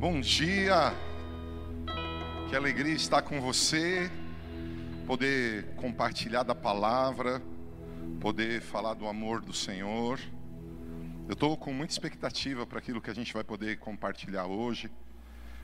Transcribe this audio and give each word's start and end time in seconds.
Bom 0.00 0.18
dia, 0.18 0.94
que 2.48 2.56
alegria 2.56 2.94
estar 2.94 3.20
com 3.20 3.38
você, 3.38 4.10
poder 5.06 5.74
compartilhar 5.74 6.42
da 6.42 6.54
palavra, 6.54 7.42
poder 8.18 8.62
falar 8.62 8.94
do 8.94 9.06
amor 9.06 9.42
do 9.42 9.52
Senhor. 9.52 10.18
Eu 11.28 11.34
estou 11.34 11.54
com 11.54 11.74
muita 11.74 11.92
expectativa 11.92 12.66
para 12.66 12.78
aquilo 12.78 12.98
que 12.98 13.10
a 13.10 13.14
gente 13.14 13.34
vai 13.34 13.44
poder 13.44 13.78
compartilhar 13.78 14.46
hoje. 14.46 14.90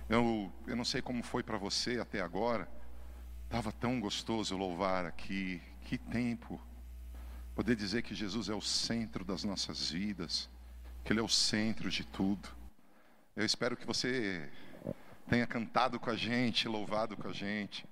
Eu, 0.06 0.52
eu 0.66 0.76
não 0.76 0.84
sei 0.84 1.00
como 1.00 1.22
foi 1.22 1.42
para 1.42 1.56
você 1.56 1.98
até 1.98 2.20
agora, 2.20 2.68
estava 3.44 3.72
tão 3.72 3.98
gostoso 3.98 4.54
louvar 4.54 5.06
aqui, 5.06 5.62
que 5.86 5.96
tempo. 5.96 6.60
Poder 7.54 7.74
dizer 7.74 8.02
que 8.02 8.14
Jesus 8.14 8.50
é 8.50 8.54
o 8.54 8.60
centro 8.60 9.24
das 9.24 9.44
nossas 9.44 9.90
vidas, 9.90 10.50
que 11.02 11.10
Ele 11.10 11.20
é 11.20 11.22
o 11.22 11.28
centro 11.28 11.88
de 11.88 12.04
tudo. 12.04 12.55
Eu 13.36 13.44
espero 13.44 13.76
que 13.76 13.86
você 13.86 14.50
tenha 15.28 15.46
cantado 15.46 16.00
com 16.00 16.08
a 16.08 16.16
gente, 16.16 16.66
louvado 16.66 17.18
com 17.18 17.28
a 17.28 17.32
gente, 17.34 17.86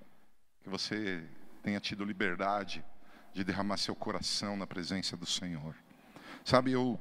que 0.63 0.71
você 0.71 1.23
tenha 1.63 1.79
tido 1.79 2.03
liberdade 2.03 2.83
de 3.35 3.45
derramar 3.45 3.77
seu 3.77 3.95
coração 3.95 4.57
na 4.57 4.67
presença 4.67 5.19
do 5.19 5.27
Senhor. 5.27 5.77
Sabe, 6.47 6.73
eu 6.73 6.99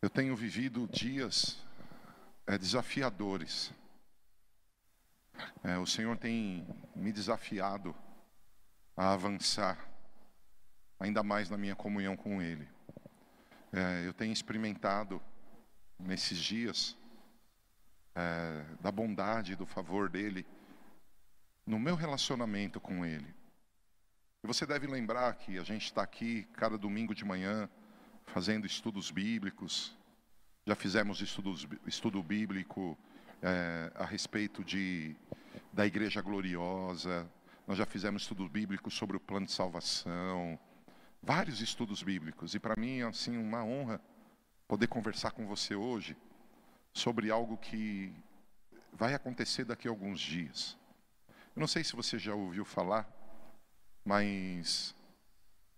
eu 0.00 0.08
tenho 0.08 0.36
vivido 0.36 0.86
dias 0.86 1.58
é, 2.46 2.56
desafiadores. 2.56 3.72
É, 5.64 5.76
o 5.76 5.86
Senhor 5.86 6.16
tem 6.18 6.64
me 6.94 7.10
desafiado 7.10 7.96
a 8.96 9.12
avançar 9.12 9.76
ainda 11.00 11.24
mais 11.24 11.50
na 11.50 11.58
minha 11.58 11.74
comunhão 11.74 12.16
com 12.16 12.40
Ele. 12.40 12.68
É, 13.72 14.06
eu 14.06 14.12
tenho 14.12 14.32
experimentado 14.32 15.22
nesses 15.98 16.38
dias 16.38 16.96
é, 18.14 18.64
da 18.80 18.90
bondade, 18.90 19.54
do 19.54 19.64
favor 19.64 20.08
dele 20.08 20.44
no 21.64 21.78
meu 21.78 21.94
relacionamento 21.94 22.80
com 22.80 23.06
ele. 23.06 23.32
E 24.42 24.46
você 24.46 24.66
deve 24.66 24.86
lembrar 24.88 25.34
que 25.34 25.58
a 25.58 25.62
gente 25.62 25.84
está 25.84 26.02
aqui 26.02 26.48
cada 26.54 26.76
domingo 26.76 27.14
de 27.14 27.24
manhã 27.24 27.70
fazendo 28.26 28.66
estudos 28.66 29.10
bíblicos. 29.10 29.96
Já 30.66 30.74
fizemos 30.74 31.20
estudos, 31.20 31.68
estudo 31.86 32.20
bíblico 32.22 32.98
é, 33.40 33.92
a 33.94 34.04
respeito 34.04 34.64
de, 34.64 35.14
da 35.72 35.86
Igreja 35.86 36.20
Gloriosa. 36.20 37.30
Nós 37.68 37.78
já 37.78 37.86
fizemos 37.86 38.22
estudo 38.22 38.48
bíblico 38.48 38.90
sobre 38.90 39.16
o 39.16 39.20
plano 39.20 39.46
de 39.46 39.52
salvação 39.52 40.58
vários 41.22 41.60
estudos 41.60 42.02
bíblicos. 42.02 42.54
E 42.54 42.58
para 42.58 42.76
mim 42.76 43.00
é 43.00 43.04
assim 43.04 43.36
uma 43.36 43.64
honra 43.64 44.00
poder 44.66 44.86
conversar 44.86 45.32
com 45.32 45.46
você 45.46 45.74
hoje 45.74 46.16
sobre 46.92 47.30
algo 47.30 47.56
que 47.56 48.12
vai 48.92 49.14
acontecer 49.14 49.64
daqui 49.64 49.88
a 49.88 49.90
alguns 49.90 50.20
dias. 50.20 50.76
Eu 51.54 51.60
não 51.60 51.66
sei 51.66 51.84
se 51.84 51.96
você 51.96 52.18
já 52.18 52.34
ouviu 52.34 52.64
falar, 52.64 53.08
mas 54.04 54.94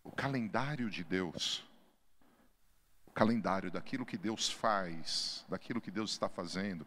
o 0.04 0.10
calendário 0.10 0.90
de 0.90 1.04
Deus, 1.04 1.64
o 3.06 3.10
calendário 3.10 3.70
daquilo 3.70 4.06
que 4.06 4.16
Deus 4.16 4.50
faz, 4.50 5.44
daquilo 5.48 5.80
que 5.80 5.90
Deus 5.90 6.10
está 6.10 6.28
fazendo, 6.28 6.86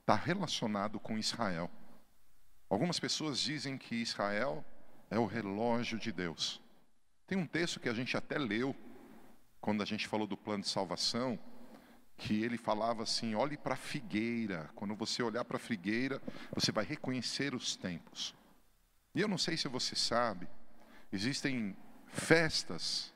está 0.00 0.14
relacionado 0.14 0.98
com 0.98 1.18
Israel. 1.18 1.70
Algumas 2.68 3.00
pessoas 3.00 3.38
dizem 3.38 3.76
que 3.76 3.96
Israel 3.96 4.64
é 5.10 5.18
o 5.18 5.26
relógio 5.26 5.98
de 5.98 6.12
Deus. 6.12 6.60
Tem 7.30 7.38
um 7.38 7.46
texto 7.46 7.78
que 7.78 7.88
a 7.88 7.94
gente 7.94 8.16
até 8.16 8.36
leu, 8.36 8.74
quando 9.60 9.84
a 9.84 9.86
gente 9.86 10.08
falou 10.08 10.26
do 10.26 10.36
plano 10.36 10.64
de 10.64 10.68
salvação, 10.68 11.38
que 12.16 12.42
ele 12.42 12.58
falava 12.58 13.04
assim: 13.04 13.36
olhe 13.36 13.56
para 13.56 13.74
a 13.74 13.76
figueira. 13.76 14.68
Quando 14.74 14.96
você 14.96 15.22
olhar 15.22 15.44
para 15.44 15.56
a 15.56 15.60
figueira, 15.60 16.20
você 16.52 16.72
vai 16.72 16.84
reconhecer 16.84 17.54
os 17.54 17.76
tempos. 17.76 18.34
E 19.14 19.20
eu 19.20 19.28
não 19.28 19.38
sei 19.38 19.56
se 19.56 19.68
você 19.68 19.94
sabe, 19.94 20.48
existem 21.12 21.76
festas 22.08 23.14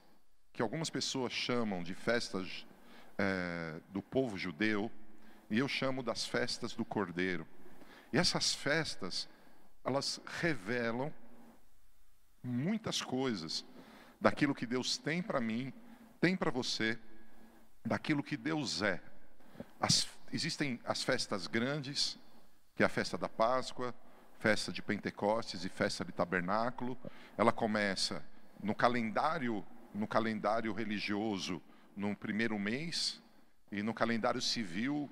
que 0.53 0.63
algumas 0.63 0.91
pessoas 0.91 1.33
chamam 1.33 1.83
de 1.83 1.93
festas 1.93 2.65
é, 3.19 3.81
do 3.89 4.01
povo 4.01 4.39
judeu, 4.39 4.93
e 5.51 5.59
eu 5.59 5.67
chamo 5.67 6.05
das 6.05 6.25
festas 6.25 6.73
do 6.73 6.85
Cordeiro. 6.85 7.45
E 8.13 8.17
essas 8.17 8.55
festas, 8.55 9.29
elas 9.85 10.21
revelam 10.41 11.13
muitas 12.45 13.03
coisas 13.03 13.65
daquilo 14.25 14.55
que 14.55 14.65
Deus 14.65 14.97
tem 14.97 15.23
para 15.23 15.39
mim, 15.39 15.71
tem 16.19 16.35
para 16.35 16.51
você, 16.51 16.99
daquilo 17.85 18.23
que 18.23 18.39
Deus 18.39 18.81
é. 18.81 18.99
As, 19.79 20.09
existem 20.33 20.81
as 20.83 21.03
festas 21.03 21.47
grandes, 21.47 22.19
que 22.75 22.83
é 22.83 22.87
a 22.87 22.89
festa 22.89 23.19
da 23.19 23.29
Páscoa, 23.29 23.95
festa 24.39 24.73
de 24.73 24.81
Pentecostes 24.81 25.67
e 25.67 25.69
festa 25.69 26.07
de 26.07 26.11
Tabernáculo. 26.11 26.97
Ela 27.37 27.53
começa 27.53 28.25
no 28.63 28.75
calendário, 28.75 29.63
no 29.95 30.07
calendário 30.07 30.73
religioso, 30.73 31.61
no 31.95 32.17
primeiro 32.17 32.59
mês, 32.59 33.21
e 33.71 33.83
no 33.83 33.93
calendário 33.93 34.41
civil, 34.41 35.11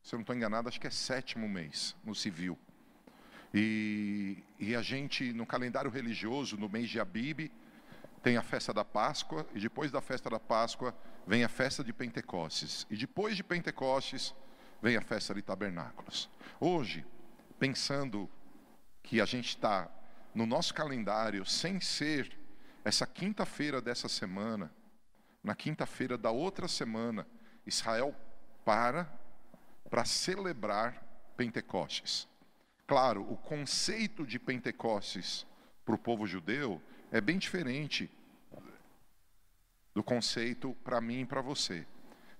se 0.00 0.14
eu 0.14 0.18
não 0.18 0.22
estou 0.22 0.36
enganado, 0.36 0.68
acho 0.68 0.80
que 0.80 0.86
é 0.86 0.90
sétimo 0.90 1.48
mês 1.48 1.96
no 2.04 2.14
civil. 2.14 2.56
E, 3.52 4.44
e, 4.60 4.76
a 4.76 4.80
gente, 4.80 5.32
no 5.32 5.44
calendário 5.44 5.90
religioso, 5.90 6.56
no 6.56 6.68
mês 6.68 6.88
de 6.88 7.00
Abib, 7.00 7.50
tem 8.22 8.36
a 8.36 8.42
festa 8.42 8.72
da 8.72 8.84
Páscoa, 8.84 9.46
e 9.54 9.60
depois 9.60 9.90
da 9.90 10.00
festa 10.00 10.30
da 10.30 10.38
Páscoa 10.38 10.94
vem 11.26 11.44
a 11.44 11.48
festa 11.48 11.82
de 11.82 11.92
Pentecostes. 11.92 12.86
E 12.88 12.96
depois 12.96 13.36
de 13.36 13.42
Pentecostes 13.42 14.34
vem 14.80 14.96
a 14.96 15.00
festa 15.00 15.34
de 15.34 15.42
Tabernáculos. 15.42 16.30
Hoje, 16.60 17.04
pensando 17.58 18.30
que 19.02 19.20
a 19.20 19.24
gente 19.24 19.48
está 19.48 19.90
no 20.34 20.46
nosso 20.46 20.72
calendário, 20.72 21.44
sem 21.44 21.80
ser 21.80 22.38
essa 22.84 23.06
quinta-feira 23.06 23.80
dessa 23.80 24.08
semana, 24.08 24.72
na 25.42 25.54
quinta-feira 25.54 26.16
da 26.16 26.30
outra 26.30 26.68
semana, 26.68 27.26
Israel 27.66 28.14
para 28.64 29.20
para 29.92 30.06
celebrar 30.06 31.04
Pentecostes. 31.36 32.26
Claro, 32.86 33.30
o 33.30 33.36
conceito 33.36 34.24
de 34.26 34.38
Pentecostes 34.38 35.46
para 35.84 35.94
o 35.94 35.98
povo 35.98 36.26
judeu 36.26 36.80
é 37.12 37.20
bem 37.20 37.36
diferente 37.36 38.10
do 39.94 40.02
conceito 40.02 40.74
para 40.82 40.98
mim 40.98 41.20
e 41.20 41.26
para 41.26 41.42
você. 41.42 41.86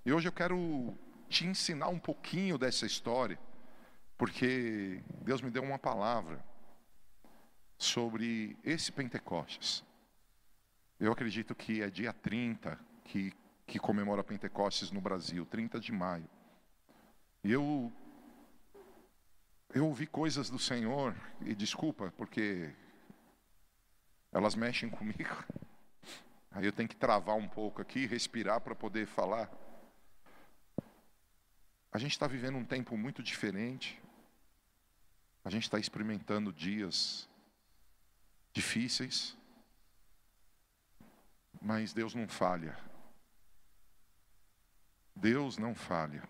E 0.05 0.11
hoje 0.11 0.27
eu 0.27 0.33
quero 0.33 0.97
te 1.29 1.47
ensinar 1.47 1.89
um 1.89 1.99
pouquinho 1.99 2.57
dessa 2.57 2.87
história, 2.87 3.39
porque 4.17 5.03
Deus 5.21 5.43
me 5.43 5.51
deu 5.51 5.63
uma 5.63 5.79
palavra 5.79 6.43
sobre 7.77 8.57
esse 8.65 8.91
Pentecostes. 8.91 9.85
Eu 10.99 11.13
acredito 11.13 11.55
que 11.55 11.83
é 11.83 11.91
dia 11.91 12.15
30 12.15 12.81
que, 13.05 13.31
que 13.67 13.79
comemora 13.79 14.25
Pentecostes 14.25 14.91
no 14.91 15.03
Brasil, 15.03 15.45
30 15.45 15.79
de 15.81 15.93
maio. 15.93 16.29
E 17.45 17.53
eu, 17.53 17.93
eu 19.75 19.87
ouvi 19.87 20.07
coisas 20.07 20.49
do 20.49 20.59
Senhor, 20.59 21.15
e 21.43 21.55
desculpa, 21.55 22.11
porque 22.17 22.73
elas 24.33 24.55
mexem 24.55 24.89
comigo. 24.91 25.45
Aí 26.51 26.65
eu 26.65 26.73
tenho 26.73 26.89
que 26.89 26.97
travar 26.97 27.37
um 27.37 27.49
pouco 27.49 27.81
aqui, 27.81 28.07
respirar 28.07 28.61
para 28.61 28.75
poder 28.75 29.07
falar. 29.07 29.51
A 31.91 31.99
gente 31.99 32.13
está 32.13 32.27
vivendo 32.27 32.57
um 32.57 32.65
tempo 32.65 32.97
muito 32.97 33.23
diferente. 33.23 34.01
A 35.45 35.51
gente 35.51 35.65
está 35.65 35.79
experimentando 35.79 36.53
dias 36.53 37.29
difíceis. 38.53 39.37
Mas 41.61 41.93
Deus 41.93 42.15
não 42.15 42.27
falha. 42.29 42.77
Deus 45.15 45.59
não 45.59 45.75
falha. 45.75 46.23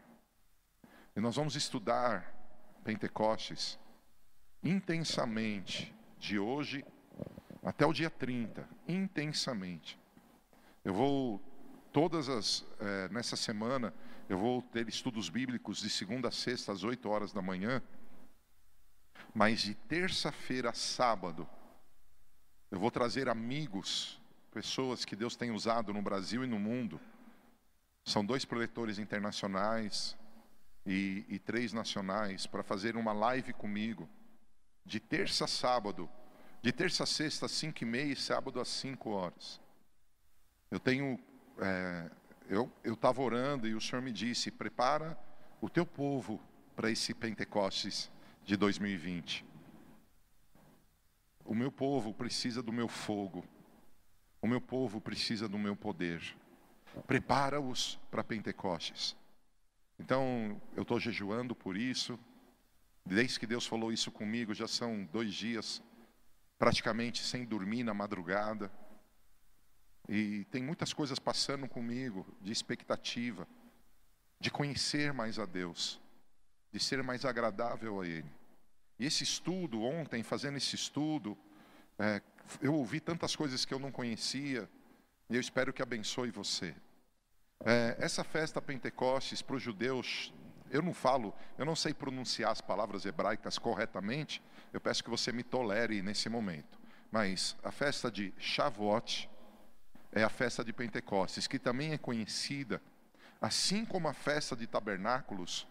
E 1.15 1.21
nós 1.21 1.37
vamos 1.37 1.56
estudar 1.56 2.32
Pentecostes 2.85 3.79
intensamente 4.62 5.94
de 6.19 6.38
hoje 6.38 6.85
até 7.62 7.87
o 7.87 7.93
dia 7.93 8.11
30, 8.11 8.69
intensamente. 8.88 9.99
Eu 10.85 10.93
vou, 10.93 11.41
todas 11.93 12.29
as, 12.29 12.67
é, 12.81 13.09
nessa 13.09 13.37
semana, 13.37 13.94
eu 14.29 14.37
vou 14.37 14.62
ter 14.62 14.88
estudos 14.88 15.29
bíblicos 15.29 15.79
de 15.79 15.88
segunda 15.88 16.29
a 16.29 16.32
sexta, 16.32 16.73
às 16.73 16.82
8 16.82 17.09
horas 17.09 17.32
da 17.32 17.41
manhã. 17.41 17.81
Mas 19.32 19.61
de 19.61 19.75
terça-feira 19.75 20.70
a 20.70 20.75
sábado, 20.75 21.49
eu 22.70 22.79
vou 22.81 22.91
trazer 22.91 23.29
amigos, 23.29 24.20
pessoas 24.50 25.05
que 25.05 25.15
Deus 25.15 25.37
tem 25.37 25.50
usado 25.50 25.93
no 25.93 26.03
Brasil 26.03 26.43
e 26.43 26.47
no 26.47 26.58
mundo. 26.58 27.00
São 28.05 28.25
dois 28.25 28.44
proletores 28.44 28.99
internacionais 28.99 30.17
e, 30.85 31.25
e 31.29 31.38
três 31.38 31.73
nacionais 31.73 32.47
para 32.47 32.62
fazer 32.62 32.97
uma 32.97 33.12
live 33.12 33.53
comigo, 33.53 34.08
de 34.85 34.99
terça 34.99 35.44
a 35.44 35.49
sábado, 35.49 36.11
de 36.62 36.73
terça 36.73 37.03
a 37.03 37.06
sexta, 37.06 37.47
às 37.47 37.53
cinco 37.53 37.82
e 37.82 37.87
meia, 37.87 38.12
e 38.12 38.17
sábado 38.17 38.61
às 38.61 38.69
cinco 38.69 39.11
horas. 39.11 39.61
Eu 40.70 40.79
tenho, 40.79 41.19
é, 41.59 42.11
eu 42.49 42.70
estava 42.87 43.20
orando 43.20 43.67
e 43.67 43.75
o 43.75 43.81
Senhor 43.81 44.00
me 44.00 44.12
disse: 44.12 44.50
prepara 44.50 45.19
o 45.61 45.69
teu 45.69 45.85
povo 45.85 46.41
para 46.76 46.91
esse 46.91 47.12
Pentecostes 47.12 48.11
de 48.44 48.56
2020. 48.56 49.44
O 51.44 51.55
meu 51.55 51.73
povo 51.73 52.14
precisa 52.14 52.62
do 52.62 52.73
meu 52.73 52.87
fogo. 52.87 53.44
O 54.41 54.47
meu 54.47 54.61
povo 54.61 55.00
precisa 55.00 55.49
do 55.49 55.58
meu 55.58 55.75
poder. 55.76 56.23
Prepara-os 57.06 57.99
para 58.11 58.23
Pentecostes. 58.23 59.17
Então, 59.99 60.61
eu 60.76 60.82
estou 60.82 61.00
jejuando 61.00 61.55
por 61.55 61.76
isso. 61.76 62.19
Desde 63.05 63.38
que 63.38 63.47
Deus 63.47 63.67
falou 63.67 63.93
isso 63.93 64.11
comigo, 64.12 64.55
já 64.55 64.69
são 64.69 65.05
dois 65.12 65.35
dias, 65.35 65.82
praticamente 66.62 67.25
sem 67.25 67.44
dormir 67.44 67.82
na 67.82 67.93
madrugada. 67.93 68.70
E 70.09 70.44
tem 70.44 70.62
muitas 70.62 70.93
coisas 70.93 71.19
passando 71.19 71.67
comigo 71.67 72.25
de 72.41 72.53
expectativa, 72.53 73.49
de 74.38 74.49
conhecer 74.49 75.12
mais 75.12 75.41
a 75.41 75.44
Deus, 75.44 76.00
de 76.70 76.79
ser 76.79 77.03
mais 77.03 77.25
agradável 77.25 78.00
a 78.00 78.06
Ele. 78.06 78.31
E 78.97 79.05
esse 79.05 79.25
estudo, 79.25 79.82
ontem, 79.82 80.23
fazendo 80.23 80.56
esse 80.56 80.76
estudo, 80.76 81.37
é, 81.99 82.23
eu 82.61 82.75
ouvi 82.75 83.00
tantas 83.00 83.35
coisas 83.35 83.65
que 83.65 83.75
eu 83.75 83.81
não 83.81 83.91
conhecia, 83.91 84.70
e 85.29 85.35
eu 85.35 85.41
espero 85.41 85.73
que 85.73 85.82
abençoe 85.82 86.31
você. 86.31 86.76
É, 87.65 87.97
essa 87.99 88.23
festa 88.23 88.62
Pentecostes 88.62 89.43
para 89.43 89.56
os 89.56 89.62
judeus, 89.62 90.32
eu 90.73 90.81
não 90.81 90.95
falo, 90.95 91.35
eu 91.59 91.67
não 91.67 91.77
sei 91.77 91.93
pronunciar 91.93 92.51
as 92.51 92.63
palavras 92.63 93.05
hebraicas 93.05 93.59
corretamente, 93.59 94.43
eu 94.73 94.81
peço 94.81 95.05
que 95.05 95.11
você 95.11 95.31
me 95.31 95.43
tolere 95.43 96.01
nesse 96.01 96.31
momento. 96.31 96.81
Mas 97.11 97.55
a 97.63 97.71
festa 97.71 98.11
de 98.11 98.33
Shavuot 98.39 99.29
é 100.11 100.25
a 100.25 100.31
festa 100.31 100.65
de 100.65 100.73
Pentecostes, 100.73 101.47
que 101.47 101.59
também 101.59 101.93
é 101.93 101.99
conhecida, 101.99 102.81
assim 103.39 103.85
como 103.85 104.09
a 104.09 104.15
festa 104.15 104.57
de 104.57 104.67
tabernáculos, 104.67 105.69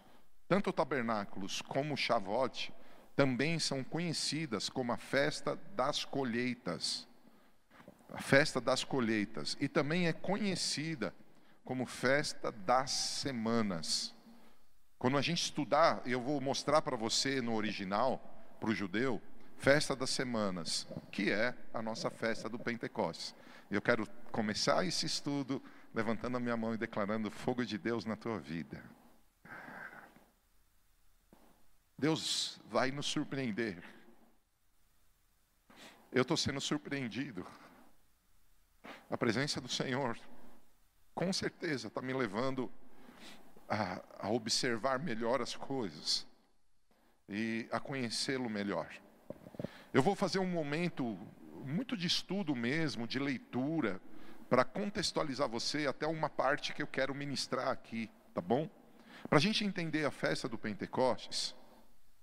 tanto 0.48 0.72
tabernáculos 0.72 1.64
como 1.64 1.98
Shavuot, 1.98 2.72
também 3.16 3.58
são 3.58 3.84
conhecidas 3.84 4.70
como 4.70 4.92
a 4.92 4.98
festa 4.98 5.56
das 5.76 6.06
colheitas. 6.06 7.08
A 8.14 8.22
festa 8.22 8.62
das 8.62 8.84
colheitas. 8.84 9.58
E 9.60 9.68
também 9.68 10.08
é 10.08 10.14
conhecida 10.14 11.14
como 11.64 11.88
festa 11.88 12.52
das 12.52 12.92
semanas. 12.92 14.14
Quando 15.02 15.18
a 15.18 15.22
gente 15.24 15.42
estudar, 15.42 16.00
eu 16.06 16.22
vou 16.22 16.40
mostrar 16.40 16.80
para 16.84 16.96
você 16.96 17.42
no 17.42 17.56
original, 17.56 18.22
para 18.60 18.70
o 18.70 18.76
judeu, 18.76 19.20
festa 19.58 19.96
das 19.96 20.12
semanas, 20.12 20.86
que 21.12 21.32
é 21.32 21.56
a 21.74 21.82
nossa 21.82 22.12
festa 22.12 22.48
do 22.48 22.60
Pentecostes. 22.60 23.34
Eu 23.72 23.82
quero 23.82 24.08
começar 24.32 24.86
esse 24.86 25.08
estudo 25.08 25.60
levantando 25.92 26.38
a 26.38 26.40
minha 26.40 26.56
mão 26.56 26.76
e 26.76 26.78
declarando 26.78 27.32
fogo 27.32 27.66
de 27.66 27.80
Deus 27.80 28.06
na 28.06 28.16
tua 28.16 28.38
vida. 28.38 28.80
Deus 31.98 32.62
vai 32.70 32.92
nos 32.92 33.08
surpreender. 33.08 33.84
Eu 36.12 36.22
estou 36.22 36.38
sendo 36.38 36.62
surpreendido. 36.62 37.44
A 39.10 39.18
presença 39.18 39.60
do 39.60 39.68
Senhor 39.68 40.16
com 41.16 41.34
certeza 41.34 41.88
está 41.88 42.04
me 42.04 42.14
levando 42.14 42.72
a, 43.72 44.02
a 44.20 44.30
observar 44.30 45.00
melhor 45.00 45.42
as 45.42 45.56
coisas 45.56 46.28
e 47.30 47.66
a 47.72 47.80
conhecê-lo 47.80 48.50
melhor. 48.50 48.90
Eu 49.94 50.04
vou 50.04 50.14
fazer 50.14 50.40
um 50.40 50.46
momento 50.46 51.18
muito 51.64 51.96
de 51.96 52.06
estudo 52.06 52.54
mesmo, 52.54 53.08
de 53.08 53.18
leitura, 53.18 54.02
para 54.50 54.66
contextualizar 54.66 55.48
você 55.48 55.88
até 55.88 56.06
uma 56.06 56.30
parte 56.30 56.74
que 56.74 56.84
eu 56.84 56.88
quero 56.88 57.16
ministrar 57.16 57.70
aqui, 57.70 58.12
tá 58.34 58.42
bom? 58.42 58.70
Para 59.30 59.38
a 59.38 59.42
gente 59.42 59.64
entender 59.64 60.04
a 60.04 60.12
festa 60.12 60.50
do 60.50 60.58
Pentecostes, 60.58 61.56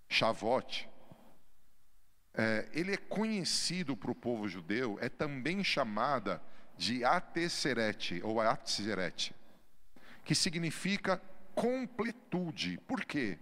Shavuot, 0.06 0.87
é, 2.35 2.69
ele 2.75 2.93
é 2.93 2.99
conhecido 2.99 3.97
para 3.97 4.11
o 4.11 4.15
povo 4.15 4.47
judeu, 4.47 4.99
é 5.00 5.09
também 5.09 5.65
chamada 5.65 6.43
de 6.77 7.03
Ateseret 7.05 8.21
ou 8.23 8.39
Atzeret, 8.39 9.35
que 10.25 10.35
significa 10.35 11.21
completude. 11.61 12.79
Por 12.87 13.05
quê? 13.05 13.39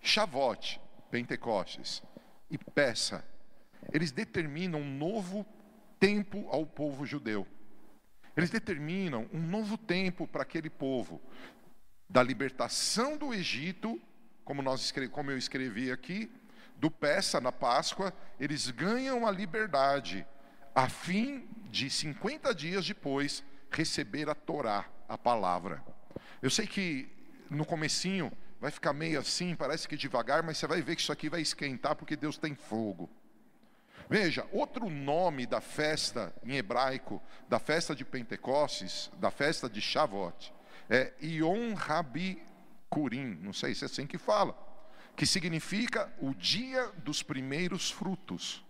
Shavuot, 0.00 0.80
Pentecostes 1.10 2.02
e 2.50 2.58
Peça, 2.58 3.24
eles 3.92 4.10
determinam 4.10 4.80
um 4.80 4.98
novo 4.98 5.46
tempo 5.98 6.46
ao 6.50 6.66
povo 6.66 7.06
judeu. 7.06 7.46
Eles 8.36 8.50
determinam 8.50 9.28
um 9.32 9.40
novo 9.40 9.78
tempo 9.78 10.26
para 10.26 10.42
aquele 10.42 10.68
povo, 10.68 11.20
da 12.08 12.22
libertação 12.22 13.16
do 13.16 13.32
Egito, 13.32 14.00
como, 14.44 14.62
nós, 14.62 14.92
como 15.10 15.30
eu 15.30 15.38
escrevi 15.38 15.90
aqui, 15.90 16.30
do 16.76 16.90
Peça 16.90 17.40
na 17.40 17.50
Páscoa, 17.50 18.12
eles 18.38 18.70
ganham 18.70 19.26
a 19.26 19.30
liberdade 19.30 20.26
a 20.74 20.88
fim 20.88 21.48
de 21.70 21.88
50 21.88 22.54
dias 22.54 22.86
depois 22.86 23.42
receber 23.70 24.28
a 24.28 24.34
Torá, 24.34 24.84
a 25.08 25.16
palavra. 25.16 25.82
Eu 26.42 26.50
sei 26.50 26.66
que 26.66 27.15
no 27.50 27.64
comecinho 27.64 28.32
vai 28.60 28.70
ficar 28.70 28.92
meio 28.92 29.20
assim, 29.20 29.54
parece 29.54 29.86
que 29.86 29.96
devagar, 29.96 30.42
mas 30.42 30.58
você 30.58 30.66
vai 30.66 30.80
ver 30.82 30.96
que 30.96 31.02
isso 31.02 31.12
aqui 31.12 31.28
vai 31.28 31.40
esquentar 31.40 31.94
porque 31.94 32.16
Deus 32.16 32.38
tem 32.38 32.54
fogo. 32.54 33.10
Veja, 34.08 34.46
outro 34.52 34.88
nome 34.88 35.46
da 35.46 35.60
festa 35.60 36.32
em 36.44 36.56
hebraico, 36.56 37.20
da 37.48 37.58
festa 37.58 37.94
de 37.94 38.04
Pentecostes, 38.04 39.10
da 39.18 39.30
festa 39.30 39.68
de 39.68 39.80
Shavuot, 39.80 40.54
é 40.88 41.12
Yom 41.20 41.74
Rabi 41.74 42.40
Kurim, 42.88 43.38
não 43.42 43.52
sei 43.52 43.74
se 43.74 43.84
é 43.84 43.86
assim 43.86 44.06
que 44.06 44.16
fala, 44.16 44.56
que 45.16 45.26
significa 45.26 46.12
o 46.20 46.34
dia 46.34 46.92
dos 46.98 47.22
primeiros 47.22 47.90
frutos. 47.90 48.64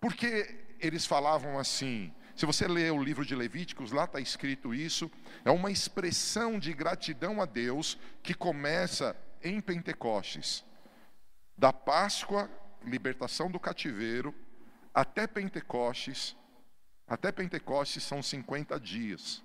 Porque 0.00 0.66
eles 0.80 1.06
falavam 1.06 1.58
assim. 1.58 2.12
Se 2.36 2.44
você 2.44 2.68
ler 2.68 2.92
o 2.92 3.02
livro 3.02 3.24
de 3.24 3.34
Levíticos, 3.34 3.92
lá 3.92 4.04
está 4.04 4.20
escrito 4.20 4.74
isso. 4.74 5.10
É 5.42 5.50
uma 5.50 5.70
expressão 5.70 6.58
de 6.58 6.74
gratidão 6.74 7.40
a 7.40 7.46
Deus 7.46 7.98
que 8.22 8.34
começa 8.34 9.16
em 9.42 9.58
Pentecostes. 9.58 10.62
Da 11.56 11.72
Páscoa, 11.72 12.50
libertação 12.84 13.50
do 13.50 13.58
cativeiro, 13.58 14.34
até 14.92 15.26
Pentecostes. 15.26 16.36
Até 17.08 17.32
Pentecostes 17.32 18.02
são 18.02 18.22
50 18.22 18.78
dias. 18.78 19.42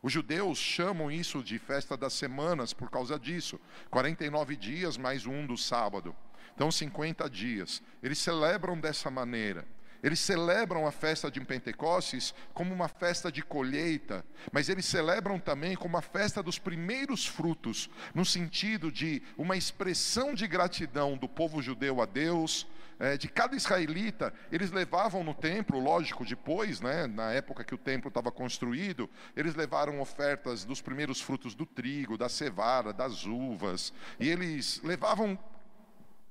Os 0.00 0.12
judeus 0.12 0.58
chamam 0.58 1.10
isso 1.10 1.42
de 1.42 1.58
festa 1.58 1.96
das 1.96 2.12
semanas 2.12 2.72
por 2.72 2.88
causa 2.88 3.18
disso. 3.18 3.60
49 3.90 4.54
dias 4.54 4.96
mais 4.96 5.26
um 5.26 5.44
do 5.44 5.56
sábado. 5.56 6.14
Então, 6.54 6.70
50 6.70 7.28
dias. 7.28 7.82
Eles 8.00 8.18
celebram 8.18 8.78
dessa 8.78 9.10
maneira. 9.10 9.66
Eles 10.02 10.20
celebram 10.20 10.86
a 10.86 10.92
festa 10.92 11.30
de 11.30 11.40
Pentecostes 11.40 12.34
como 12.54 12.72
uma 12.72 12.88
festa 12.88 13.32
de 13.32 13.42
colheita, 13.42 14.24
mas 14.52 14.68
eles 14.68 14.84
celebram 14.84 15.38
também 15.38 15.74
como 15.74 15.96
a 15.96 16.02
festa 16.02 16.42
dos 16.42 16.58
primeiros 16.58 17.26
frutos, 17.26 17.90
no 18.14 18.24
sentido 18.24 18.92
de 18.92 19.22
uma 19.36 19.56
expressão 19.56 20.34
de 20.34 20.46
gratidão 20.46 21.16
do 21.16 21.28
povo 21.28 21.60
judeu 21.60 22.00
a 22.00 22.06
Deus, 22.06 22.66
é, 22.98 23.16
de 23.16 23.28
cada 23.28 23.56
israelita. 23.56 24.32
Eles 24.50 24.70
levavam 24.70 25.22
no 25.22 25.34
templo, 25.34 25.78
lógico, 25.78 26.24
depois, 26.24 26.80
né, 26.80 27.06
na 27.06 27.32
época 27.32 27.64
que 27.64 27.74
o 27.74 27.78
templo 27.78 28.08
estava 28.08 28.30
construído, 28.30 29.08
eles 29.36 29.54
levaram 29.54 30.00
ofertas 30.00 30.64
dos 30.64 30.80
primeiros 30.80 31.20
frutos 31.20 31.54
do 31.54 31.64
trigo, 31.64 32.18
da 32.18 32.28
cevada, 32.28 32.92
das 32.92 33.24
uvas, 33.24 33.92
e 34.18 34.28
eles 34.28 34.80
levavam 34.82 35.38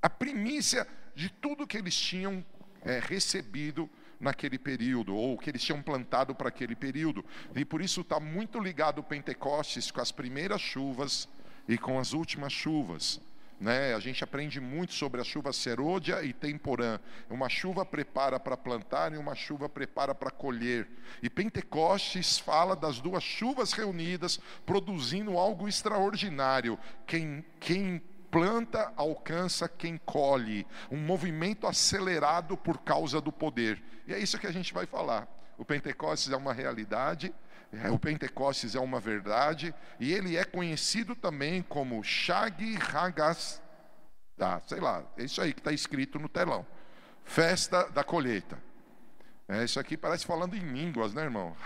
a 0.02 0.10
primícia 0.10 0.88
de 1.16 1.30
tudo 1.30 1.66
que 1.66 1.78
eles 1.78 1.96
tinham 1.96 2.46
é, 2.88 3.00
recebido 3.00 3.90
naquele 4.20 4.58
período, 4.58 5.16
ou 5.16 5.38
que 5.38 5.50
eles 5.50 5.62
tinham 5.62 5.82
plantado 5.82 6.34
para 6.34 6.48
aquele 6.48 6.76
período. 6.76 7.24
E 7.56 7.64
por 7.64 7.82
isso 7.82 8.02
está 8.02 8.20
muito 8.20 8.60
ligado 8.60 9.00
o 9.00 9.04
Pentecostes 9.04 9.92
com 9.92 10.02
as 10.02 10.12
primeiras 10.12 10.62
chuvas 10.62 11.30
e 11.68 11.78
com 11.78 12.00
as 12.00 12.14
últimas 12.14 12.52
chuvas. 12.52 13.22
Né? 13.60 13.94
A 13.96 14.00
gente 14.00 14.24
aprende 14.24 14.60
muito 14.60 14.94
sobre 14.94 15.20
a 15.20 15.24
chuva 15.24 15.52
serôdia 15.52 16.24
e 16.24 16.32
temporã. 16.32 17.00
Uma 17.30 17.50
chuva 17.50 17.86
prepara 17.86 18.40
para 18.40 18.56
plantar 18.56 19.14
e 19.14 19.18
uma 19.18 19.36
chuva 19.36 19.68
prepara 19.68 20.16
para 20.16 20.32
colher. 20.32 20.88
E 21.22 21.30
Pentecostes 21.30 22.38
fala 22.38 22.76
das 22.76 23.00
duas 23.00 23.24
chuvas 23.24 23.74
reunidas, 23.74 24.40
produzindo 24.66 25.38
algo 25.38 25.68
extraordinário. 25.68 26.78
Quem, 27.06 27.44
quem 27.60 28.02
planta 28.38 28.94
alcança 28.96 29.68
quem 29.68 29.98
colhe, 29.98 30.68
um 30.92 30.98
movimento 30.98 31.66
acelerado 31.66 32.56
por 32.56 32.78
causa 32.78 33.20
do 33.20 33.32
poder. 33.32 33.82
E 34.06 34.14
é 34.14 34.20
isso 34.20 34.38
que 34.38 34.46
a 34.46 34.52
gente 34.52 34.76
vai 34.76 34.86
falar. 34.86 35.28
O 35.58 35.66
Pentecostes 35.66 36.32
é 36.32 36.38
uma 36.38 36.54
realidade, 36.54 37.34
é, 37.74 37.90
o 37.90 37.98
Pentecostes 37.98 38.76
é 38.76 38.80
uma 38.80 39.00
verdade, 39.00 39.74
e 40.00 40.14
ele 40.14 40.38
é 40.38 40.44
conhecido 40.44 41.16
também 41.16 41.64
como 41.64 42.04
Shag 42.04 42.78
Hagas, 42.94 43.60
ah, 44.40 44.62
sei 44.68 44.80
lá, 44.80 45.04
é 45.18 45.24
isso 45.24 45.42
aí 45.42 45.52
que 45.52 45.60
está 45.60 45.72
escrito 45.72 46.20
no 46.20 46.30
telão. 46.30 46.64
Festa 47.24 47.90
da 47.90 48.04
colheita. 48.04 48.62
É, 49.48 49.64
isso 49.64 49.80
aqui 49.80 49.98
parece 49.98 50.28
falando 50.28 50.56
em 50.56 50.60
línguas, 50.60 51.12
né, 51.12 51.24
irmão? 51.24 51.58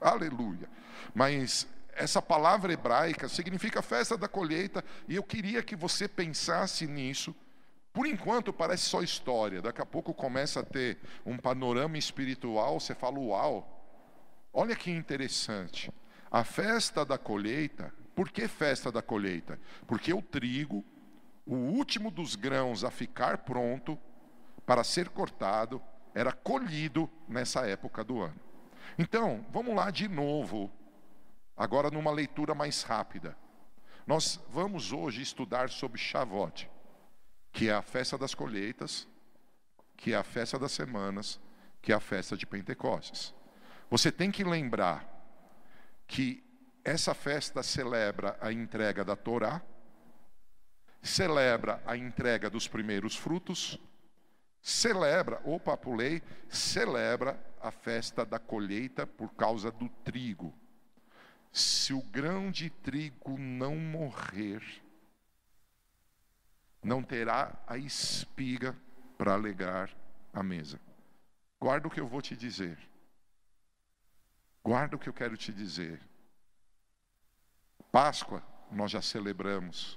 Aleluia. 0.00 0.70
Mas 1.12 1.66
essa 1.96 2.20
palavra 2.20 2.72
hebraica 2.72 3.28
significa 3.28 3.82
festa 3.82 4.16
da 4.16 4.28
colheita, 4.28 4.84
e 5.08 5.16
eu 5.16 5.22
queria 5.22 5.62
que 5.62 5.76
você 5.76 6.08
pensasse 6.08 6.86
nisso. 6.86 7.34
Por 7.92 8.06
enquanto 8.06 8.52
parece 8.52 8.84
só 8.84 9.02
história, 9.02 9.62
daqui 9.62 9.80
a 9.80 9.86
pouco 9.86 10.12
começa 10.12 10.60
a 10.60 10.64
ter 10.64 10.98
um 11.24 11.36
panorama 11.36 11.96
espiritual, 11.96 12.80
você 12.80 12.94
fala, 12.94 13.18
uau, 13.18 13.84
olha 14.52 14.74
que 14.74 14.90
interessante. 14.90 15.92
A 16.30 16.42
festa 16.42 17.04
da 17.04 17.16
colheita, 17.16 17.94
por 18.14 18.30
que 18.30 18.48
festa 18.48 18.90
da 18.90 19.00
colheita? 19.00 19.60
Porque 19.86 20.12
o 20.12 20.20
trigo, 20.20 20.84
o 21.46 21.54
último 21.54 22.10
dos 22.10 22.34
grãos 22.34 22.82
a 22.82 22.90
ficar 22.90 23.38
pronto 23.38 23.96
para 24.66 24.82
ser 24.82 25.08
cortado, 25.10 25.80
era 26.14 26.32
colhido 26.32 27.08
nessa 27.28 27.66
época 27.66 28.02
do 28.02 28.20
ano. 28.20 28.40
Então, 28.98 29.44
vamos 29.52 29.74
lá 29.74 29.90
de 29.90 30.08
novo 30.08 30.70
Agora, 31.56 31.90
numa 31.90 32.10
leitura 32.10 32.54
mais 32.54 32.82
rápida. 32.82 33.36
Nós 34.06 34.40
vamos 34.48 34.92
hoje 34.92 35.22
estudar 35.22 35.70
sobre 35.70 35.98
Shavuot, 35.98 36.68
que 37.52 37.68
é 37.68 37.72
a 37.72 37.80
festa 37.80 38.18
das 38.18 38.34
colheitas, 38.34 39.08
que 39.96 40.12
é 40.12 40.16
a 40.16 40.24
festa 40.24 40.58
das 40.58 40.72
semanas, 40.72 41.40
que 41.80 41.92
é 41.92 41.94
a 41.94 42.00
festa 42.00 42.36
de 42.36 42.44
Pentecostes. 42.44 43.32
Você 43.88 44.10
tem 44.10 44.30
que 44.30 44.42
lembrar 44.42 45.08
que 46.06 46.42
essa 46.84 47.14
festa 47.14 47.62
celebra 47.62 48.36
a 48.40 48.52
entrega 48.52 49.04
da 49.04 49.16
Torá, 49.16 49.62
celebra 51.00 51.80
a 51.86 51.96
entrega 51.96 52.50
dos 52.50 52.66
primeiros 52.66 53.16
frutos, 53.16 53.78
celebra, 54.60 55.40
opa, 55.44 55.76
pulei, 55.76 56.20
celebra 56.48 57.42
a 57.60 57.70
festa 57.70 58.26
da 58.26 58.38
colheita 58.38 59.06
por 59.06 59.32
causa 59.34 59.70
do 59.70 59.88
trigo 59.88 60.52
se 61.54 61.94
o 61.94 62.02
grão 62.02 62.50
de 62.50 62.68
trigo 62.68 63.38
não 63.38 63.76
morrer, 63.76 64.60
não 66.82 67.00
terá 67.00 67.56
a 67.64 67.78
espiga 67.78 68.76
para 69.16 69.34
alegar 69.34 69.88
a 70.32 70.42
mesa. 70.42 70.80
Guarda 71.60 71.86
o 71.86 71.90
que 71.90 72.00
eu 72.00 72.08
vou 72.08 72.20
te 72.20 72.34
dizer. 72.34 72.76
Guarda 74.64 74.96
o 74.96 74.98
que 74.98 75.08
eu 75.08 75.12
quero 75.12 75.36
te 75.36 75.52
dizer. 75.52 76.02
Páscoa 77.92 78.42
nós 78.68 78.90
já 78.90 79.00
celebramos. 79.00 79.96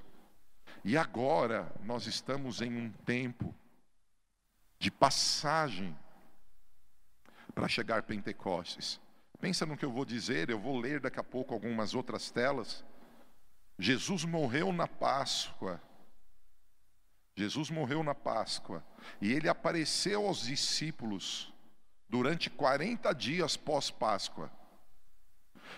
E 0.84 0.96
agora 0.96 1.74
nós 1.84 2.06
estamos 2.06 2.62
em 2.62 2.78
um 2.78 2.92
tempo 2.92 3.52
de 4.78 4.92
passagem 4.92 5.98
para 7.56 7.68
chegar 7.68 8.04
Pentecostes. 8.04 9.02
Pensa 9.40 9.66
no 9.66 9.78
que 9.78 9.86
eu 9.86 9.92
vou 9.92 10.04
dizer, 10.04 10.50
eu 10.50 10.60
vou 10.60 10.80
ler 10.80 11.00
daqui 11.00 11.20
a 11.20 11.24
pouco 11.24 11.54
algumas 11.54 11.94
outras 11.94 12.32
telas. 12.32 12.84
Jesus 13.78 14.26
morreu 14.26 14.74
na 14.74 14.88
Páscoa. 14.88 15.82
Jesus 17.36 17.70
morreu 17.70 18.02
na 18.02 18.16
Páscoa. 18.16 18.84
E 19.22 19.32
ele 19.32 19.48
apareceu 19.48 20.26
aos 20.26 20.42
discípulos 20.42 21.54
durante 22.10 22.50
40 22.50 23.14
dias 23.14 23.56
pós-Páscoa. 23.56 24.52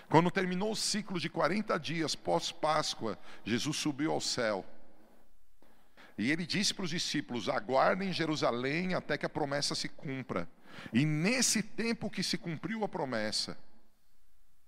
Quando 0.08 0.30
terminou 0.30 0.72
o 0.72 0.76
ciclo 0.76 1.20
de 1.20 1.28
40 1.28 1.78
dias 1.78 2.14
pós-Páscoa, 2.14 3.18
Jesus 3.44 3.76
subiu 3.76 4.12
ao 4.12 4.20
céu. 4.20 4.64
E 6.16 6.30
ele 6.30 6.46
disse 6.46 6.72
para 6.72 6.84
os 6.84 6.90
discípulos: 6.90 7.48
aguardem 7.48 8.12
Jerusalém 8.12 8.94
até 8.94 9.18
que 9.18 9.26
a 9.26 9.30
promessa 9.30 9.74
se 9.74 9.88
cumpra. 9.88 10.48
E 10.92 11.04
nesse 11.04 11.62
tempo 11.62 12.10
que 12.10 12.22
se 12.22 12.38
cumpriu 12.38 12.84
a 12.84 12.88
promessa, 12.88 13.56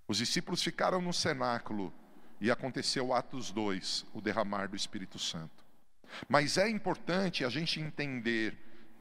os 0.06 0.18
discípulos 0.18 0.62
ficaram 0.62 1.00
no 1.00 1.12
cenáculo 1.12 1.92
e 2.40 2.50
aconteceu 2.50 3.12
Atos 3.12 3.50
2, 3.50 4.06
o 4.12 4.21
derramar 4.21 4.68
do 4.68 4.76
Espírito 4.76 5.18
Santo. 5.18 5.64
Mas 6.28 6.59
é 6.59 6.68
importante 6.68 7.44
a 7.44 7.49
gente 7.49 7.80
entender 7.80 8.59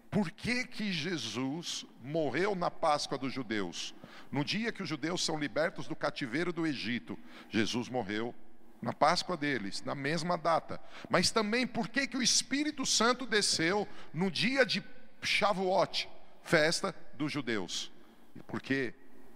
por 0.09 0.29
que, 0.29 0.65
que 0.65 0.91
Jesus 0.91 1.85
morreu 2.03 2.53
na 2.53 2.69
Páscoa 2.69 3.17
dos 3.17 3.33
judeus. 3.33 3.95
No 4.31 4.43
dia 4.43 4.71
que 4.71 4.83
os 4.83 4.89
judeus 4.89 5.23
são 5.23 5.39
libertos 5.39 5.87
do 5.87 5.95
cativeiro 5.95 6.51
do 6.51 6.67
Egito, 6.67 7.17
Jesus 7.49 7.89
morreu 7.89 8.35
na 8.81 8.91
Páscoa 8.91 9.37
deles, 9.37 9.81
na 9.83 9.95
mesma 9.95 10.37
data. 10.37 10.81
Mas 11.09 11.31
também 11.31 11.65
por 11.65 11.87
que, 11.87 12.07
que 12.07 12.17
o 12.17 12.23
Espírito 12.23 12.85
Santo 12.85 13.25
desceu 13.25 13.87
no 14.13 14.29
dia 14.29 14.65
de 14.65 14.83
Shavuot, 15.21 16.09
festa 16.51 16.93
dos 17.13 17.31
judeus. 17.31 17.89
Porque 18.45 18.93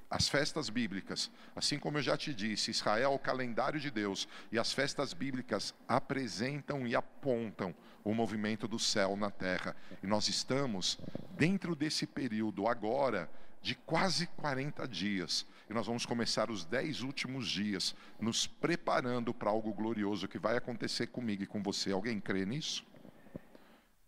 as 0.10 0.28
festas 0.28 0.70
bíblicas, 0.70 1.32
assim 1.56 1.80
como 1.80 1.98
eu 1.98 2.02
já 2.02 2.18
te 2.18 2.34
disse, 2.34 2.72
Israel 2.72 3.14
é 3.14 3.16
o 3.16 3.18
calendário 3.18 3.80
de 3.80 3.90
Deus, 3.90 4.28
e 4.52 4.60
as 4.60 4.74
festas 4.74 5.14
bíblicas 5.14 5.74
apresentam 5.88 6.86
e 6.86 6.94
apontam 6.94 7.74
o 8.04 8.14
movimento 8.14 8.68
do 8.68 8.78
céu 8.78 9.16
na 9.16 9.32
terra. 9.32 9.78
E 10.04 10.08
nós 10.08 10.28
estamos 10.28 11.00
dentro 11.38 11.74
desse 11.74 12.06
período 12.06 12.68
agora 12.68 13.30
de 13.62 13.76
quase 13.76 14.28
40 14.28 14.86
dias. 14.86 15.46
E 15.70 15.74
nós 15.74 15.88
vamos 15.88 16.06
começar 16.06 16.52
os 16.52 16.66
10 16.66 17.02
últimos 17.02 17.48
dias 17.48 17.96
nos 18.20 18.46
preparando 18.46 19.34
para 19.34 19.50
algo 19.50 19.74
glorioso 19.74 20.28
que 20.28 20.38
vai 20.38 20.58
acontecer 20.58 21.08
comigo 21.08 21.44
e 21.44 21.48
com 21.48 21.64
você. 21.64 21.94
Alguém 21.94 22.20
crê 22.20 22.46
nisso? 22.46 22.86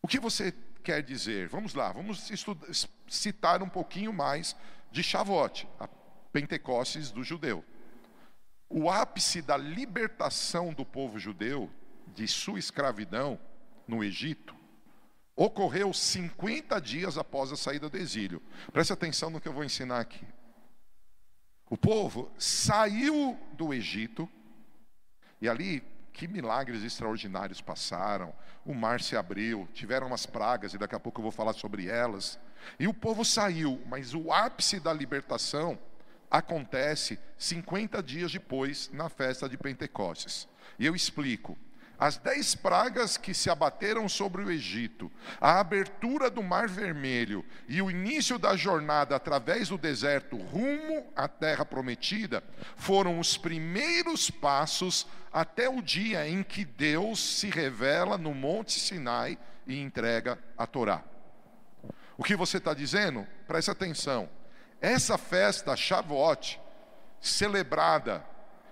O 0.02 0.08
que 0.10 0.20
você 0.20 0.54
quer 0.88 1.04
dizer? 1.04 1.50
Vamos 1.50 1.74
lá, 1.74 1.92
vamos 1.92 2.30
estudar, 2.30 2.66
citar 3.10 3.62
um 3.62 3.68
pouquinho 3.68 4.14
mais 4.14 4.56
de 4.90 5.04
Shavuot, 5.04 5.68
a 5.78 5.86
Pentecostes 6.32 7.12
do 7.12 7.26
judeu. 7.26 7.62
O 8.70 8.90
ápice 8.90 9.42
da 9.42 9.58
libertação 9.58 10.74
do 10.74 10.86
povo 10.86 11.20
judeu 11.20 11.70
de 12.16 12.26
sua 12.26 12.58
escravidão 12.58 13.38
no 13.86 14.02
Egito 14.02 14.56
ocorreu 15.36 15.92
50 15.94 16.80
dias 16.80 17.18
após 17.18 17.52
a 17.52 17.58
saída 17.58 17.90
do 17.90 17.98
exílio. 17.98 18.42
Preste 18.72 18.94
atenção 18.94 19.30
no 19.30 19.42
que 19.42 19.48
eu 19.50 19.54
vou 19.54 19.66
ensinar 19.66 20.00
aqui. 20.00 20.26
O 21.70 21.76
povo 21.78 22.32
saiu 22.38 23.38
do 23.52 23.74
Egito 23.74 24.30
e 25.42 25.50
ali 25.50 25.84
que 26.18 26.28
milagres 26.28 26.84
extraordinários 26.84 27.62
passaram. 27.62 28.34
O 28.66 28.74
mar 28.74 29.00
se 29.00 29.16
abriu, 29.16 29.70
tiveram 29.72 30.08
umas 30.08 30.26
pragas, 30.26 30.74
e 30.74 30.78
daqui 30.78 30.96
a 30.96 31.00
pouco 31.00 31.20
eu 31.20 31.24
vou 31.24 31.32
falar 31.32 31.54
sobre 31.54 31.88
elas. 31.88 32.40
E 32.80 32.88
o 32.88 32.94
povo 32.94 33.24
saiu, 33.24 33.80
mas 33.86 34.16
o 34.16 34.34
ápice 34.34 34.80
da 34.80 34.92
libertação 34.92 35.78
acontece 36.30 37.20
50 37.38 38.02
dias 38.02 38.32
depois, 38.32 38.90
na 38.92 39.10
festa 39.10 39.48
de 39.48 39.58
Pentecostes. 39.58 40.50
E 40.80 40.88
eu 40.88 40.96
explico. 40.96 41.56
As 42.00 42.18
dez 42.18 42.54
pragas 42.54 43.18
que 43.18 43.34
se 43.34 43.50
abateram 43.50 44.08
sobre 44.08 44.44
o 44.44 44.52
Egito, 44.52 45.12
a 45.42 45.60
abertura 45.60 46.30
do 46.30 46.44
Mar 46.44 46.68
Vermelho 46.68 47.44
e 47.68 47.82
o 47.82 47.90
início 47.90 48.38
da 48.38 48.56
jornada 48.56 49.16
através 49.16 49.70
do 49.70 49.80
deserto 49.80 50.38
rumo 50.38 51.12
à 51.16 51.28
terra 51.28 51.66
prometida 51.66 52.44
foram 52.76 53.20
os 53.20 53.36
primeiros 53.36 54.30
passos 54.30 55.08
até 55.34 55.68
o 55.68 55.82
dia 55.82 56.28
em 56.28 56.44
que 56.44 56.64
Deus 56.64 57.20
se 57.20 57.50
revela 57.50 58.16
no 58.16 58.34
Monte 58.34 58.80
Sinai 58.80 59.36
e 59.66 59.82
entrega 59.82 60.38
a 60.56 60.68
Torá. 60.68 61.04
O 62.16 62.24
que 62.24 62.36
você 62.36 62.58
está 62.58 62.76
dizendo? 62.76 63.28
Preste 63.48 63.72
atenção. 63.72 64.30
Essa 64.80 65.18
festa, 65.18 65.76
Shavuot, 65.76 66.60
celebrada 67.20 68.24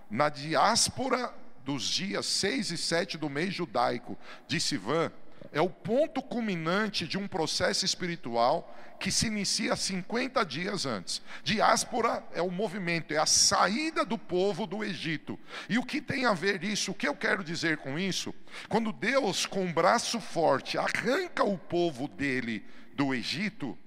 na 0.09 0.29
diáspora 0.29 1.33
dos 1.65 1.83
dias 1.83 2.25
6 2.27 2.71
e 2.71 2.77
7 2.77 3.17
do 3.17 3.29
mês 3.29 3.53
judaico 3.53 4.17
de 4.47 4.59
Sivan 4.59 5.11
é 5.51 5.61
o 5.61 5.69
ponto 5.69 6.21
culminante 6.21 7.07
de 7.07 7.17
um 7.17 7.27
processo 7.27 7.85
espiritual 7.85 8.73
que 8.99 9.11
se 9.11 9.27
inicia 9.27 9.75
50 9.75 10.43
dias 10.45 10.85
antes. 10.85 11.21
Diáspora 11.43 12.23
é 12.33 12.41
o 12.41 12.51
movimento, 12.51 13.13
é 13.13 13.17
a 13.17 13.25
saída 13.25 14.05
do 14.05 14.17
povo 14.17 14.65
do 14.65 14.83
Egito. 14.83 15.39
E 15.67 15.77
o 15.77 15.83
que 15.83 16.01
tem 16.01 16.25
a 16.25 16.33
ver 16.33 16.63
isso? 16.63 16.91
O 16.91 16.93
que 16.93 17.07
eu 17.07 17.15
quero 17.15 17.43
dizer 17.43 17.77
com 17.77 17.99
isso? 17.99 18.33
Quando 18.69 18.93
Deus, 18.93 19.45
com 19.45 19.63
um 19.63 19.73
braço 19.73 20.19
forte, 20.19 20.77
arranca 20.77 21.43
o 21.43 21.57
povo 21.57 22.07
dele 22.07 22.63
do 22.93 23.13
Egito, 23.13 23.77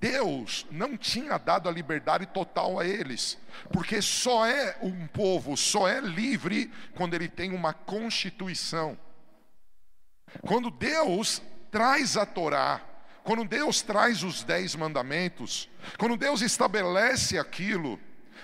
Deus 0.00 0.66
não 0.70 0.96
tinha 0.96 1.38
dado 1.38 1.68
a 1.68 1.72
liberdade 1.72 2.26
total 2.26 2.78
a 2.78 2.86
eles, 2.86 3.36
porque 3.72 4.00
só 4.00 4.46
é 4.46 4.76
um 4.80 5.06
povo, 5.08 5.56
só 5.56 5.88
é 5.88 6.00
livre 6.00 6.70
quando 6.94 7.14
ele 7.14 7.28
tem 7.28 7.52
uma 7.52 7.72
constituição. 7.72 8.96
Quando 10.42 10.70
Deus 10.70 11.42
traz 11.70 12.16
a 12.16 12.24
Torá, 12.24 12.80
quando 13.24 13.44
Deus 13.44 13.82
traz 13.82 14.22
os 14.22 14.42
dez 14.42 14.74
mandamentos, 14.74 15.68
quando 15.98 16.16
Deus 16.16 16.42
estabelece 16.42 17.36
aquilo, 17.36 17.98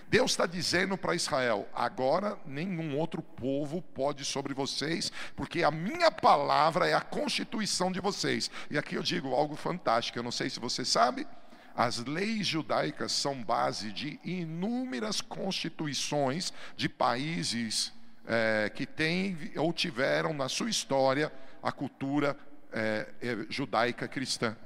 Deus 0.08 0.32
está 0.32 0.46
dizendo 0.46 0.96
para 0.96 1.14
Israel: 1.14 1.68
agora 1.74 2.38
nenhum 2.44 2.98
outro 2.98 3.22
povo 3.22 3.80
pode 3.80 4.24
sobre 4.24 4.52
vocês, 4.54 5.10
porque 5.36 5.62
a 5.62 5.70
minha 5.70 6.10
palavra 6.10 6.88
é 6.88 6.94
a 6.94 7.00
constituição 7.00 7.90
de 7.90 8.00
vocês. 8.00 8.50
E 8.70 8.76
aqui 8.76 8.96
eu 8.96 9.02
digo 9.02 9.34
algo 9.34 9.56
fantástico, 9.56 10.18
eu 10.18 10.22
não 10.22 10.32
sei 10.32 10.50
se 10.50 10.60
você 10.60 10.84
sabe, 10.84 11.26
As 11.76 11.98
leis 11.98 12.46
judaicas 12.46 13.12
são 13.12 13.42
base 13.42 13.92
de 13.92 14.20
inúmeras 14.22 15.20
constituições 15.20 16.52
de 16.76 16.88
países 16.88 17.92
é, 18.26 18.70
que 18.74 18.86
têm 18.86 19.36
ou 19.56 19.72
tiveram 19.72 20.32
na 20.32 20.48
sua 20.48 20.70
história 20.70 21.32
a 21.62 21.72
cultura 21.72 22.36
é, 22.72 23.08
é, 23.20 23.46
judaica 23.48 24.06
cristã. 24.06 24.56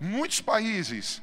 Muitos 0.00 0.40
países 0.40 1.22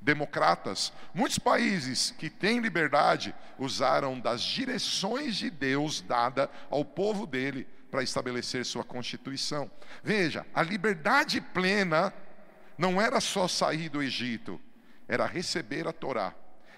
democratas, 0.00 0.92
muitos 1.12 1.38
países 1.38 2.12
que 2.16 2.30
têm 2.30 2.60
liberdade 2.60 3.34
usaram 3.58 4.20
das 4.20 4.40
direções 4.40 5.36
de 5.36 5.50
Deus 5.50 6.00
dada 6.00 6.50
ao 6.70 6.84
povo 6.84 7.26
dele 7.26 7.66
para 7.90 8.02
estabelecer 8.02 8.64
sua 8.64 8.84
constituição. 8.84 9.70
Veja, 10.04 10.46
a 10.54 10.62
liberdade 10.62 11.40
plena 11.40 12.12
não 12.78 13.00
era 13.00 13.20
só 13.20 13.48
sair 13.48 13.88
do 13.88 14.02
Egito, 14.02 14.60
era 15.08 15.26
receber 15.26 15.86
a 15.86 15.92
Torá, 15.92 16.34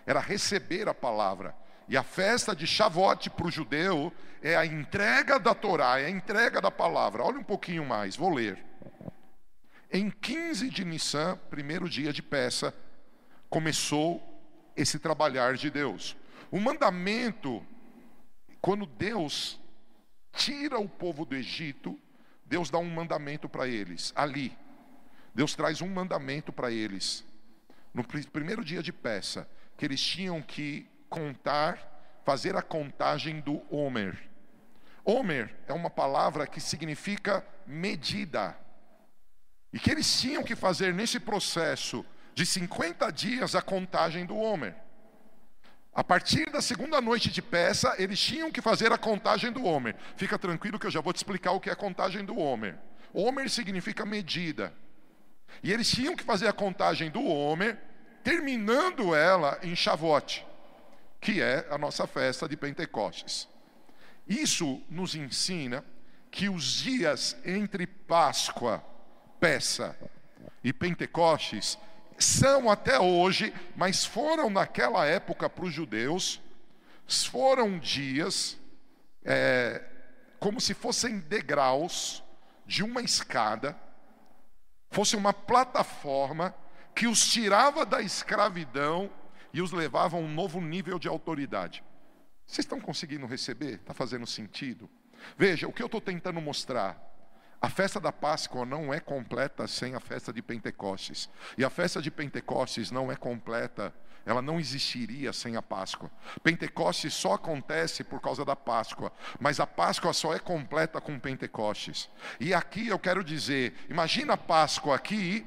era 0.07 0.21
receber 0.21 0.89
a 0.89 0.95
palavra. 0.95 1.55
E 1.89 1.97
a 1.97 2.03
festa 2.03 2.55
de 2.55 2.67
Shavuot 2.67 3.31
para 3.31 3.47
o 3.47 3.51
judeu 3.51 4.13
é 4.43 4.55
a 4.57 4.67
entrega 4.67 5.39
da 5.39 5.55
Torá, 5.55 5.99
é 5.99 6.07
a 6.07 6.11
entrega 6.11 6.61
da 6.61 6.71
palavra. 6.71 7.25
Olha 7.25 7.39
um 7.39 7.45
pouquinho 7.45 7.85
mais, 7.85 8.15
vou 8.15 8.33
ler. 8.33 8.63
Em 9.91 10.11
15 10.11 10.69
de 10.69 10.85
Nissan, 10.85 11.39
primeiro 11.49 11.89
dia 11.89 12.13
de 12.13 12.23
peça, 12.23 12.75
começou 13.49 14.23
esse 14.77 14.99
trabalhar 14.99 15.55
de 15.55 15.71
Deus. 15.71 16.15
O 16.51 16.61
mandamento, 16.61 17.65
quando 18.61 18.85
Deus 18.85 19.59
tira 20.33 20.79
o 20.79 20.89
povo 20.89 21.25
do 21.25 21.35
Egito, 21.35 21.99
Deus 22.45 22.71
dá 22.71 22.79
um 22.79 22.91
mandamento 22.91 23.49
para 23.49 23.67
eles, 23.67 24.13
ali. 24.15 24.57
Deus 25.35 25.55
traz 25.55 25.81
um 25.81 25.89
mandamento 25.89 26.53
para 26.53 26.71
eles, 26.71 27.25
no 27.99 28.05
primeiro 28.05 28.65
dia 28.65 28.83
de 28.83 28.93
peça, 28.93 29.49
que 29.77 29.85
eles 29.85 30.01
tinham 30.01 30.41
que 30.41 30.89
contar, 31.09 32.21
fazer 32.25 32.57
a 32.57 32.63
contagem 32.63 33.41
do 33.41 33.63
Homer. 33.75 34.17
Homer 35.05 35.55
é 35.67 35.73
uma 35.73 35.91
palavra 35.91 36.47
que 36.47 36.61
significa 36.61 37.45
medida. 37.67 38.57
E 39.73 39.79
que 39.79 39.91
eles 39.91 40.21
tinham 40.21 40.43
que 40.43 40.55
fazer 40.55 40.95
nesse 40.95 41.19
processo 41.19 42.05
de 42.35 42.47
50 42.47 43.11
dias 43.11 43.55
a 43.55 43.63
contagem 43.63 44.25
do 44.25 44.37
Homer. 44.37 44.75
A 45.93 46.05
partir 46.05 46.49
da 46.51 46.63
segunda 46.63 47.01
noite 47.01 47.31
de 47.31 47.43
peça, 47.43 47.95
eles 47.99 48.21
tinham 48.21 48.53
que 48.53 48.63
fazer 48.63 48.93
a 48.93 48.99
contagem 48.99 49.51
do 49.51 49.65
Homer. 49.65 49.97
Fica 50.17 50.39
tranquilo 50.39 50.79
que 50.79 50.87
eu 50.87 50.91
já 50.91 51.01
vou 51.01 51.13
te 51.13 51.17
explicar 51.17 51.53
o 51.53 51.61
que 51.61 51.71
é 51.71 51.73
a 51.73 51.77
contagem 51.77 52.25
do 52.25 52.39
Homer. 52.39 52.79
Homer 53.13 53.51
significa 53.51 54.07
medida. 54.07 54.73
E 55.63 55.73
eles 55.73 55.91
tinham 55.91 56.15
que 56.15 56.23
fazer 56.23 56.47
a 56.47 56.53
contagem 56.53 57.11
do 57.11 57.25
Homer, 57.25 57.79
terminando 58.29 59.15
ela 59.15 59.59
em 59.63 59.75
Shavuot, 59.75 60.47
que 61.19 61.41
é 61.41 61.67
a 61.71 61.79
nossa 61.79 62.07
festa 62.07 62.47
de 62.47 62.59
Pentecostes. 62.59 63.49
Isso 64.27 64.83
nos 64.91 65.15
ensina 65.15 65.83
que 66.31 66.47
os 66.47 66.65
dias 66.75 67.35
entre 67.43 67.87
Páscoa, 67.87 68.85
Peça 69.41 69.99
e 70.63 70.75
Pentecostes 70.75 71.79
são 72.19 72.69
até 72.69 73.01
hoje, 73.01 73.51
mas 73.75 74.05
foram 74.05 74.51
naquela 74.51 75.07
época 75.07 75.49
para 75.49 75.65
os 75.65 75.73
judeus, 75.73 76.39
foram 77.31 77.79
dias 77.79 78.59
é, 79.25 79.83
como 80.39 80.61
se 80.61 80.75
fossem 80.75 81.19
degraus 81.19 82.23
de 82.67 82.83
uma 82.83 83.01
escada, 83.01 83.75
fosse 84.91 85.17
uma 85.17 85.33
plataforma 85.33 86.55
que 86.99 87.07
os 87.07 87.31
tirava 87.31 87.87
da 87.87 88.03
escravidão 88.03 89.09
e 89.53 89.63
os 89.63 89.71
levava 89.71 90.17
a 90.17 90.21
um 90.21 90.27
novo 90.27 90.61
nível 90.61 90.99
de 90.99 91.07
autoridade. 91.07 91.85
Vocês 92.45 92.65
estão 92.65 92.81
conseguindo 92.81 93.25
receber? 93.25 93.75
Está 93.75 93.95
fazendo 93.95 94.27
sentido? 94.27 94.91
Veja, 95.37 95.69
o 95.69 95.73
que 95.73 95.81
eu 95.81 95.87
estou 95.87 96.01
tentando 96.01 96.41
mostrar 96.41 97.01
a 97.63 97.69
festa 97.69 98.01
da 98.01 98.11
Páscoa 98.11 98.67
não 98.67 98.93
é 98.93 98.99
completa 98.99 99.69
sem 99.69 99.95
a 99.95 100.01
festa 100.01 100.33
de 100.33 100.43
Pentecostes. 100.43 101.31
E 101.57 101.65
a 101.65 101.71
festa 101.71 102.03
de 102.03 102.11
Pentecostes 102.11 102.91
não 102.91 103.13
é 103.13 103.17
completa, 103.17 103.95
ela 104.27 104.43
não 104.43 104.59
existiria 104.59 105.33
sem 105.33 105.55
a 105.57 105.63
Páscoa. 105.63 106.11
Pentecostes 106.43 107.15
só 107.15 107.35
acontece 107.35 108.03
por 108.03 108.21
causa 108.21 108.45
da 108.45 108.57
Páscoa, 108.57 109.13
mas 109.39 109.61
a 109.61 109.67
Páscoa 109.69 110.13
só 110.13 110.35
é 110.35 110.41
completa 110.41 111.01
com 111.01 111.17
Pentecostes. 111.19 112.11
E 112.41 112.53
aqui 112.53 112.89
eu 112.89 112.99
quero 112.99 113.23
dizer, 113.23 113.75
imagina 113.89 114.35
a 114.35 114.37
Páscoa 114.37 114.97
aqui 114.97 115.47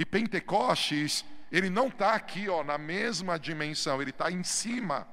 e 0.00 0.04
Pentecostes, 0.06 1.26
ele 1.52 1.68
não 1.68 1.88
está 1.88 2.14
aqui 2.14 2.48
ó, 2.48 2.64
na 2.64 2.78
mesma 2.78 3.38
dimensão, 3.38 4.00
ele 4.00 4.12
está 4.12 4.30
em 4.30 4.42
cima. 4.42 5.06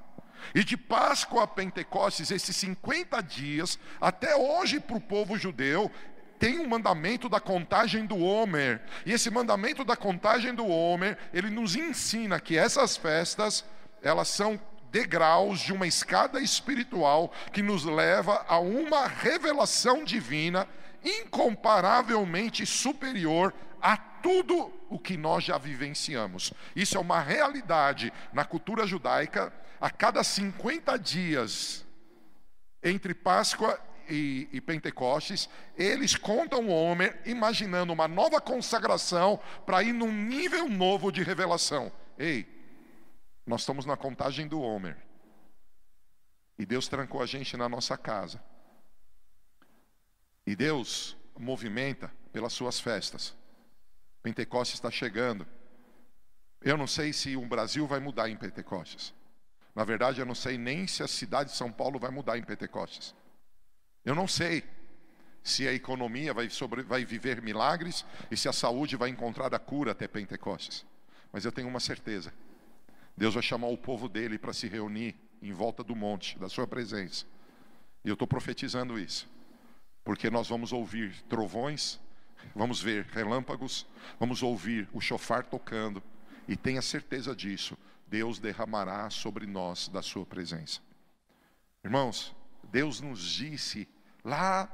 E 0.54 0.64
de 0.64 0.78
Páscoa 0.78 1.42
a 1.42 1.46
Pentecostes, 1.46 2.30
esses 2.30 2.56
50 2.56 3.22
dias, 3.22 3.78
até 4.00 4.34
hoje 4.34 4.80
para 4.80 4.96
o 4.96 5.00
povo 5.00 5.36
judeu, 5.36 5.92
tem 6.38 6.58
um 6.58 6.66
mandamento 6.66 7.28
da 7.28 7.38
contagem 7.38 8.06
do 8.06 8.16
Homer. 8.16 8.80
E 9.04 9.12
esse 9.12 9.30
mandamento 9.30 9.84
da 9.84 9.94
contagem 9.94 10.54
do 10.54 10.66
Homer, 10.66 11.18
ele 11.34 11.50
nos 11.50 11.76
ensina 11.76 12.40
que 12.40 12.56
essas 12.56 12.96
festas, 12.96 13.66
elas 14.02 14.28
são 14.28 14.58
degraus 14.90 15.60
de 15.60 15.74
uma 15.74 15.86
escada 15.86 16.40
espiritual 16.40 17.30
que 17.52 17.60
nos 17.60 17.84
leva 17.84 18.42
a 18.48 18.58
uma 18.58 19.06
revelação 19.06 20.02
divina 20.02 20.66
incomparavelmente 21.04 22.64
superior 22.66 23.54
a 23.80 23.96
tudo 23.96 24.72
o 24.88 24.98
que 24.98 25.16
nós 25.16 25.44
já 25.44 25.58
vivenciamos. 25.58 26.52
Isso 26.74 26.96
é 26.96 27.00
uma 27.00 27.20
realidade 27.20 28.12
na 28.32 28.44
cultura 28.44 28.86
judaica. 28.86 29.52
A 29.80 29.90
cada 29.90 30.24
50 30.24 30.98
dias 30.98 31.86
entre 32.82 33.14
Páscoa 33.14 33.78
e, 34.08 34.48
e 34.52 34.60
Pentecostes, 34.60 35.48
eles 35.76 36.16
contam 36.16 36.66
o 36.66 36.72
homem 36.72 37.12
imaginando 37.24 37.92
uma 37.92 38.08
nova 38.08 38.40
consagração 38.40 39.38
para 39.66 39.82
ir 39.82 39.92
num 39.92 40.12
nível 40.12 40.68
novo 40.68 41.12
de 41.12 41.22
revelação. 41.22 41.92
Ei, 42.18 42.46
nós 43.46 43.60
estamos 43.60 43.86
na 43.86 43.96
contagem 43.96 44.48
do 44.48 44.60
Homer. 44.60 44.96
E 46.58 46.66
Deus 46.66 46.88
trancou 46.88 47.22
a 47.22 47.26
gente 47.26 47.56
na 47.56 47.68
nossa 47.68 47.96
casa. 47.96 48.42
E 50.48 50.56
Deus 50.56 51.14
movimenta 51.38 52.10
pelas 52.32 52.54
suas 52.54 52.80
festas. 52.80 53.36
Pentecostes 54.22 54.78
está 54.78 54.90
chegando. 54.90 55.46
Eu 56.62 56.74
não 56.74 56.86
sei 56.86 57.12
se 57.12 57.36
o 57.36 57.44
Brasil 57.44 57.86
vai 57.86 58.00
mudar 58.00 58.30
em 58.30 58.36
Pentecostes. 58.38 59.12
Na 59.74 59.84
verdade, 59.84 60.22
eu 60.22 60.24
não 60.24 60.34
sei 60.34 60.56
nem 60.56 60.86
se 60.86 61.02
a 61.02 61.06
cidade 61.06 61.50
de 61.50 61.56
São 61.56 61.70
Paulo 61.70 61.98
vai 61.98 62.10
mudar 62.10 62.38
em 62.38 62.42
Pentecostes. 62.42 63.14
Eu 64.02 64.14
não 64.14 64.26
sei 64.26 64.64
se 65.44 65.68
a 65.68 65.74
economia 65.74 66.32
vai, 66.32 66.48
sobre, 66.48 66.82
vai 66.82 67.04
viver 67.04 67.42
milagres 67.42 68.02
e 68.30 68.36
se 68.36 68.48
a 68.48 68.52
saúde 68.52 68.96
vai 68.96 69.10
encontrar 69.10 69.54
a 69.54 69.58
cura 69.58 69.92
até 69.92 70.08
Pentecostes. 70.08 70.82
Mas 71.30 71.44
eu 71.44 71.52
tenho 71.52 71.68
uma 71.68 71.78
certeza: 71.78 72.32
Deus 73.14 73.34
vai 73.34 73.42
chamar 73.42 73.66
o 73.66 73.76
povo 73.76 74.08
dele 74.08 74.38
para 74.38 74.54
se 74.54 74.66
reunir 74.66 75.14
em 75.42 75.52
volta 75.52 75.84
do 75.84 75.94
monte, 75.94 76.38
da 76.38 76.48
sua 76.48 76.66
presença. 76.66 77.26
E 78.02 78.08
eu 78.08 78.14
estou 78.14 78.26
profetizando 78.26 78.98
isso, 78.98 79.28
porque 80.08 80.30
nós 80.30 80.48
vamos 80.48 80.72
ouvir 80.72 81.20
trovões, 81.24 82.00
vamos 82.54 82.80
ver 82.80 83.04
relâmpagos, 83.12 83.86
vamos 84.18 84.42
ouvir 84.42 84.88
o 84.90 85.02
chofar 85.02 85.44
tocando, 85.44 86.02
e 86.48 86.56
tenha 86.56 86.80
certeza 86.80 87.36
disso, 87.36 87.76
Deus 88.06 88.38
derramará 88.38 89.10
sobre 89.10 89.44
nós 89.46 89.86
da 89.88 90.00
sua 90.00 90.24
presença. 90.24 90.80
Irmãos, 91.84 92.34
Deus 92.72 93.02
nos 93.02 93.20
disse 93.20 93.86
Lá, 94.24 94.66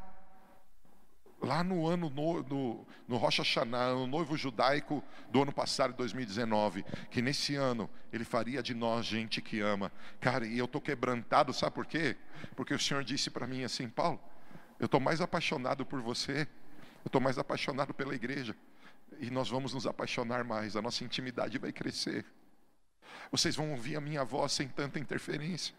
lá 1.40 1.64
no 1.64 1.84
ano 1.84 2.08
no, 2.08 2.42
no, 2.44 2.86
no 3.08 3.16
Rocha 3.16 3.42
Hashanah, 3.42 3.92
no 3.92 4.06
noivo 4.06 4.36
judaico 4.36 5.02
do 5.30 5.42
ano 5.42 5.52
passado, 5.52 5.94
2019, 5.94 6.84
que 7.10 7.20
nesse 7.20 7.56
ano 7.56 7.90
ele 8.12 8.24
faria 8.24 8.62
de 8.62 8.72
nós 8.72 9.04
gente 9.04 9.42
que 9.42 9.58
ama. 9.58 9.90
Cara, 10.20 10.46
e 10.46 10.56
eu 10.56 10.66
estou 10.66 10.80
quebrantado, 10.80 11.52
sabe 11.52 11.74
por 11.74 11.86
quê? 11.86 12.16
Porque 12.54 12.72
o 12.72 12.78
Senhor 12.78 13.02
disse 13.02 13.30
para 13.30 13.48
mim 13.48 13.64
assim, 13.64 13.88
Paulo, 13.88 14.20
eu 14.78 14.86
estou 14.86 15.00
mais 15.00 15.20
apaixonado 15.20 15.84
por 15.84 16.00
você, 16.00 16.48
eu 17.04 17.08
estou 17.08 17.20
mais 17.20 17.38
apaixonado 17.38 17.92
pela 17.94 18.14
igreja. 18.14 18.56
E 19.20 19.30
nós 19.30 19.48
vamos 19.48 19.74
nos 19.74 19.86
apaixonar 19.86 20.44
mais, 20.44 20.76
a 20.76 20.82
nossa 20.82 21.04
intimidade 21.04 21.58
vai 21.58 21.72
crescer. 21.72 22.24
Vocês 23.30 23.54
vão 23.54 23.70
ouvir 23.70 23.96
a 23.96 24.00
minha 24.00 24.24
voz 24.24 24.52
sem 24.52 24.68
tanta 24.68 24.98
interferência. 24.98 25.74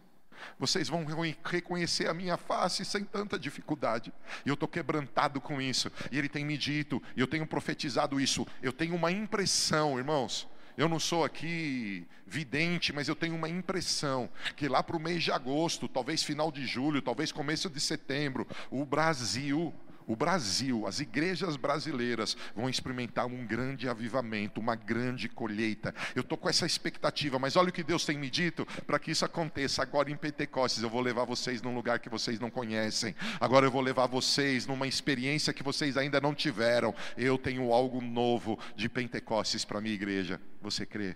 Vocês 0.60 0.90
vão 0.90 1.06
reconhecer 1.44 2.08
a 2.08 2.14
minha 2.14 2.38
face 2.38 2.84
sem 2.86 3.04
tanta 3.04 3.40
dificuldade. 3.40 4.14
E 4.46 4.50
eu 4.50 4.54
estou 4.54 4.68
quebrantado 4.68 5.40
com 5.40 5.62
isso. 5.62 5.92
E 6.12 6.18
Ele 6.18 6.30
tem 6.30 6.46
me 6.46 6.58
dito, 6.58 7.02
eu 7.16 7.28
tenho 7.28 7.48
profetizado 7.48 8.20
isso. 8.20 8.46
Eu 8.62 8.74
tenho 8.74 8.96
uma 8.96 9.12
impressão, 9.12 9.98
irmãos. 9.98 10.48
Eu 10.78 10.90
não 10.90 11.00
sou 11.00 11.24
aqui 11.24 12.06
vidente, 12.28 12.92
mas 12.92 13.08
eu 13.08 13.16
tenho 13.16 13.36
uma 13.36 13.48
impressão 13.48 14.30
que 14.56 14.68
lá 14.68 14.84
para 14.84 14.98
o 14.98 15.00
mês 15.00 15.24
de 15.24 15.32
agosto, 15.32 15.88
talvez 15.88 16.24
final 16.24 16.52
de 16.52 16.66
julho, 16.66 17.02
talvez 17.02 17.32
começo 17.32 17.70
de 17.70 17.80
setembro, 17.80 18.48
o 18.70 18.86
Brasil, 18.86 19.74
o 20.08 20.16
Brasil, 20.16 20.86
as 20.86 21.00
igrejas 21.00 21.56
brasileiras 21.56 22.38
vão 22.56 22.70
experimentar 22.70 23.26
um 23.26 23.46
grande 23.46 23.90
avivamento, 23.90 24.60
uma 24.60 24.76
grande 24.76 25.28
colheita. 25.28 25.94
Eu 26.14 26.22
estou 26.22 26.38
com 26.38 26.48
essa 26.48 26.66
expectativa, 26.66 27.40
mas 27.40 27.56
olha 27.56 27.70
o 27.70 27.74
que 27.74 27.84
Deus 27.84 28.06
tem 28.06 28.18
me 28.18 28.30
dito 28.30 28.66
para 28.86 29.00
que 29.00 29.12
isso 29.12 29.26
aconteça. 29.26 29.82
Agora 29.82 30.12
em 30.12 30.16
Pentecostes, 30.16 30.84
eu 30.84 30.90
vou 30.90 31.02
levar 31.02 31.26
vocês 31.26 31.62
num 31.62 31.74
lugar 31.74 32.00
que 32.00 32.10
vocês 32.10 32.40
não 32.40 32.50
conhecem. 32.50 33.16
Agora 33.40 33.66
eu 33.66 33.72
vou 33.72 33.82
levar 33.82 34.08
vocês 34.08 34.68
numa 34.68 34.88
experiência 34.88 35.54
que 35.54 35.64
vocês 35.64 35.98
ainda 35.98 36.22
não 36.22 36.36
tiveram. 36.36 36.94
Eu 37.18 37.38
tenho 37.38 37.74
algo 37.74 38.02
novo 38.02 38.60
de 38.76 38.88
Pentecostes 38.88 39.66
para 39.66 39.82
minha 39.82 39.96
igreja. 39.96 40.40
Você 40.62 40.86
crê? 40.86 41.16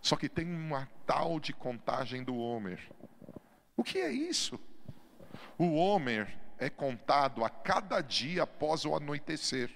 Só 0.00 0.16
que 0.16 0.28
tem 0.28 0.46
uma 0.46 0.88
tal 1.06 1.38
de 1.38 1.52
contagem 1.52 2.22
do 2.22 2.36
Homer. 2.36 2.80
O 3.76 3.84
que 3.84 3.98
é 3.98 4.10
isso? 4.10 4.58
O 5.58 5.74
Homer 5.74 6.28
é 6.58 6.68
contado 6.68 7.44
a 7.44 7.50
cada 7.50 8.00
dia 8.00 8.42
após 8.42 8.84
o 8.84 8.94
anoitecer. 8.94 9.70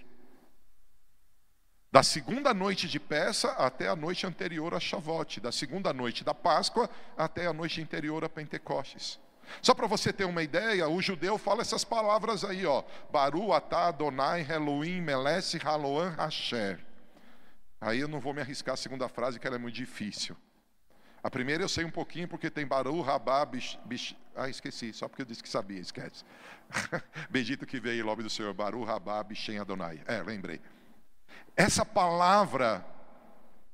Da 1.92 2.02
segunda 2.02 2.54
noite 2.54 2.88
de 2.88 2.98
peça 2.98 3.50
até 3.52 3.86
a 3.86 3.94
noite 3.94 4.26
anterior 4.26 4.72
a 4.74 4.80
Shavuot, 4.80 5.40
da 5.40 5.52
segunda 5.52 5.92
noite 5.92 6.24
da 6.24 6.32
Páscoa 6.32 6.88
até 7.18 7.46
a 7.46 7.52
noite 7.52 7.82
anterior 7.82 8.24
a 8.24 8.28
Pentecostes. 8.30 9.20
Só 9.60 9.74
para 9.74 9.86
você 9.86 10.12
ter 10.12 10.24
uma 10.24 10.42
ideia, 10.42 10.88
o 10.88 11.02
judeu 11.02 11.36
fala 11.36 11.60
essas 11.60 11.84
palavras 11.84 12.44
aí, 12.44 12.64
ó. 12.64 12.82
Baru, 13.10 13.52
Atá, 13.52 13.88
Adonai, 13.88 14.46
Elohim, 14.48 15.02
Melesse, 15.02 15.60
Haloan, 15.62 16.14
Hasher. 16.16 16.80
Aí 17.78 18.00
eu 18.00 18.08
não 18.08 18.20
vou 18.20 18.32
me 18.32 18.40
arriscar 18.40 18.74
a 18.74 18.76
segunda 18.76 19.08
frase, 19.08 19.38
que 19.38 19.46
ela 19.46 19.56
é 19.56 19.58
muito 19.58 19.74
difícil. 19.74 20.36
A 21.22 21.30
primeira 21.30 21.62
eu 21.62 21.68
sei 21.68 21.84
um 21.84 21.90
pouquinho 21.90 22.26
porque 22.26 22.48
tem 22.48 22.66
Baru, 22.66 23.00
Rabá, 23.00 23.44
Bish, 23.44 23.78
Bish, 23.84 24.16
Ah, 24.34 24.48
esqueci, 24.48 24.92
só 24.92 25.08
porque 25.08 25.22
eu 25.22 25.26
disse 25.26 25.42
que 25.42 25.48
sabia, 25.48 25.80
esquece. 25.80 26.24
Bendito 27.28 27.66
que 27.66 27.78
veio 27.78 28.02
em 28.02 28.06
nome 28.06 28.22
do 28.22 28.30
Senhor, 28.30 28.52
Baru, 28.54 28.82
Rabá, 28.82 29.22
Bishem, 29.22 29.58
Adonai. 29.58 30.00
É, 30.06 30.22
lembrei. 30.22 30.60
Essa 31.54 31.84
palavra 31.84 32.84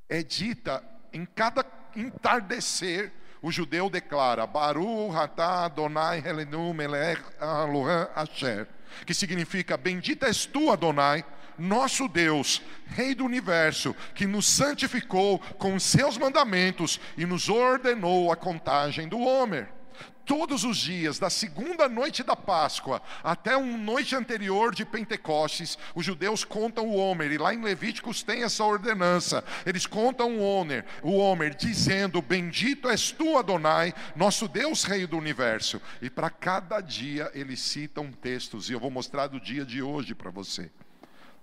é 0.08 0.22
dita 0.22 0.82
em 1.12 1.24
cada 1.24 1.64
entardecer, 1.94 3.12
o 3.40 3.52
judeu 3.52 3.88
declara 3.88 4.46
Baru, 4.46 5.08
Ratá, 5.10 5.64
Adonai, 5.64 6.22
Helenu, 6.24 6.74
Melech, 6.74 7.22
Alohan, 7.40 8.08
Asher. 8.14 8.66
Que 9.06 9.14
significa, 9.14 9.76
bendita 9.76 10.26
és 10.26 10.44
tu, 10.44 10.72
Adonai, 10.72 11.24
nosso 11.56 12.08
Deus, 12.08 12.62
Rei 12.86 13.14
do 13.14 13.24
universo, 13.24 13.94
que 14.14 14.26
nos 14.26 14.46
santificou 14.46 15.38
com 15.38 15.74
os 15.74 15.82
seus 15.82 16.16
mandamentos 16.16 16.98
e 17.16 17.26
nos 17.26 17.48
ordenou 17.48 18.32
a 18.32 18.36
contagem 18.36 19.08
do 19.08 19.20
Homer. 19.20 19.77
Todos 20.24 20.62
os 20.62 20.76
dias, 20.76 21.18
da 21.18 21.30
segunda 21.30 21.88
noite 21.88 22.22
da 22.22 22.36
Páscoa 22.36 23.00
até 23.24 23.56
uma 23.56 23.78
noite 23.78 24.14
anterior 24.14 24.74
de 24.74 24.84
Pentecostes, 24.84 25.78
os 25.94 26.04
judeus 26.04 26.44
contam 26.44 26.86
o 26.86 26.96
Homer, 26.96 27.32
e 27.32 27.38
lá 27.38 27.54
em 27.54 27.62
Levíticos 27.62 28.22
tem 28.22 28.42
essa 28.42 28.62
ordenança. 28.62 29.42
Eles 29.64 29.86
contam 29.86 30.36
o 30.36 30.42
Homer, 30.42 30.84
o 31.02 31.16
Homer 31.16 31.54
dizendo: 31.54 32.20
Bendito 32.20 32.90
és 32.90 33.10
tu, 33.10 33.38
Adonai, 33.38 33.94
nosso 34.14 34.46
Deus, 34.46 34.84
Rei 34.84 35.06
do 35.06 35.16
universo. 35.16 35.80
E 36.02 36.10
para 36.10 36.28
cada 36.28 36.80
dia 36.82 37.30
eles 37.34 37.60
citam 37.60 38.12
textos, 38.12 38.68
e 38.68 38.74
eu 38.74 38.80
vou 38.80 38.90
mostrar 38.90 39.28
do 39.28 39.40
dia 39.40 39.64
de 39.64 39.82
hoje 39.82 40.14
para 40.14 40.30
você. 40.30 40.70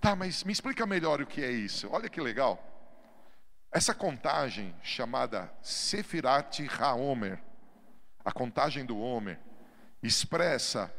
Tá, 0.00 0.14
mas 0.14 0.44
me 0.44 0.52
explica 0.52 0.86
melhor 0.86 1.20
o 1.20 1.26
que 1.26 1.42
é 1.42 1.50
isso. 1.50 1.88
Olha 1.90 2.08
que 2.08 2.20
legal. 2.20 2.62
Essa 3.72 3.92
contagem 3.94 4.74
chamada 4.82 5.52
Sefirat 5.60 6.60
HaOmer, 6.78 7.38
a 8.26 8.32
contagem 8.32 8.84
do 8.84 8.98
Homer, 8.98 9.38
expressa 10.02 10.92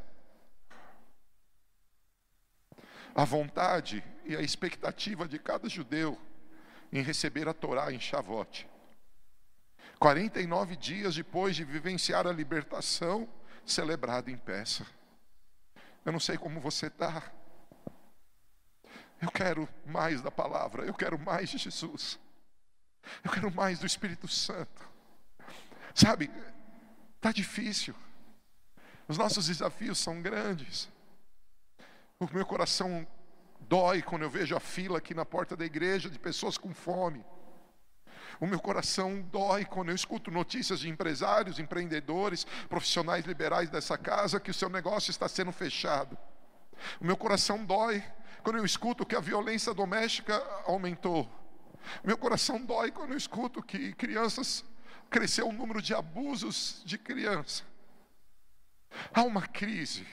a 3.14 3.26
vontade 3.26 4.02
e 4.24 4.34
a 4.34 4.42
expectativa 4.42 5.28
de 5.28 5.38
cada 5.38 5.68
judeu 5.68 6.18
em 6.90 7.02
receber 7.02 7.50
a 7.50 7.54
Torá 7.54 7.92
em 7.92 8.00
Shavuot. 8.00 8.66
49 10.00 10.78
dias 10.78 11.16
depois 11.16 11.54
de 11.54 11.66
vivenciar 11.66 12.26
a 12.26 12.32
libertação 12.32 13.28
celebrada 13.66 14.32
em 14.32 14.38
peça. 14.38 14.88
Eu 16.06 16.14
não 16.14 16.22
sei 16.22 16.38
como 16.38 16.62
você 16.62 16.88
está, 16.88 17.30
eu 19.22 19.30
quero 19.30 19.68
mais 19.86 20.22
da 20.22 20.32
palavra, 20.32 20.86
eu 20.86 20.94
quero 20.94 21.20
mais 21.20 21.50
de 21.50 21.58
Jesus. 21.58 22.18
Eu 23.22 23.32
quero 23.32 23.52
mais 23.54 23.80
do 23.80 23.86
Espírito 23.86 24.30
Santo. 24.30 24.88
Sabe, 25.94 26.32
está 27.28 27.32
difícil. 27.32 27.94
Os 29.08 29.18
nossos 29.18 29.48
desafios 29.48 29.98
são 29.98 30.22
grandes. 30.22 30.90
O 32.20 32.28
meu 32.34 32.46
coração 32.46 33.06
dói 33.60 34.02
quando 34.02 34.22
eu 34.22 34.30
vejo 34.30 34.56
a 34.56 34.60
fila 34.60 34.98
aqui 35.00 35.14
na 35.14 35.26
porta 35.26 35.56
da 35.56 35.66
igreja 35.66 36.10
de 36.10 36.18
pessoas 36.18 36.58
com 36.58 36.74
fome. 36.74 37.24
O 38.40 38.48
meu 38.48 38.60
coração 38.60 39.22
dói 39.22 39.66
quando 39.66 39.90
eu 39.90 39.96
escuto 39.96 40.32
notícias 40.32 40.80
de 40.80 40.90
empresários, 40.90 41.60
empreendedores, 41.60 42.46
profissionais 42.70 43.26
liberais 43.26 43.70
dessa 43.70 43.98
casa 43.98 44.40
que 44.40 44.52
o 44.52 44.54
seu 44.54 44.70
negócio 44.70 45.12
está 45.12 45.28
sendo 45.28 45.52
fechado. 45.52 46.18
O 47.02 47.06
meu 47.06 47.18
coração 47.18 47.66
dói 47.66 48.04
quando 48.44 48.58
eu 48.58 48.66
escuto 48.66 49.06
que 49.06 49.16
a 49.16 49.20
violência 49.20 49.74
doméstica 49.74 50.36
aumentou. 50.66 51.30
Meu 52.04 52.18
coração 52.18 52.64
dói 52.64 52.92
quando 52.92 53.12
eu 53.12 53.18
escuto 53.18 53.64
que 53.64 53.94
crianças 53.94 54.64
cresceu 55.10 55.48
o 55.48 55.54
número 55.54 55.82
de 55.82 55.94
abusos 55.94 56.82
de 56.86 56.98
criança. 56.98 57.64
Há 59.14 59.24
uma 59.24 59.46
crise 59.46 60.06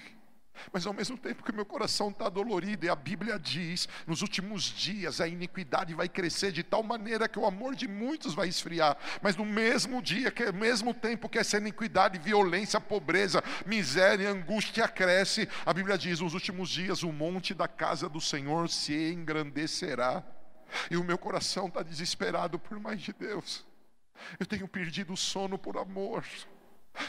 mas 0.73 0.87
ao 0.87 0.93
mesmo 0.93 1.17
tempo 1.17 1.43
que 1.43 1.53
meu 1.53 1.65
coração 1.65 2.09
está 2.09 2.29
dolorido, 2.29 2.87
e 2.87 2.89
a 2.89 2.97
Bíblia 2.97 3.39
diz: 3.39 3.89
nos 4.07 4.23
últimos 4.23 4.65
dias 4.65 5.21
a 5.21 5.29
iniquidade 5.29 5.95
vai 5.95 6.09
crescer 6.09 6.53
de 6.53 6.63
tal 6.63 6.83
maneira 6.83 7.29
que 7.29 7.39
o 7.39 7.47
amor 7.47 7.75
de 7.75 7.87
muitos 7.87 8.35
vai 8.35 8.49
esfriar. 8.49 8.97
Mas 9.23 9.37
no 9.37 9.45
mesmo 9.45 10.01
dia, 10.01 10.31
que 10.31 10.45
ao 10.45 10.53
mesmo 10.53 10.95
tempo 10.95 11.29
que 11.29 11.39
essa 11.39 11.59
iniquidade, 11.59 12.19
violência, 12.19 12.81
pobreza, 12.81 13.43
miséria, 13.67 14.31
angústia 14.31 14.89
cresce, 14.89 15.49
a 15.65 15.73
Bíblia 15.73 15.99
diz: 15.99 16.21
nos 16.21 16.35
últimos 16.35 16.71
dias 16.71 17.03
o 17.03 17.13
monte 17.13 17.55
da 17.55 17.69
casa 17.69 18.09
do 18.09 18.21
Senhor 18.21 18.69
se 18.69 19.13
engrandecerá. 19.13 20.25
E 20.91 20.97
o 20.97 21.05
meu 21.05 21.17
coração 21.17 21.69
está 21.69 21.83
desesperado 21.83 22.59
por 22.59 22.81
mais 22.81 23.01
de 23.01 23.13
Deus. 23.13 23.65
Eu 24.39 24.47
tenho 24.47 24.69
perdido 24.69 25.13
o 25.13 25.17
sono 25.17 25.59
por 25.59 25.77
amor. 25.77 26.25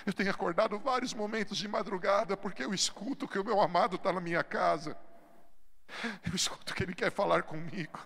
Eu 0.06 0.14
tenho 0.14 0.32
acordado 0.32 0.80
vários 0.80 1.14
momentos 1.14 1.58
de 1.58 1.68
madrugada 1.68 2.36
porque 2.36 2.64
eu 2.64 2.74
escuto 2.74 3.28
que 3.28 3.38
o 3.38 3.44
meu 3.44 3.62
amado 3.62 3.96
está 3.96 4.12
na 4.12 4.20
minha 4.20 4.44
casa. 4.44 4.98
Eu 6.26 6.36
escuto 6.36 6.74
que 6.74 6.84
ele 6.84 6.96
quer 6.96 7.12
falar 7.12 7.44
comigo. 7.44 8.00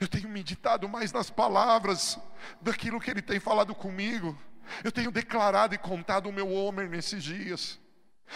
Eu 0.00 0.08
tenho 0.08 0.28
meditado 0.28 0.88
mais 0.88 1.12
nas 1.12 1.30
palavras 1.30 2.18
daquilo 2.60 3.00
que 3.00 3.10
ele 3.10 3.22
tem 3.22 3.38
falado 3.38 3.74
comigo. 3.74 4.36
Eu 4.82 4.92
tenho 4.92 5.10
declarado 5.10 5.74
e 5.74 5.78
contado 5.78 6.28
o 6.28 6.32
meu 6.32 6.50
homem 6.52 6.88
nesses 6.88 7.22
dias. 7.22 7.78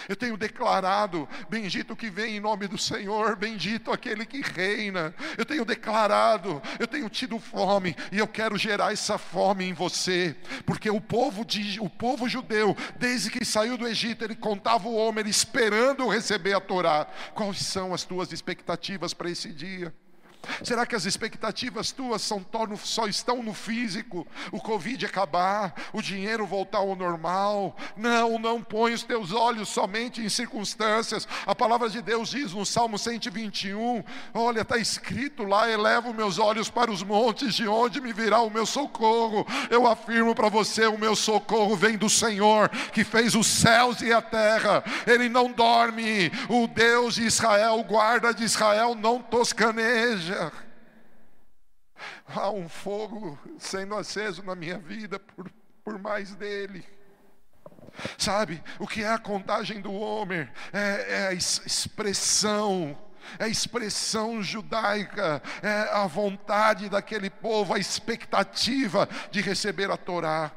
Eu 0.09 0.17
tenho 0.17 0.37
declarado: 0.37 1.29
bendito 1.49 1.97
que 1.97 2.11
vem 2.11 2.37
em 2.37 2.41
nome 2.41 2.67
do 2.67 2.79
Senhor, 2.79 3.37
bendito 3.37 3.93
aquele 3.93 4.25
que 4.27 4.41
reina. 4.41 5.15
Eu 5.37 5.45
tenho 5.45 5.65
declarado, 5.65 6.63
eu 6.79 6.87
tenho 6.87 7.09
tido 7.09 7.39
fome 7.39 7.97
e 8.11 8.19
eu 8.19 8.27
quero 8.27 8.57
gerar 8.57 8.93
essa 8.93 9.19
fome 9.19 9.65
em 9.65 9.73
você, 9.73 10.37
porque 10.65 10.91
o 10.91 11.01
povo, 11.01 11.45
de, 11.45 11.81
o 11.81 11.89
povo 11.89 12.29
judeu, 12.29 12.77
desde 12.99 13.31
que 13.31 13.45
saiu 13.45 13.77
do 13.77 13.87
Egito, 13.87 14.25
ele 14.25 14.37
contava 14.37 14.89
o 14.89 14.95
homem 14.95 15.29
esperando 15.29 16.09
receber 16.09 16.55
a 16.55 16.61
Torá. 16.61 17.07
Quais 17.35 17.59
são 17.59 17.95
as 17.95 18.05
tuas 18.05 18.33
expectativas 18.33 19.15
para 19.15 19.31
esse 19.31 19.53
dia? 19.53 19.93
Será 20.63 20.85
que 20.85 20.95
as 20.95 21.05
expectativas 21.05 21.93
tuas 21.93 22.23
são, 22.23 22.45
só 22.83 23.07
estão 23.07 23.43
no 23.43 23.55
físico? 23.55 24.27
O 24.51 24.61
Covid 24.61 25.07
acabar, 25.07 25.75
o 25.93 26.03
dinheiro 26.03 26.47
voltar 26.47 26.79
ao 26.79 26.97
normal? 26.97 27.77
Não, 27.97 28.39
não 28.39 28.63
põe 28.63 28.93
os 28.93 29.03
teus 29.03 29.33
olhos 29.33 29.69
somente 29.69 30.21
em 30.21 30.29
circunstâncias. 30.29 31.27
A 31.47 31.55
palavra 31.55 31.89
de 31.89 32.03
Deus 32.03 32.31
diz 32.31 32.53
no 32.53 32.67
Salmo 32.67 32.99
121: 32.99 34.03
Olha, 34.35 34.63
está 34.63 34.79
escrito 34.79 35.45
lá: 35.45 35.71
elevo 35.71 36.13
meus 36.13 36.39
olhos 36.39 36.69
para 36.69 36.91
os 36.91 37.03
montes, 37.03 37.55
de 37.55 37.67
onde 37.69 38.01
me 38.01 38.13
virá 38.13 38.41
o 38.41 38.51
meu 38.51 38.67
socorro. 38.67 39.47
Eu 39.71 39.87
afirmo 39.87 40.35
para 40.35 40.49
você: 40.49 40.87
o 40.87 40.99
meu 40.99 41.15
socorro 41.15 41.77
vem 41.77 41.97
do 41.97 42.11
Senhor, 42.11 42.69
que 42.93 43.05
fez 43.05 43.35
os 43.35 43.47
céus 43.47 44.01
e 44.01 44.13
a 44.13 44.21
terra. 44.21 44.83
Ele 45.07 45.29
não 45.29 45.51
dorme. 45.51 46.31
O 46.49 46.67
Deus 46.67 47.15
de 47.15 47.25
Israel, 47.25 47.79
o 47.79 47.85
guarda 47.85 48.35
de 48.35 48.45
Israel, 48.45 48.95
não 48.95 49.21
toscaneja 49.21 50.32
igreja. 50.33 50.53
Há 52.27 52.51
um 52.51 52.69
fogo 52.69 53.39
sendo 53.59 53.95
aceso 53.95 54.43
na 54.43 54.55
minha 54.55 54.79
vida 54.79 55.21
por, 55.21 55.51
por 55.85 55.99
mais 55.99 56.35
dele. 56.35 56.85
Sabe, 58.17 58.63
o 58.79 58.87
que 58.87 59.03
é 59.03 59.09
a 59.09 59.19
contagem 59.19 59.81
do 59.81 59.93
homem? 59.93 60.49
É, 60.73 61.15
é 61.15 61.27
a 61.29 61.33
expressão 61.33 62.99
é 63.39 63.45
a 63.45 63.49
expressão 63.49 64.43
judaica, 64.43 65.41
é 65.63 65.89
a 65.93 66.09
vontade 66.09 66.89
daquele 66.89 67.31
povo, 67.31 67.73
a 67.73 67.79
expectativa 67.79 69.09
de 69.31 69.41
receber 69.41 69.89
a 69.93 69.97
Torá. 69.97 70.51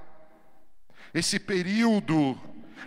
Esse 1.13 1.39
período, 1.39 2.35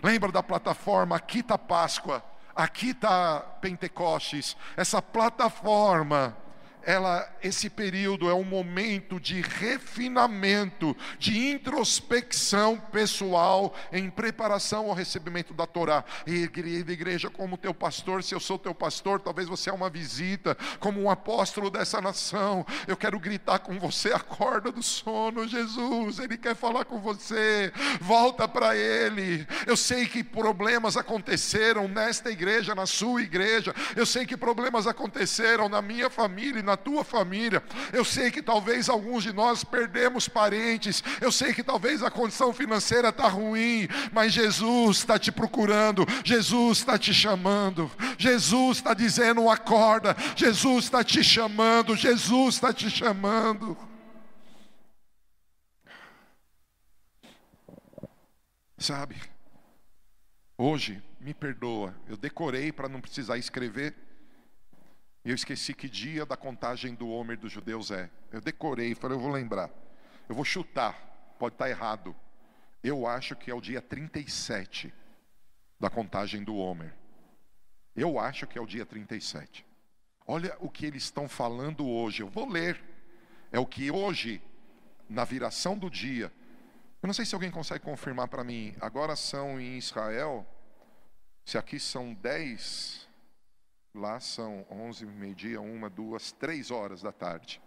lembra 0.03 0.33
da 0.33 0.43
plataforma 0.43 1.17
Quita 1.17 1.57
Páscoa? 1.57 2.21
aqui 2.63 2.89
está 2.89 3.39
Pentecostes, 3.39 4.57
essa 4.75 5.01
plataforma 5.01 6.35
ela, 6.83 7.29
esse 7.43 7.69
período 7.69 8.29
é 8.29 8.33
um 8.33 8.43
momento 8.43 9.19
de 9.19 9.41
refinamento, 9.41 10.95
de 11.17 11.51
introspecção 11.51 12.77
pessoal 12.77 13.73
em 13.91 14.09
preparação 14.09 14.87
ao 14.87 14.93
recebimento 14.93 15.53
da 15.53 15.65
Torá. 15.65 16.03
E 16.25 16.43
igreja, 16.43 16.91
igreja, 16.91 17.29
como 17.29 17.57
teu 17.57 17.73
pastor, 17.73 18.23
se 18.23 18.33
eu 18.33 18.39
sou 18.39 18.57
teu 18.57 18.73
pastor, 18.73 19.19
talvez 19.19 19.47
você 19.47 19.69
é 19.69 19.73
uma 19.73 19.89
visita, 19.89 20.57
como 20.79 21.01
um 21.01 21.09
apóstolo 21.09 21.69
dessa 21.69 22.01
nação, 22.01 22.65
eu 22.87 22.97
quero 22.97 23.19
gritar 23.19 23.59
com 23.59 23.79
você, 23.79 24.13
acorda 24.13 24.71
do 24.71 24.81
sono, 24.81 25.47
Jesus, 25.47 26.19
Ele 26.19 26.37
quer 26.37 26.55
falar 26.55 26.85
com 26.85 26.99
você, 26.99 27.71
volta 27.99 28.47
para 28.47 28.75
Ele. 28.75 29.47
Eu 29.67 29.75
sei 29.75 30.05
que 30.07 30.23
problemas 30.23 30.97
aconteceram 30.97 31.87
nesta 31.87 32.31
igreja, 32.31 32.73
na 32.73 32.85
sua 32.85 33.21
igreja, 33.21 33.73
eu 33.95 34.05
sei 34.05 34.25
que 34.25 34.37
problemas 34.37 34.87
aconteceram 34.87 35.69
na 35.69 35.81
minha 35.81 36.09
família, 36.09 36.59
na 36.69 36.77
tua 36.77 37.03
família. 37.03 37.63
Eu 37.91 38.05
sei 38.05 38.29
que 38.29 38.41
talvez 38.41 38.89
alguns 38.89 39.23
de 39.23 39.33
nós 39.33 39.63
perdemos 39.63 40.27
parentes, 40.27 41.03
eu 41.19 41.31
sei 41.31 41.53
que 41.53 41.63
talvez 41.63 42.03
a 42.03 42.11
condição 42.11 42.53
financeira 42.53 43.09
está 43.09 43.27
ruim, 43.27 43.87
mas 44.11 44.33
Jesus 44.33 44.97
está 44.97 45.17
te 45.17 45.31
procurando, 45.31 46.05
Jesus 46.23 46.79
está 46.79 46.97
te 46.97 47.13
chamando, 47.13 47.91
Jesus 48.17 48.77
está 48.77 48.93
dizendo: 48.93 49.49
acorda, 49.49 50.15
Jesus 50.35 50.85
está 50.85 51.03
te 51.03 51.23
chamando, 51.23 51.95
Jesus 51.95 52.55
está 52.55 52.71
te 52.71 52.89
chamando. 52.89 53.75
Sabe, 58.77 59.17
hoje, 60.57 61.01
me 61.19 61.33
perdoa, 61.33 61.93
eu 62.07 62.15
decorei 62.15 62.71
para 62.71 62.87
não 62.87 63.01
precisar 63.01 63.37
escrever. 63.37 64.08
Eu 65.29 65.35
esqueci 65.35 65.75
que 65.75 65.87
dia 65.87 66.25
da 66.25 66.35
contagem 66.35 66.95
do 66.95 67.07
Homer 67.07 67.37
dos 67.37 67.51
judeus 67.51 67.91
é. 67.91 68.09
Eu 68.31 68.41
decorei, 68.41 68.95
falei, 68.95 69.15
eu 69.15 69.21
vou 69.21 69.29
lembrar. 69.29 69.69
Eu 70.27 70.33
vou 70.33 70.43
chutar, 70.43 71.35
pode 71.37 71.53
estar 71.53 71.69
errado. 71.69 72.15
Eu 72.83 73.05
acho 73.05 73.35
que 73.35 73.51
é 73.51 73.53
o 73.53 73.61
dia 73.61 73.79
37 73.79 74.91
da 75.79 75.87
contagem 75.87 76.43
do 76.43 76.55
Homer. 76.55 76.95
Eu 77.95 78.17
acho 78.17 78.47
que 78.47 78.57
é 78.57 78.61
o 78.61 78.65
dia 78.65 78.87
37. 78.87 79.63
Olha 80.25 80.57
o 80.59 80.67
que 80.67 80.87
eles 80.87 81.03
estão 81.03 81.29
falando 81.29 81.87
hoje. 81.87 82.23
Eu 82.23 82.27
vou 82.27 82.49
ler. 82.49 82.83
É 83.51 83.59
o 83.59 83.67
que 83.67 83.91
hoje, 83.91 84.41
na 85.07 85.25
viração 85.25 85.77
do 85.77 85.91
dia. 85.91 86.33
Eu 87.03 87.05
não 87.05 87.13
sei 87.13 87.23
se 87.23 87.35
alguém 87.35 87.51
consegue 87.51 87.85
confirmar 87.85 88.29
para 88.29 88.43
mim. 88.43 88.75
Agora 88.81 89.15
são 89.15 89.61
em 89.61 89.77
Israel. 89.77 90.43
Se 91.45 91.55
aqui 91.55 91.79
são 91.79 92.15
10 92.15 93.08
Lá 93.93 94.19
são 94.19 94.65
11, 94.69 95.05
meio-dia, 95.05 95.59
uma, 95.59 95.89
duas, 95.89 96.31
três 96.31 96.71
horas 96.71 97.01
da 97.01 97.11
tarde. 97.11 97.61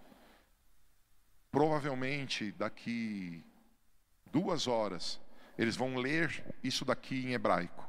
Provavelmente 1.50 2.52
daqui 2.52 3.44
duas 4.26 4.66
horas 4.66 5.20
eles 5.58 5.76
vão 5.76 5.96
ler 5.96 6.44
isso 6.62 6.84
daqui 6.84 7.26
em 7.26 7.32
hebraico. 7.32 7.88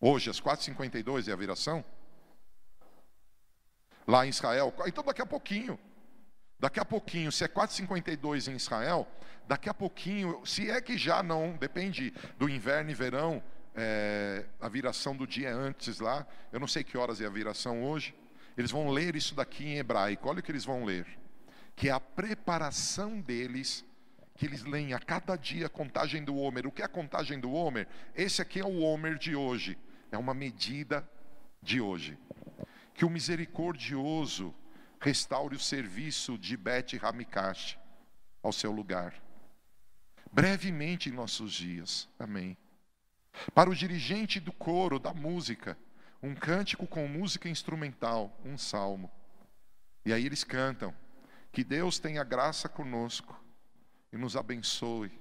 Hoje, 0.00 0.28
às 0.28 0.40
4h52 0.40 1.28
é 1.28 1.32
a 1.32 1.36
viração. 1.36 1.84
Lá 4.06 4.26
em 4.26 4.28
Israel. 4.28 4.72
Então, 4.86 5.02
daqui 5.02 5.22
a 5.22 5.26
pouquinho. 5.26 5.78
Daqui 6.58 6.78
a 6.78 6.84
pouquinho, 6.84 7.32
se 7.32 7.44
é 7.44 7.48
4h52 7.48 8.52
em 8.52 8.56
Israel, 8.56 9.06
daqui 9.46 9.68
a 9.68 9.74
pouquinho, 9.74 10.44
se 10.46 10.70
é 10.70 10.80
que 10.80 10.96
já 10.96 11.22
não, 11.22 11.56
depende 11.56 12.12
do 12.38 12.48
inverno 12.48 12.90
e 12.90 12.94
verão, 12.94 13.42
é, 13.76 14.46
a 14.58 14.68
viração 14.68 15.14
do 15.14 15.26
dia 15.26 15.54
antes 15.54 16.00
lá, 16.00 16.26
eu 16.50 16.58
não 16.58 16.66
sei 16.66 16.82
que 16.82 16.96
horas 16.96 17.20
é 17.20 17.26
a 17.26 17.30
viração 17.30 17.84
hoje, 17.84 18.14
eles 18.56 18.70
vão 18.70 18.88
ler 18.88 19.14
isso 19.14 19.34
daqui 19.34 19.64
em 19.64 19.76
hebraico, 19.76 20.28
olha 20.28 20.40
o 20.40 20.42
que 20.42 20.50
eles 20.50 20.64
vão 20.64 20.84
ler, 20.84 21.06
que 21.76 21.90
é 21.90 21.92
a 21.92 22.00
preparação 22.00 23.20
deles, 23.20 23.84
que 24.34 24.46
eles 24.46 24.64
leem 24.64 24.94
a 24.94 24.98
cada 24.98 25.36
dia 25.36 25.66
a 25.66 25.70
contagem 25.70 26.24
do 26.24 26.36
Homer. 26.36 26.66
O 26.66 26.72
que 26.72 26.82
é 26.82 26.84
a 26.86 26.88
contagem 26.88 27.38
do 27.38 27.52
Homer? 27.52 27.86
Esse 28.14 28.40
aqui 28.40 28.60
é 28.60 28.64
o 28.64 28.80
Homer 28.80 29.18
de 29.18 29.36
hoje, 29.36 29.78
é 30.10 30.16
uma 30.16 30.32
medida 30.32 31.08
de 31.62 31.80
hoje. 31.80 32.18
Que 32.94 33.04
o 33.04 33.10
misericordioso 33.10 34.54
restaure 34.98 35.54
o 35.54 35.60
serviço 35.60 36.38
de 36.38 36.56
Bet 36.56 36.96
Ramikash 36.96 37.78
ao 38.42 38.52
seu 38.52 38.72
lugar. 38.72 39.14
Brevemente 40.32 41.10
em 41.10 41.12
nossos 41.12 41.52
dias. 41.52 42.08
Amém. 42.18 42.56
Para 43.54 43.70
o 43.70 43.74
dirigente 43.74 44.40
do 44.40 44.52
coro, 44.52 44.98
da 44.98 45.12
música, 45.12 45.76
um 46.22 46.34
cântico 46.34 46.86
com 46.86 47.06
música 47.06 47.48
instrumental, 47.48 48.38
um 48.44 48.56
salmo. 48.56 49.10
E 50.04 50.12
aí 50.12 50.24
eles 50.24 50.44
cantam: 50.44 50.94
Que 51.52 51.62
Deus 51.62 51.98
tenha 51.98 52.24
graça 52.24 52.68
conosco 52.68 53.38
e 54.12 54.16
nos 54.16 54.36
abençoe. 54.36 55.12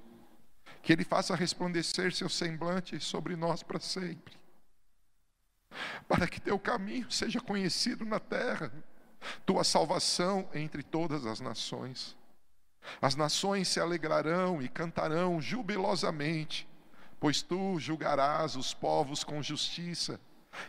Que 0.82 0.94
Ele 0.94 1.04
faça 1.04 1.36
resplandecer 1.36 2.14
seu 2.14 2.30
semblante 2.30 3.00
sobre 3.00 3.36
nós 3.36 3.64
para 3.64 3.80
sempre. 3.80 4.36
Para 6.08 6.28
que 6.28 6.40
teu 6.40 6.58
caminho 6.58 7.12
seja 7.12 7.42
conhecido 7.42 8.06
na 8.06 8.20
terra, 8.20 8.72
tua 9.46 9.64
salvação 9.64 10.48
entre 10.54 10.84
todas 10.84 11.26
as 11.26 11.40
nações. 11.40 12.16
As 13.02 13.16
nações 13.16 13.68
se 13.68 13.80
alegrarão 13.80 14.62
e 14.62 14.70
cantarão 14.70 15.42
jubilosamente 15.42 16.68
pois 17.26 17.42
tu 17.42 17.80
julgarás 17.80 18.56
os 18.56 18.72
povos 18.72 19.24
com 19.24 19.42
justiça 19.42 20.22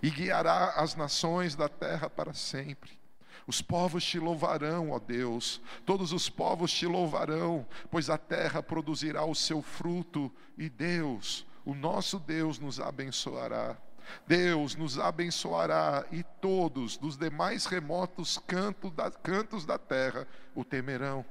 e 0.03 0.09
guiará 0.09 0.71
as 0.71 0.95
nações 0.97 1.55
da 1.55 1.69
terra 1.69 2.09
para 2.09 2.33
sempre. 2.33 2.99
Os 3.47 3.61
povos 3.61 4.03
te 4.03 4.19
louvarão, 4.19 4.91
ó 4.91 4.99
Deus, 4.99 5.61
todos 5.85 6.15
os 6.15 6.31
povos 6.31 6.73
te 6.73 6.87
louvarão, 6.87 7.67
pois 7.91 8.09
a 8.09 8.17
terra 8.17 8.63
produzirá 8.63 9.23
o 9.23 9.35
seu 9.35 9.61
fruto 9.61 10.33
e 10.57 10.71
Deus, 10.71 11.47
o 11.63 11.75
nosso 11.75 12.19
Deus, 12.19 12.59
nos 12.59 12.81
abençoará. 12.81 13.77
Deus 14.27 14.75
nos 14.75 14.99
abençoará 14.99 16.07
e 16.11 16.23
todos 16.41 16.97
dos 16.97 17.19
demais 17.19 17.67
remotos 17.67 18.39
cantos 18.47 18.93
da, 18.93 19.11
cantos 19.11 19.67
da 19.67 19.77
terra 19.77 20.27
o 20.55 20.65
temerão. 20.65 21.23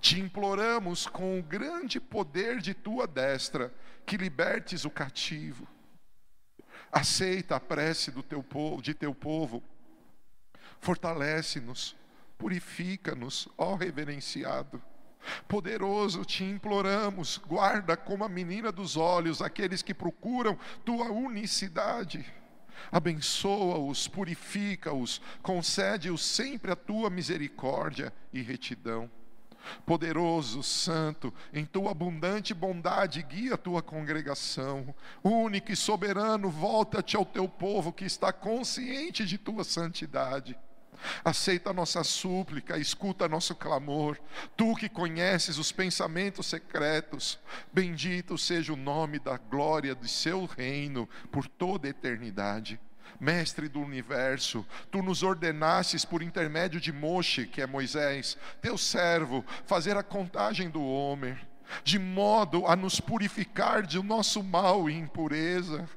Te 0.00 0.20
imploramos 0.20 1.06
com 1.06 1.38
o 1.38 1.42
grande 1.42 1.98
poder 1.98 2.60
de 2.60 2.74
tua 2.74 3.06
destra 3.06 3.72
que 4.06 4.16
libertes 4.16 4.84
o 4.84 4.90
cativo. 4.90 5.66
Aceita 6.90 7.56
a 7.56 7.60
prece 7.60 8.10
do 8.10 8.22
teu 8.22 8.42
povo, 8.42 8.82
de 8.82 8.94
teu 8.94 9.14
povo. 9.14 9.62
Fortalece-nos, 10.80 11.96
purifica-nos, 12.36 13.48
ó 13.56 13.74
reverenciado. 13.74 14.82
Poderoso, 15.46 16.24
te 16.24 16.44
imploramos, 16.44 17.38
guarda 17.38 17.96
como 17.96 18.24
a 18.24 18.28
menina 18.28 18.72
dos 18.72 18.96
olhos 18.96 19.40
aqueles 19.40 19.80
que 19.80 19.94
procuram 19.94 20.58
tua 20.84 21.10
unicidade. 21.10 22.26
Abençoa-os, 22.90 24.08
purifica-os, 24.08 25.20
concede-os 25.40 26.24
sempre 26.24 26.72
a 26.72 26.76
tua 26.76 27.08
misericórdia 27.08 28.12
e 28.32 28.42
retidão. 28.42 29.10
Poderoso, 29.86 30.62
santo, 30.62 31.32
em 31.52 31.64
tua 31.64 31.90
abundante 31.90 32.54
bondade, 32.54 33.22
guia 33.22 33.54
a 33.54 33.58
tua 33.58 33.82
congregação. 33.82 34.94
Único 35.22 35.72
e 35.72 35.76
soberano, 35.76 36.50
volta-te 36.50 37.16
ao 37.16 37.24
teu 37.24 37.48
povo 37.48 37.92
que 37.92 38.04
está 38.04 38.32
consciente 38.32 39.24
de 39.24 39.38
tua 39.38 39.64
santidade. 39.64 40.56
Aceita 41.24 41.70
a 41.70 41.74
nossa 41.74 42.04
súplica, 42.04 42.78
escuta 42.78 43.28
nosso 43.28 43.54
clamor. 43.54 44.18
Tu 44.56 44.74
que 44.76 44.88
conheces 44.88 45.58
os 45.58 45.72
pensamentos 45.72 46.46
secretos, 46.46 47.38
bendito 47.72 48.38
seja 48.38 48.72
o 48.72 48.76
nome 48.76 49.18
da 49.18 49.36
glória 49.36 49.94
do 49.94 50.06
seu 50.06 50.44
reino 50.44 51.08
por 51.30 51.48
toda 51.48 51.86
a 51.86 51.90
eternidade. 51.90 52.80
Mestre 53.22 53.68
do 53.68 53.80
universo, 53.80 54.66
tu 54.90 55.00
nos 55.00 55.22
ordenastes 55.22 56.04
por 56.04 56.24
intermédio 56.24 56.80
de 56.80 56.92
Moshe, 56.92 57.46
que 57.46 57.62
é 57.62 57.66
Moisés, 57.68 58.36
teu 58.60 58.76
servo, 58.76 59.44
fazer 59.64 59.96
a 59.96 60.02
contagem 60.02 60.68
do 60.68 60.82
homem, 60.82 61.38
de 61.84 62.00
modo 62.00 62.66
a 62.66 62.74
nos 62.74 62.98
purificar 62.98 63.86
de 63.86 64.02
nosso 64.02 64.42
mal 64.42 64.90
e 64.90 64.94
impureza. 64.94 65.88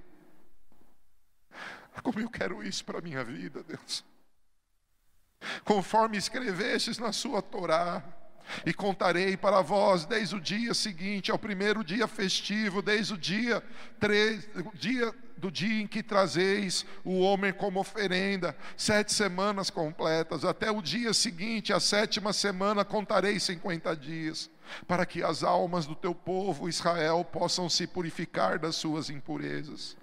Como 2.04 2.20
eu 2.20 2.30
quero 2.30 2.62
isso 2.62 2.86
para 2.86 3.00
a 3.00 3.02
minha 3.02 3.24
vida, 3.24 3.64
Deus. 3.64 4.06
Conforme 5.64 6.18
escrevestes 6.18 7.00
na 7.00 7.12
sua 7.12 7.42
Torá, 7.42 8.04
e 8.66 8.74
contarei 8.74 9.36
para 9.38 9.62
vós 9.62 10.06
desde 10.06 10.36
o 10.36 10.42
dia 10.42 10.74
seguinte 10.74 11.32
ao 11.32 11.40
primeiro 11.40 11.84
dia 11.84 12.08
festivo, 12.08 12.82
desde 12.82 13.14
o 13.14 13.18
dia, 13.18 13.64
três, 14.00 14.48
dia 14.74 15.14
do 15.38 15.52
dia 15.52 15.82
em 15.82 15.88
que 15.88 16.02
trazeis 16.02 16.86
o 17.04 17.20
homem 17.20 17.52
como 17.52 17.80
oferenda, 17.80 18.56
sete 18.78 19.14
semanas 19.14 19.70
completas, 19.70 20.46
até 20.46 20.72
o 20.72 20.82
dia 20.82 21.14
seguinte, 21.14 21.74
a 21.74 21.80
sétima 21.80 22.32
semana, 22.32 22.86
contarei 22.86 23.40
cinquenta 23.40 23.96
dias. 23.96 24.50
para 24.88 25.06
que 25.06 25.24
as 25.24 25.44
almas 25.44 25.86
do 25.86 25.96
teu 25.96 26.14
povo 26.14 26.70
Israel 26.70 27.24
possam 27.24 27.70
se 27.70 27.88
purificar 27.88 28.60
das 28.60 28.76
suas 28.76 29.10
impurezas. 29.10 29.98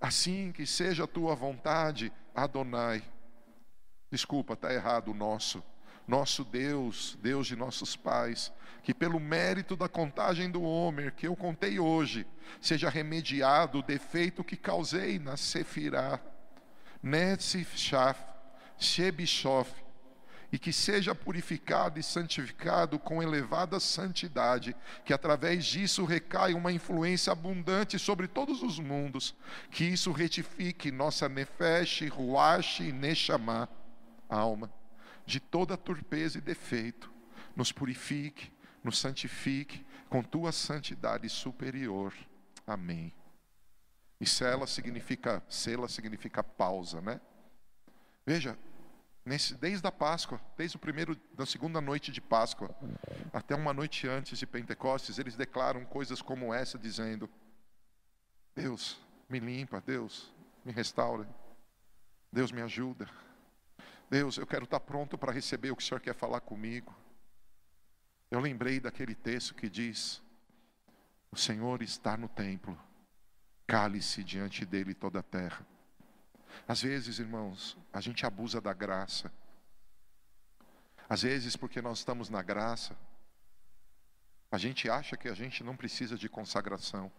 Assim 0.00 0.52
que 0.52 0.66
seja 0.66 1.04
a 1.04 1.08
tua 1.08 1.34
vontade, 1.34 2.12
Adonai. 2.34 3.02
Desculpa, 4.10 4.54
está 4.54 4.72
errado 4.72 5.10
o 5.10 5.14
nosso. 5.14 5.62
Nosso 6.10 6.42
Deus, 6.42 7.16
Deus 7.22 7.46
de 7.46 7.54
nossos 7.54 7.94
pais, 7.94 8.52
que 8.82 8.92
pelo 8.92 9.20
mérito 9.20 9.76
da 9.76 9.88
contagem 9.88 10.50
do 10.50 10.60
Homer, 10.60 11.14
que 11.14 11.28
eu 11.28 11.36
contei 11.36 11.78
hoje, 11.78 12.26
seja 12.60 12.90
remediado 12.90 13.78
o 13.78 13.82
defeito 13.82 14.42
que 14.42 14.56
causei 14.56 15.20
na 15.20 15.36
Sefirah, 15.36 16.20
Netzifshaf, 17.00 18.20
Shebishof, 18.76 19.70
e 20.50 20.58
que 20.58 20.72
seja 20.72 21.14
purificado 21.14 22.00
e 22.00 22.02
santificado 22.02 22.98
com 22.98 23.22
elevada 23.22 23.78
santidade, 23.78 24.74
que 25.04 25.12
através 25.12 25.64
disso 25.64 26.04
recaia 26.04 26.56
uma 26.56 26.72
influência 26.72 27.32
abundante 27.32 28.00
sobre 28.00 28.26
todos 28.26 28.64
os 28.64 28.80
mundos, 28.80 29.32
que 29.70 29.84
isso 29.84 30.10
retifique 30.10 30.90
nossa 30.90 31.28
nefesh, 31.28 32.02
ruach 32.10 32.82
e 32.82 32.90
neshama, 32.90 33.68
alma, 34.28 34.68
de 35.30 35.38
toda 35.38 35.76
turpeza 35.76 36.38
e 36.38 36.40
defeito, 36.40 37.10
nos 37.54 37.70
purifique, 37.70 38.52
nos 38.82 38.98
santifique 38.98 39.86
com 40.08 40.22
tua 40.24 40.50
santidade 40.50 41.28
superior. 41.28 42.12
Amém. 42.66 43.14
E 44.20 44.26
sela 44.26 44.66
significa, 44.66 45.42
sela 45.48 45.88
significa 45.88 46.42
pausa, 46.42 47.00
né? 47.00 47.20
Veja, 48.26 48.58
nesse, 49.24 49.54
desde 49.54 49.86
a 49.86 49.92
Páscoa, 49.92 50.40
desde 50.56 50.76
o 50.76 50.80
primeiro, 50.80 51.16
da 51.34 51.46
segunda 51.46 51.80
noite 51.80 52.10
de 52.10 52.20
Páscoa, 52.20 52.74
até 53.32 53.54
uma 53.54 53.72
noite 53.72 54.08
antes 54.08 54.36
de 54.36 54.46
Pentecostes, 54.46 55.18
eles 55.18 55.36
declaram 55.36 55.84
coisas 55.84 56.20
como 56.20 56.52
essa, 56.52 56.76
dizendo: 56.76 57.30
Deus, 58.54 59.00
me 59.28 59.38
limpa, 59.38 59.80
Deus, 59.80 60.34
me 60.64 60.72
restaura, 60.72 61.26
Deus 62.32 62.50
me 62.50 62.60
ajuda. 62.62 63.08
Deus, 64.10 64.36
eu 64.38 64.46
quero 64.46 64.64
estar 64.64 64.80
pronto 64.80 65.16
para 65.16 65.30
receber 65.30 65.70
o 65.70 65.76
que 65.76 65.84
o 65.84 65.86
Senhor 65.86 66.00
quer 66.00 66.14
falar 66.14 66.40
comigo. 66.40 66.92
Eu 68.28 68.40
lembrei 68.40 68.80
daquele 68.80 69.14
texto 69.14 69.54
que 69.54 69.70
diz: 69.70 70.20
O 71.30 71.36
Senhor 71.36 71.80
está 71.80 72.16
no 72.16 72.28
templo, 72.28 72.76
cale-se 73.68 74.24
diante 74.24 74.66
dele 74.66 74.94
toda 74.94 75.20
a 75.20 75.22
terra. 75.22 75.64
Às 76.66 76.82
vezes, 76.82 77.20
irmãos, 77.20 77.78
a 77.92 78.00
gente 78.00 78.26
abusa 78.26 78.60
da 78.60 78.72
graça. 78.72 79.32
Às 81.08 81.22
vezes, 81.22 81.54
porque 81.54 81.80
nós 81.80 81.98
estamos 81.98 82.28
na 82.28 82.42
graça, 82.42 82.96
a 84.50 84.58
gente 84.58 84.90
acha 84.90 85.16
que 85.16 85.28
a 85.28 85.34
gente 85.34 85.62
não 85.62 85.76
precisa 85.76 86.16
de 86.16 86.28
consagração. 86.28 87.12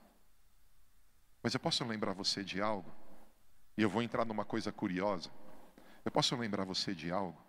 Mas 1.41 1.53
eu 1.53 1.59
posso 1.59 1.85
lembrar 1.85 2.11
você 2.11 2.43
de 2.43 2.61
algo? 2.61 2.91
E 3.77 3.81
eu 3.81 3.89
vou 3.89 4.03
entrar 4.03 4.25
numa 4.25 4.43
coisa 4.43 4.73
curiosa. 4.73 5.31
Eu 6.03 6.11
posso 6.11 6.35
lembrar 6.35 6.65
você 6.65 6.93
de 6.95 7.11
algo? 7.11 7.39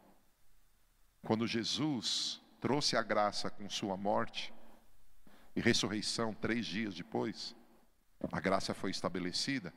Quando 1.25 1.47
Jesus 1.47 2.41
trouxe 2.61 2.97
a 2.97 3.03
graça 3.03 3.51
com 3.51 3.69
sua 3.69 3.97
morte 3.97 4.53
e 5.55 5.61
ressurreição 5.61 6.35
três 6.35 6.67
dias 6.67 6.95
depois, 6.95 7.55
a 8.31 8.41
graça 8.41 8.75
foi 8.75 8.91
estabelecida 8.91 9.73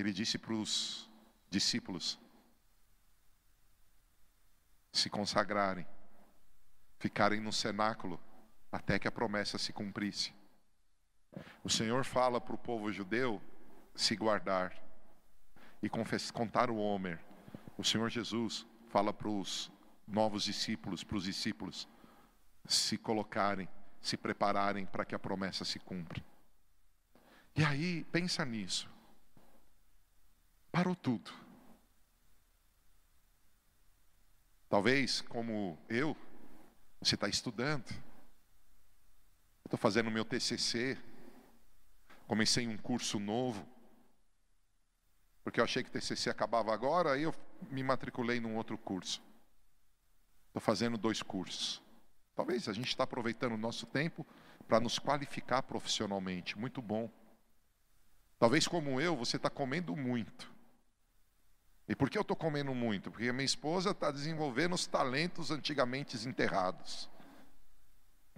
ele 0.00 0.12
disse 0.12 0.38
para 0.38 0.54
os 0.54 1.10
discípulos 1.50 2.20
se 4.92 5.10
consagrarem, 5.10 5.86
ficarem 6.98 7.40
no 7.40 7.52
cenáculo 7.52 8.20
até 8.70 8.98
que 8.98 9.08
a 9.08 9.12
promessa 9.12 9.58
se 9.58 9.72
cumprisse. 9.72 10.32
O 11.64 11.70
Senhor 11.70 12.04
fala 12.04 12.40
para 12.40 12.54
o 12.54 12.58
povo 12.58 12.92
judeu 12.92 13.42
se 13.94 14.14
guardar 14.14 14.72
e 15.82 15.88
contar 16.32 16.70
o 16.70 16.76
Homer. 16.76 17.20
O 17.76 17.84
Senhor 17.84 18.10
Jesus 18.10 18.66
fala 18.88 19.12
para 19.12 19.28
os 19.28 19.70
novos 20.06 20.44
discípulos, 20.44 21.04
para 21.04 21.16
os 21.16 21.24
discípulos, 21.24 21.88
se 22.66 22.98
colocarem, 22.98 23.68
se 24.00 24.16
prepararem 24.16 24.86
para 24.86 25.04
que 25.04 25.14
a 25.14 25.18
promessa 25.18 25.64
se 25.64 25.78
cumpra. 25.78 26.22
E 27.54 27.64
aí, 27.64 28.04
pensa 28.04 28.44
nisso. 28.44 28.88
Parou 30.70 30.94
tudo. 30.94 31.30
Talvez, 34.68 35.22
como 35.22 35.78
eu, 35.88 36.16
você 37.00 37.14
está 37.14 37.28
estudando. 37.28 37.88
Estou 39.64 39.78
fazendo 39.78 40.10
meu 40.10 40.24
TCC. 40.24 40.98
Comecei 42.26 42.66
um 42.66 42.76
curso 42.76 43.18
novo. 43.18 43.66
Porque 45.48 45.60
eu 45.60 45.64
achei 45.64 45.82
que 45.82 45.88
o 45.88 45.92
TCC 45.92 46.28
acabava 46.28 46.74
agora, 46.74 47.12
aí 47.12 47.22
eu 47.22 47.34
me 47.70 47.82
matriculei 47.82 48.38
num 48.38 48.56
outro 48.56 48.76
curso. 48.76 49.22
Estou 50.48 50.60
fazendo 50.60 50.98
dois 50.98 51.22
cursos. 51.22 51.82
Talvez 52.36 52.68
a 52.68 52.74
gente 52.74 52.88
está 52.88 53.04
aproveitando 53.04 53.52
o 53.52 53.56
nosso 53.56 53.86
tempo 53.86 54.26
para 54.66 54.78
nos 54.78 54.98
qualificar 54.98 55.62
profissionalmente. 55.62 56.58
Muito 56.58 56.82
bom. 56.82 57.10
Talvez 58.38 58.68
como 58.68 59.00
eu, 59.00 59.16
você 59.16 59.38
está 59.38 59.48
comendo 59.48 59.96
muito. 59.96 60.52
E 61.88 61.96
por 61.96 62.10
que 62.10 62.18
eu 62.18 62.22
estou 62.22 62.36
comendo 62.36 62.74
muito? 62.74 63.10
Porque 63.10 63.32
minha 63.32 63.46
esposa 63.46 63.92
está 63.92 64.10
desenvolvendo 64.10 64.74
os 64.74 64.86
talentos 64.86 65.50
antigamente 65.50 66.28
enterrados. 66.28 67.08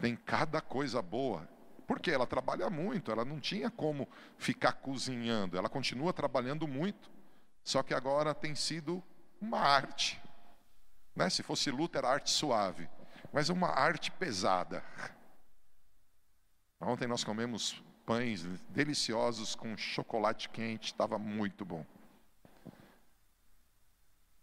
Tem 0.01 0.15
cada 0.15 0.61
coisa 0.61 1.03
boa. 1.03 1.49
Porque 1.91 2.13
ela 2.13 2.25
trabalha 2.25 2.71
muito, 2.71 3.11
ela 3.11 3.25
não 3.25 3.41
tinha 3.41 3.69
como 3.69 4.09
ficar 4.39 4.75
cozinhando. 4.75 5.59
Ela 5.59 5.69
continua 5.69 6.13
trabalhando 6.13 6.69
muito. 6.69 7.11
Só 7.65 7.83
que 7.83 7.93
agora 7.93 8.33
tem 8.33 8.55
sido 8.55 9.03
uma 9.41 9.59
arte. 9.59 10.23
Né? 11.17 11.29
Se 11.29 11.43
fosse 11.43 11.69
luta, 11.69 11.99
era 11.99 12.09
arte 12.09 12.31
suave. 12.31 12.89
Mas 13.33 13.49
uma 13.49 13.71
arte 13.71 14.13
pesada. 14.13 14.85
Ontem 16.81 17.09
nós 17.09 17.25
comemos 17.25 17.83
pães 18.07 18.45
deliciosos 18.69 19.57
com 19.57 19.77
chocolate 19.77 20.49
quente, 20.49 20.93
estava 20.93 21.19
muito 21.19 21.65
bom. 21.65 21.85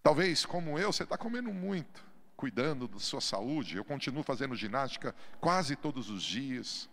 Talvez, 0.04 0.46
como 0.46 0.78
eu, 0.78 0.92
você 0.92 1.04
está 1.04 1.18
comendo 1.18 1.54
muito, 1.54 2.06
cuidando 2.36 2.90
da 2.90 3.00
sua 3.00 3.22
saúde. 3.22 3.78
Eu 3.78 3.86
continuo 3.86 4.22
fazendo 4.22 4.54
ginástica 4.54 5.16
quase 5.40 5.78
todos 5.78 6.10
os 6.10 6.22
dias. 6.22 6.90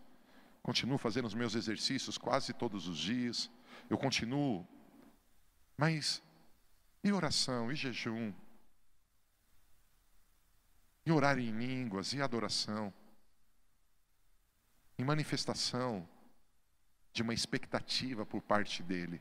Continuo 0.64 0.96
fazendo 0.96 1.26
os 1.26 1.34
meus 1.34 1.54
exercícios 1.54 2.16
quase 2.16 2.54
todos 2.54 2.88
os 2.88 2.96
dias. 2.96 3.50
Eu 3.90 3.98
continuo. 3.98 4.66
Mas 5.76 6.22
e 7.02 7.12
oração, 7.12 7.70
e 7.70 7.74
jejum? 7.74 8.32
E 11.04 11.12
orar 11.12 11.38
em 11.38 11.50
línguas, 11.50 12.14
e 12.14 12.22
adoração? 12.22 12.90
Em 14.98 15.04
manifestação 15.04 16.08
de 17.12 17.20
uma 17.20 17.34
expectativa 17.34 18.24
por 18.24 18.40
parte 18.40 18.82
dele. 18.82 19.20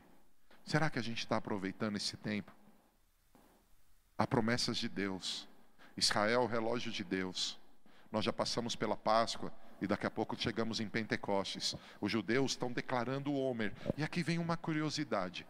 Será 0.64 0.88
que 0.88 0.98
a 0.98 1.02
gente 1.02 1.18
está 1.18 1.36
aproveitando 1.36 1.96
esse 1.96 2.16
tempo? 2.16 2.56
Há 4.16 4.26
promessas 4.26 4.78
de 4.78 4.88
Deus. 4.88 5.46
Israel 5.94 6.40
é 6.40 6.44
o 6.44 6.46
relógio 6.46 6.90
de 6.90 7.04
Deus. 7.04 7.60
Nós 8.10 8.24
já 8.24 8.32
passamos 8.32 8.74
pela 8.74 8.96
Páscoa 8.96 9.52
e 9.80 9.86
daqui 9.86 10.06
a 10.06 10.10
pouco 10.10 10.36
chegamos 10.36 10.80
em 10.80 10.88
Pentecostes. 10.88 11.74
Os 12.00 12.10
judeus 12.10 12.52
estão 12.52 12.72
declarando 12.72 13.32
o 13.32 13.38
Homer. 13.38 13.72
E 13.96 14.02
aqui 14.02 14.22
vem 14.22 14.38
uma 14.38 14.56
curiosidade. 14.56 15.46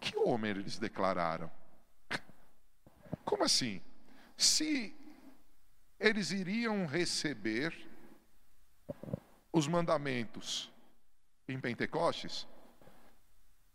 Que 0.00 0.16
Homer 0.16 0.56
eles 0.56 0.78
declararam? 0.78 1.50
Como 3.24 3.44
assim? 3.44 3.82
Se 4.36 4.96
eles 5.98 6.30
iriam 6.30 6.86
receber 6.86 7.74
os 9.52 9.66
mandamentos 9.66 10.70
em 11.48 11.58
Pentecostes, 11.58 12.46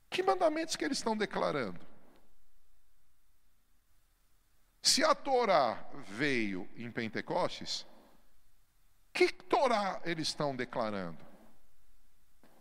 que 0.09 0.23
mandamentos 0.23 0.75
que 0.75 0.85
eles 0.85 0.97
estão 0.97 1.17
declarando? 1.17 1.79
Se 4.81 5.03
a 5.03 5.15
Torá 5.15 5.75
veio 6.09 6.69
em 6.75 6.91
Pentecostes, 6.91 7.85
que 9.13 9.31
Torá 9.31 10.01
eles 10.03 10.29
estão 10.29 10.55
declarando? 10.55 11.19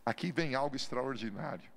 Aqui 0.05 0.31
vem 0.31 0.55
algo 0.55 0.77
extraordinário, 0.77 1.71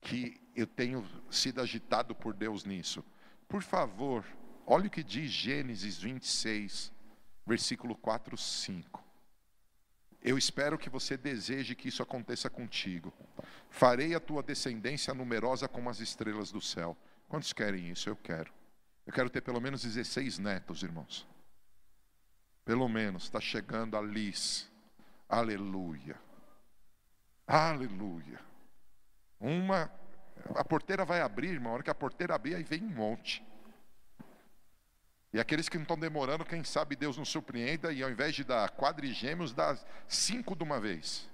que 0.00 0.40
eu 0.54 0.66
tenho 0.66 1.04
sido 1.30 1.60
agitado 1.60 2.14
por 2.14 2.34
Deus 2.34 2.64
nisso. 2.64 3.04
Por 3.48 3.62
favor, 3.62 4.24
olhe 4.66 4.88
o 4.88 4.90
que 4.90 5.02
diz 5.02 5.30
Gênesis 5.30 5.98
26, 5.98 6.92
versículo 7.46 7.96
4, 7.96 8.36
5. 8.36 9.02
Eu 10.20 10.38
espero 10.38 10.78
que 10.78 10.88
você 10.88 11.16
deseje 11.16 11.74
que 11.74 11.88
isso 11.88 12.02
aconteça 12.02 12.48
contigo. 12.48 13.12
Farei 13.68 14.14
a 14.14 14.20
tua 14.20 14.42
descendência 14.42 15.12
numerosa 15.12 15.68
como 15.68 15.90
as 15.90 16.00
estrelas 16.00 16.50
do 16.50 16.60
céu. 16.60 16.96
Quantos 17.28 17.52
querem 17.52 17.90
isso? 17.90 18.08
Eu 18.08 18.16
quero. 18.16 18.52
Eu 19.06 19.12
quero 19.12 19.28
ter 19.28 19.42
pelo 19.42 19.60
menos 19.60 19.82
16 19.82 20.38
netos, 20.38 20.82
irmãos. 20.82 21.26
Pelo 22.64 22.88
menos, 22.88 23.24
está 23.24 23.40
chegando 23.40 23.96
a 23.96 24.00
Liz. 24.00 24.70
Aleluia. 25.28 26.18
Aleluia. 27.46 28.40
Uma, 29.38 29.90
a 30.54 30.64
porteira 30.64 31.04
vai 31.04 31.20
abrir, 31.20 31.50
irmão, 31.50 31.72
a 31.72 31.74
hora 31.74 31.82
que 31.82 31.90
a 31.90 31.94
porteira 31.94 32.34
abrir, 32.34 32.54
aí 32.54 32.62
vem 32.62 32.82
um 32.82 32.88
monte. 32.88 33.44
E 35.32 35.40
aqueles 35.40 35.68
que 35.68 35.76
não 35.76 35.82
estão 35.82 35.98
demorando, 35.98 36.44
quem 36.44 36.62
sabe 36.62 36.94
Deus 36.94 37.18
nos 37.18 37.28
surpreenda 37.28 37.92
e 37.92 38.02
ao 38.02 38.10
invés 38.10 38.34
de 38.34 38.44
dar 38.44 38.70
quadrigêmeos, 38.70 39.52
dá 39.52 39.76
cinco 40.06 40.54
de 40.54 40.62
uma 40.62 40.78
vez. 40.78 41.28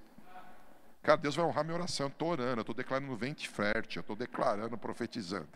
Cara, 1.02 1.18
Deus 1.18 1.36
vai 1.36 1.44
honrar 1.44 1.64
minha 1.64 1.76
oração. 1.76 2.06
Eu 2.06 2.10
estou 2.10 2.28
orando, 2.28 2.58
eu 2.58 2.62
estou 2.62 2.74
declarando 2.74 3.14
vente 3.16 3.48
fértil, 3.48 4.00
eu 4.00 4.02
estou 4.02 4.16
declarando, 4.16 4.76
profetizando. 4.76 5.48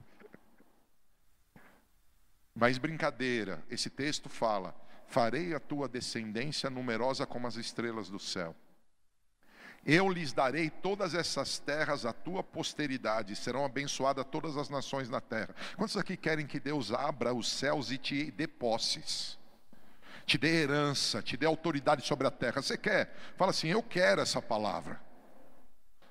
Mas 2.55 2.79
brincadeira, 2.79 3.65
esse 3.71 3.91
texto 3.91 4.29
fala: 4.29 4.75
farei 5.15 5.55
a 5.55 5.61
tua 5.61 5.89
descendência 5.89 6.69
numerosa 6.69 7.25
como 7.25 7.47
as 7.47 7.55
estrelas 7.55 8.11
do 8.11 8.19
céu. 8.19 8.53
Eu 9.87 10.09
lhes 10.09 10.33
darei 10.33 10.69
todas 10.69 11.15
essas 11.15 11.61
terras 11.61 12.05
à 12.05 12.13
tua 12.13 12.43
posteridade, 12.43 13.37
serão 13.37 13.65
abençoadas 13.65 14.27
todas 14.29 14.57
as 14.57 14.69
nações 14.69 15.09
na 15.09 15.21
terra. 15.21 15.55
Quantos 15.77 15.97
aqui 15.97 16.17
querem 16.17 16.49
que 16.49 16.59
Deus 16.59 16.91
abra 16.91 17.33
os 17.33 17.49
céus 17.49 17.93
e 17.93 17.99
te 17.99 18.33
dê 18.33 18.49
posses? 18.49 19.39
Te 20.27 20.37
dê 20.37 20.63
herança, 20.63 21.23
te 21.23 21.37
dê 21.37 21.47
autoridade 21.47 22.05
sobre 22.05 22.27
a 22.27 22.31
terra. 22.31 22.61
Você 22.61 22.77
quer? 22.77 23.15
Fala 23.37 23.53
assim: 23.53 23.69
Eu 23.69 23.85
quero 23.85 24.21
essa 24.21 24.43
palavra. 24.43 25.01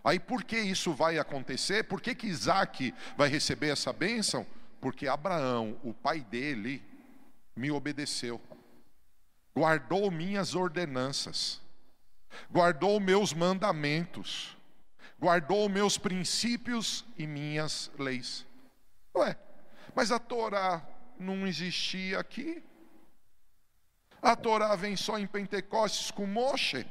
Aí 0.01 0.19
por 0.19 0.45
que 0.45 0.57
isso 0.57 0.93
vai 0.93 1.17
acontecer? 1.17 1.83
Por 1.83 1.99
que, 1.99 2.15
que 2.15 2.27
Isaac 2.27 2.93
vai 3.17 3.27
receber 3.27 3.69
essa 3.69 3.91
bênção? 3.91 4.45
Porque 4.79 5.07
Abraão, 5.07 5.77
o 5.83 5.93
pai 5.93 6.21
dele, 6.21 6.81
me 7.55 7.71
obedeceu, 7.71 8.39
guardou 9.55 10.09
minhas 10.09 10.55
ordenanças 10.55 11.63
guardou 12.51 12.99
meus 12.99 13.33
mandamentos, 13.33 14.57
guardou 15.19 15.69
meus 15.69 15.97
princípios 15.97 17.05
e 17.17 17.25
minhas 17.25 17.91
leis. 17.97 18.45
Ué, 19.15 19.37
mas 19.95 20.11
a 20.11 20.19
Torá 20.19 20.85
não 21.19 21.47
existia 21.47 22.19
aqui? 22.19 22.63
A 24.21 24.35
Torá 24.35 24.75
vem 24.75 24.95
só 24.95 25.17
em 25.17 25.27
Pentecostes 25.27 26.11
com 26.11 26.25
Moshe 26.25 26.85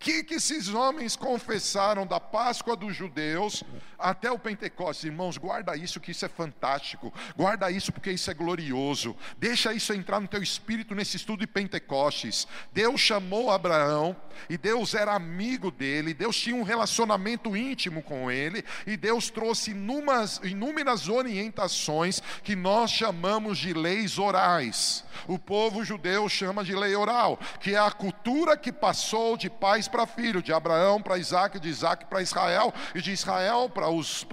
que, 0.00 0.24
que 0.24 0.34
esses 0.36 0.70
homens 0.70 1.14
confessaram 1.14 2.06
da 2.06 2.18
Páscoa 2.18 2.74
dos 2.74 2.96
judeus 2.96 3.62
até 3.98 4.32
o 4.32 4.38
Pentecostes? 4.38 5.04
Irmãos, 5.04 5.36
guarda 5.36 5.76
isso, 5.76 6.00
que 6.00 6.12
isso 6.12 6.24
é 6.24 6.28
fantástico. 6.28 7.12
Guarda 7.36 7.70
isso, 7.70 7.92
porque 7.92 8.10
isso 8.10 8.30
é 8.30 8.34
glorioso. 8.34 9.14
Deixa 9.36 9.74
isso 9.74 9.92
entrar 9.92 10.18
no 10.18 10.26
teu 10.26 10.42
espírito 10.42 10.94
nesse 10.94 11.18
estudo 11.18 11.40
de 11.40 11.46
Pentecostes. 11.46 12.48
Deus 12.72 12.98
chamou 12.98 13.50
Abraão, 13.50 14.16
e 14.48 14.56
Deus 14.56 14.94
era 14.94 15.14
amigo 15.14 15.70
dele, 15.70 16.14
Deus 16.14 16.34
tinha 16.34 16.56
um 16.56 16.62
relacionamento 16.62 17.54
íntimo 17.54 18.02
com 18.02 18.30
ele, 18.30 18.64
e 18.86 18.96
Deus 18.96 19.28
trouxe 19.28 19.72
inúmeras, 19.72 20.40
inúmeras 20.42 21.10
orientações 21.10 22.22
que 22.42 22.56
nós 22.56 22.90
chamamos 22.90 23.58
de 23.58 23.74
leis 23.74 24.18
orais. 24.18 25.04
O 25.28 25.38
povo 25.38 25.84
judeu 25.84 26.26
chama 26.26 26.64
de 26.64 26.74
lei 26.74 26.96
oral, 26.96 27.38
que 27.60 27.74
é 27.74 27.78
a 27.78 27.90
cultura 27.90 28.56
que 28.56 28.72
passou 28.72 29.36
de 29.36 29.50
pais 29.50 29.89
para 29.90 30.06
filho, 30.06 30.42
de 30.42 30.52
Abraão 30.52 31.02
para 31.02 31.18
Isaac, 31.18 31.58
de 31.58 31.68
Isaac 31.68 32.06
para 32.06 32.22
Israel, 32.22 32.72
e 32.94 33.02
de 33.02 33.12
Israel 33.12 33.68
para, 33.68 33.86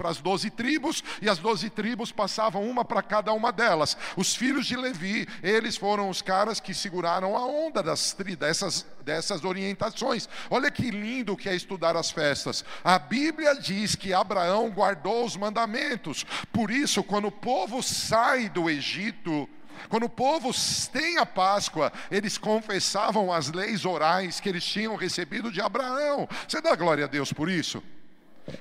as 0.08 0.18
doze 0.18 0.50
tribos, 0.50 1.02
e 1.20 1.28
as 1.28 1.38
doze 1.38 1.68
tribos 1.68 2.10
passavam 2.10 2.62
uma 2.62 2.84
para 2.84 3.02
cada 3.02 3.32
uma 3.32 3.52
delas. 3.52 3.96
Os 4.16 4.34
filhos 4.34 4.66
de 4.66 4.76
Levi, 4.76 5.28
eles 5.42 5.76
foram 5.76 6.08
os 6.08 6.22
caras 6.22 6.60
que 6.60 6.72
seguraram 6.72 7.36
a 7.36 7.44
onda 7.44 7.82
das, 7.82 8.16
dessas, 8.38 8.86
dessas 9.04 9.44
orientações. 9.44 10.28
Olha 10.48 10.70
que 10.70 10.90
lindo 10.90 11.36
que 11.36 11.48
é 11.48 11.54
estudar 11.54 11.96
as 11.96 12.10
festas. 12.10 12.64
A 12.82 12.98
Bíblia 12.98 13.54
diz 13.54 13.94
que 13.94 14.14
Abraão 14.14 14.70
guardou 14.70 15.24
os 15.24 15.36
mandamentos, 15.36 16.24
por 16.52 16.70
isso, 16.70 17.02
quando 17.02 17.28
o 17.28 17.32
povo 17.32 17.82
sai 17.82 18.48
do 18.48 18.70
Egito, 18.70 19.48
quando 19.88 20.04
o 20.04 20.10
povo 20.10 20.50
tem 20.92 21.18
a 21.18 21.26
Páscoa, 21.26 21.92
eles 22.10 22.38
confessavam 22.38 23.32
as 23.32 23.50
leis 23.50 23.84
orais 23.84 24.40
que 24.40 24.48
eles 24.48 24.64
tinham 24.64 24.96
recebido 24.96 25.50
de 25.50 25.60
Abraão. 25.60 26.28
Você 26.46 26.60
dá 26.60 26.74
glória 26.74 27.04
a 27.04 27.08
Deus 27.08 27.32
por 27.32 27.48
isso? 27.48 27.82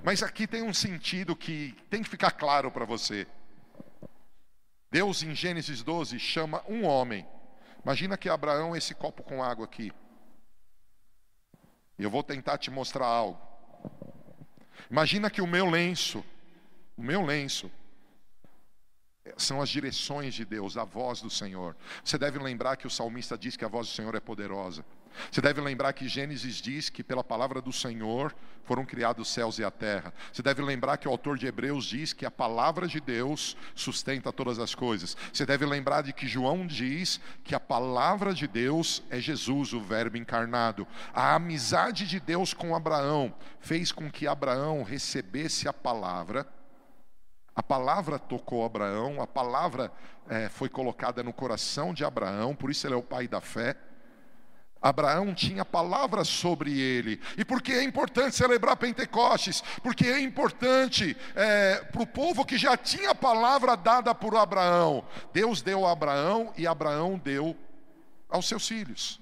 Mas 0.04 0.22
aqui 0.22 0.46
tem 0.46 0.62
um 0.62 0.74
sentido 0.74 1.36
que 1.36 1.76
tem 1.90 2.04
que 2.04 2.10
ficar 2.10 2.32
claro 2.32 2.72
para 2.72 2.86
você. 2.86 3.28
Deus 4.92 5.24
em 5.24 5.36
Gênesis 5.36 5.84
12 5.84 6.20
chama 6.20 6.64
um 6.68 6.86
homem. 6.86 7.26
Imagina 7.84 8.18
que 8.18 8.30
Abraão 8.30 8.76
esse 8.76 8.94
copo 8.94 9.24
com 9.24 9.44
água 9.44 9.66
aqui. 9.66 9.92
Eu 11.98 12.10
vou 12.10 12.24
tentar 12.24 12.58
te 12.58 12.70
mostrar 12.70 13.08
algo. 13.08 13.40
Imagina 14.90 15.30
que 15.30 15.42
o 15.42 15.48
meu 15.48 15.70
lenço, 15.70 16.24
o 16.96 17.02
meu 17.02 17.24
lenço, 17.24 17.72
são 19.38 19.62
as 19.62 19.70
direções 19.70 20.34
de 20.34 20.46
Deus, 20.46 20.78
a 20.78 20.84
voz 20.84 21.22
do 21.22 21.30
Senhor. 21.30 21.76
Você 22.04 22.18
deve 22.18 22.40
lembrar 22.40 22.78
que 22.78 22.88
o 22.88 22.90
salmista 22.90 23.38
diz 23.38 23.58
que 23.58 23.66
a 23.66 23.68
voz 23.68 23.88
do 23.88 23.94
Senhor 23.94 24.16
é 24.16 24.20
poderosa. 24.20 24.86
Você 25.32 25.42
deve 25.42 25.62
lembrar 25.62 25.94
que 25.94 26.08
Gênesis 26.08 26.56
diz 26.56 26.90
que 26.90 27.04
pela 27.04 27.24
palavra 27.24 27.62
do 27.62 27.74
Senhor 27.74 28.34
foram 28.64 28.86
criados 28.86 29.28
os 29.28 29.34
céus 29.34 29.58
e 29.60 29.64
a 29.64 29.72
terra. 29.72 30.14
Você 30.32 30.42
deve 30.42 30.62
lembrar 30.62 30.98
que 30.98 31.08
o 31.08 31.12
autor 31.12 31.38
de 31.38 31.48
Hebreus 31.48 31.86
diz 31.86 32.14
que 32.14 32.26
a 32.26 32.32
palavra 32.32 32.88
de 32.88 33.00
Deus 33.00 33.56
sustenta 33.74 34.32
todas 34.32 34.60
as 34.60 34.76
coisas. 34.76 35.16
Você 35.32 35.46
deve 35.46 35.66
lembrar 35.66 36.04
de 36.04 36.14
que 36.14 36.28
João 36.28 36.68
diz 36.68 37.20
que 37.44 37.56
a 37.56 37.60
palavra 37.60 38.34
de 38.34 38.48
Deus 38.48 39.02
é 39.10 39.20
Jesus, 39.20 39.74
o 39.74 39.80
Verbo 39.80 40.18
encarnado. 40.18 40.86
A 41.14 41.36
amizade 41.36 42.06
de 42.06 42.20
Deus 42.20 42.54
com 42.54 42.76
Abraão 42.76 43.34
fez 43.60 43.92
com 43.92 44.12
que 44.12 44.28
Abraão 44.28 44.84
recebesse 44.84 45.68
a 45.68 45.74
palavra 45.74 46.46
a 47.58 47.64
palavra 47.64 48.20
tocou 48.20 48.64
Abraão, 48.64 49.20
a 49.20 49.26
palavra 49.26 49.92
é, 50.30 50.48
foi 50.48 50.70
colocada 50.70 51.24
no 51.24 51.34
coração 51.34 51.92
de 51.92 52.06
Abraão, 52.06 52.56
por 52.56 52.70
isso 52.70 52.86
ele 52.86 52.94
é 52.94 52.98
o 52.98 53.02
pai 53.02 53.28
da 53.28 53.42
fé. 53.42 53.76
Abraão 54.80 55.34
tinha 55.34 55.66
palavras 55.66 56.28
sobre 56.28 56.80
ele. 56.80 57.20
E 57.36 57.44
por 57.44 57.60
que 57.60 57.72
é 57.72 57.84
importante 57.84 58.36
celebrar 58.36 58.78
Pentecostes? 58.78 59.64
Porque 59.82 60.06
é 60.06 60.20
importante 60.20 61.18
é, 61.34 61.84
para 61.86 62.04
o 62.04 62.06
povo 62.06 62.46
que 62.46 62.60
já 62.60 62.78
tinha 62.78 63.10
a 63.10 63.16
palavra 63.16 63.76
dada 63.76 64.14
por 64.14 64.36
Abraão. 64.36 65.04
Deus 65.34 65.64
deu 65.64 65.84
a 65.84 65.94
Abraão 65.94 66.54
e 66.56 66.68
Abraão 66.68 67.18
deu 67.18 67.58
aos 68.30 68.48
seus 68.48 68.68
filhos. 68.68 69.20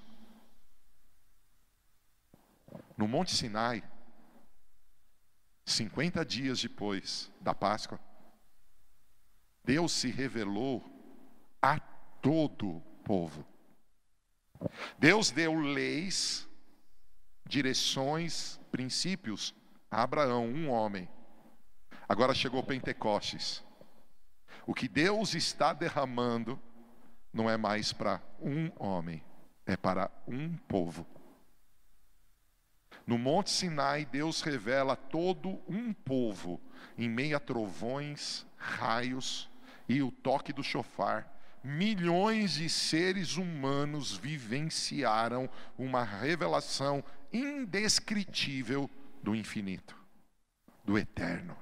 No 2.98 3.08
Monte 3.08 3.34
Sinai, 3.34 3.82
50 5.64 6.22
dias 6.22 6.60
depois 6.60 7.30
da 7.40 7.54
Páscoa, 7.54 7.98
Deus 9.66 9.90
se 9.90 10.08
revelou 10.12 10.80
a 11.60 11.80
todo 12.22 12.80
povo. 13.04 13.44
Deus 14.96 15.32
deu 15.32 15.58
leis, 15.58 16.48
direções, 17.44 18.60
princípios 18.70 19.52
a 19.90 20.04
Abraão, 20.04 20.46
um 20.46 20.70
homem. 20.70 21.08
Agora 22.08 22.32
chegou 22.32 22.62
Pentecostes. 22.62 23.64
O 24.64 24.72
que 24.72 24.86
Deus 24.86 25.34
está 25.34 25.72
derramando 25.72 26.60
não 27.32 27.50
é 27.50 27.56
mais 27.56 27.92
para 27.92 28.22
um 28.40 28.70
homem, 28.78 29.20
é 29.66 29.76
para 29.76 30.10
um 30.28 30.56
povo. 30.56 31.04
No 33.04 33.18
Monte 33.18 33.50
Sinai, 33.50 34.04
Deus 34.04 34.42
revela 34.42 34.94
todo 34.94 35.60
um 35.68 35.92
povo 35.92 36.60
em 36.96 37.08
meio 37.08 37.36
a 37.36 37.40
trovões, 37.40 38.46
raios, 38.56 39.48
e 39.88 40.02
o 40.02 40.10
toque 40.10 40.52
do 40.52 40.62
chofar, 40.62 41.32
milhões 41.62 42.54
de 42.54 42.68
seres 42.68 43.36
humanos 43.36 44.16
vivenciaram 44.16 45.48
uma 45.76 46.02
revelação 46.02 47.02
indescritível 47.32 48.88
do 49.22 49.34
infinito, 49.34 49.96
do 50.84 50.96
eterno. 50.96 51.56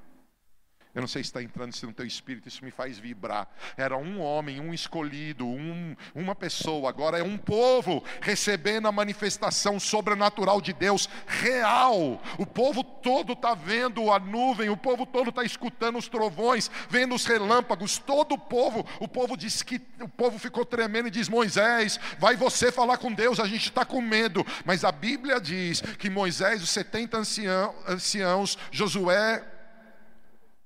Eu 0.94 1.00
não 1.00 1.08
sei 1.08 1.24
se 1.24 1.30
está 1.30 1.42
entrando 1.42 1.72
isso 1.72 1.86
no 1.86 1.92
teu 1.92 2.06
espírito, 2.06 2.46
isso 2.46 2.64
me 2.64 2.70
faz 2.70 2.98
vibrar. 2.98 3.48
Era 3.76 3.96
um 3.96 4.20
homem, 4.20 4.60
um 4.60 4.72
escolhido, 4.72 5.44
um, 5.44 5.96
uma 6.14 6.36
pessoa, 6.36 6.88
agora 6.88 7.18
é 7.18 7.22
um 7.22 7.36
povo 7.36 8.04
recebendo 8.20 8.86
a 8.86 8.92
manifestação 8.92 9.80
sobrenatural 9.80 10.60
de 10.60 10.72
Deus 10.72 11.08
real. 11.26 12.22
O 12.38 12.46
povo 12.46 12.84
todo 12.84 13.32
está 13.32 13.54
vendo 13.54 14.12
a 14.12 14.20
nuvem, 14.20 14.70
o 14.70 14.76
povo 14.76 15.04
todo 15.04 15.30
está 15.30 15.42
escutando 15.42 15.98
os 15.98 16.06
trovões, 16.06 16.70
vendo 16.88 17.14
os 17.16 17.26
relâmpagos. 17.26 17.98
Todo 17.98 18.36
o 18.36 18.38
povo, 18.38 18.86
o 19.00 19.08
povo 19.08 19.36
diz 19.36 19.62
que 19.62 19.80
o 20.00 20.08
povo 20.08 20.38
ficou 20.38 20.64
tremendo 20.64 21.08
e 21.08 21.10
diz: 21.10 21.28
Moisés, 21.28 21.98
vai 22.20 22.36
você 22.36 22.70
falar 22.70 22.98
com 22.98 23.12
Deus, 23.12 23.40
a 23.40 23.46
gente 23.46 23.68
está 23.68 23.84
com 23.84 24.00
medo. 24.00 24.46
Mas 24.64 24.84
a 24.84 24.92
Bíblia 24.92 25.40
diz 25.40 25.80
que 25.80 26.08
Moisés, 26.08 26.62
os 26.62 26.70
70 26.70 27.18
anciãos, 27.18 27.74
anciãos 27.88 28.58
Josué, 28.70 29.42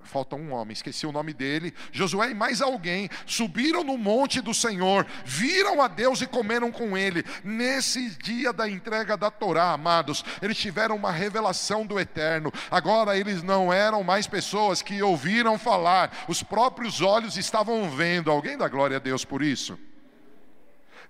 falta 0.09 0.35
um 0.35 0.53
homem, 0.53 0.73
esqueci 0.73 1.07
o 1.07 1.13
nome 1.13 1.33
dele. 1.33 1.73
Josué 1.93 2.31
e 2.31 2.35
mais 2.35 2.61
alguém 2.61 3.09
subiram 3.27 3.85
no 3.85 3.97
monte 3.97 4.41
do 4.41 4.55
Senhor, 4.55 5.07
viram 5.25 5.83
a 5.83 5.89
Deus 5.89 6.21
e 6.21 6.27
comeram 6.27 6.73
com 6.73 6.97
ele. 6.97 7.25
Nesse 7.45 8.11
dia 8.19 8.53
da 8.53 8.69
entrega 8.69 9.17
da 9.17 9.31
Torá, 9.31 9.73
amados, 9.73 10.25
eles 10.43 10.57
tiveram 10.57 10.97
uma 10.97 11.13
revelação 11.13 11.87
do 11.87 12.01
eterno. 12.01 12.53
Agora 12.71 13.17
eles 13.17 13.43
não 13.43 13.73
eram 13.73 14.03
mais 14.03 14.27
pessoas 14.27 14.83
que 14.83 15.03
ouviram 15.03 15.59
falar, 15.59 16.25
os 16.27 16.43
próprios 16.43 17.01
olhos 17.01 17.37
estavam 17.37 17.89
vendo. 17.91 18.31
Alguém 18.31 18.57
dá 18.57 18.69
glória 18.69 18.97
a 18.97 19.01
Deus 19.01 19.25
por 19.25 19.43
isso? 19.43 19.79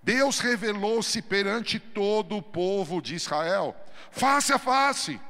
Deus 0.03 0.39
revelou-se 0.39 1.21
perante 1.23 1.79
todo 1.79 2.37
o 2.37 2.43
povo 2.43 3.01
de 3.03 3.15
Israel, 3.15 3.77
face 4.11 4.53
a 4.53 4.59
face 4.59 5.21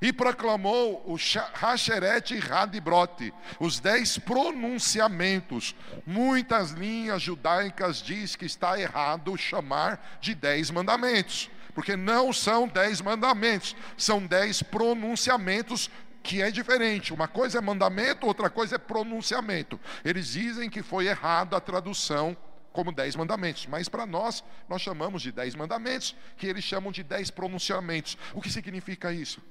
e 0.00 0.12
proclamou 0.12 1.02
o 1.06 1.16
Hasheret 1.16 2.34
e 2.34 2.52
Hadibrote, 2.52 3.32
os 3.58 3.80
dez 3.80 4.18
pronunciamentos. 4.18 5.74
Muitas 6.06 6.70
linhas 6.70 7.22
judaicas 7.22 8.02
diz 8.02 8.36
que 8.36 8.46
está 8.46 8.78
errado 8.78 9.36
chamar 9.36 10.18
de 10.20 10.34
dez 10.34 10.70
mandamentos, 10.70 11.50
porque 11.74 11.96
não 11.96 12.32
são 12.32 12.68
dez 12.68 13.00
mandamentos, 13.00 13.76
são 13.96 14.24
dez 14.24 14.62
pronunciamentos 14.62 15.90
que 16.22 16.40
é 16.40 16.50
diferente. 16.50 17.12
Uma 17.12 17.26
coisa 17.26 17.58
é 17.58 17.60
mandamento, 17.60 18.26
outra 18.26 18.48
coisa 18.48 18.76
é 18.76 18.78
pronunciamento. 18.78 19.78
Eles 20.04 20.28
dizem 20.28 20.70
que 20.70 20.82
foi 20.82 21.06
errado 21.06 21.56
a 21.56 21.60
tradução 21.60 22.36
como 22.72 22.90
dez 22.90 23.14
mandamentos, 23.14 23.66
mas 23.66 23.88
para 23.88 24.06
nós, 24.06 24.42
nós 24.68 24.80
chamamos 24.80 25.20
de 25.20 25.30
dez 25.30 25.54
mandamentos, 25.54 26.16
que 26.38 26.46
eles 26.46 26.64
chamam 26.64 26.90
de 26.90 27.02
dez 27.02 27.30
pronunciamentos. 27.30 28.16
O 28.32 28.40
que 28.40 28.50
significa 28.50 29.12
isso? 29.12 29.42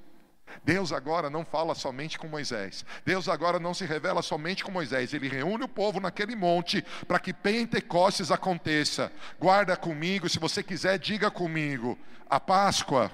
Deus 0.64 0.92
agora 0.92 1.28
não 1.28 1.44
fala 1.44 1.74
somente 1.74 2.18
com 2.18 2.28
Moisés. 2.28 2.84
Deus 3.04 3.28
agora 3.28 3.58
não 3.58 3.74
se 3.74 3.84
revela 3.84 4.22
somente 4.22 4.62
com 4.62 4.70
Moisés. 4.70 5.12
Ele 5.12 5.28
reúne 5.28 5.64
o 5.64 5.68
povo 5.68 6.00
naquele 6.00 6.36
monte 6.36 6.84
para 7.06 7.18
que 7.18 7.32
Pentecostes 7.32 8.30
aconteça. 8.30 9.12
Guarda 9.40 9.76
comigo, 9.76 10.28
se 10.28 10.38
você 10.38 10.62
quiser, 10.62 10.98
diga 10.98 11.30
comigo. 11.30 11.98
A 12.28 12.38
Páscoa 12.38 13.10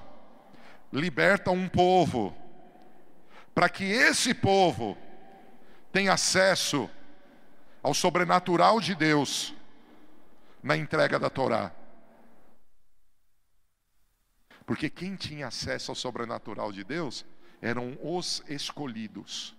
liberta 0.93 1.51
um 1.51 1.69
povo 1.69 2.37
para 3.55 3.69
que 3.69 3.85
esse 3.85 4.35
povo 4.35 4.97
tenha 5.93 6.13
acesso 6.13 6.89
ao 7.83 7.95
sobrenatural 7.95 8.81
de 8.81 8.95
Deus 8.95 9.55
na 10.63 10.77
entrega 10.77 11.19
da 11.19 11.31
Torá. 11.31 11.73
Porque 14.69 14.91
quem 14.91 15.17
tinha 15.17 15.47
acesso 15.47 15.91
ao 15.91 15.95
sobrenatural 15.95 16.71
de 16.71 16.85
Deus 16.85 17.25
eram 17.59 17.97
os 18.03 18.43
escolhidos. 18.47 19.57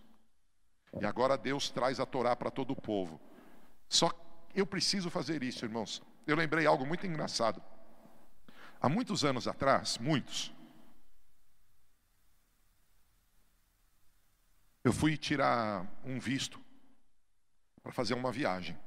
E 1.01 1.03
agora 1.03 1.35
Deus 1.35 1.71
traz 1.71 1.99
a 1.99 2.05
Torá 2.05 2.35
para 2.35 2.51
todo 2.51 2.73
o 2.73 2.75
povo. 2.79 3.19
Só 3.89 4.11
eu 4.53 4.67
preciso 4.67 5.09
fazer 5.09 5.41
isso, 5.41 5.65
irmãos. 5.65 6.03
Eu 6.27 6.35
lembrei 6.35 6.67
algo 6.67 6.85
muito 6.85 7.07
engraçado. 7.07 7.59
Há 8.79 8.87
muitos 8.87 9.25
anos 9.25 9.47
atrás, 9.47 9.97
muitos, 9.97 10.53
eu 14.83 14.93
fui 14.93 15.17
tirar 15.17 15.87
um 16.05 16.19
visto 16.19 16.61
para 17.81 17.91
fazer 17.91 18.13
uma 18.13 18.31
viagem. 18.31 18.77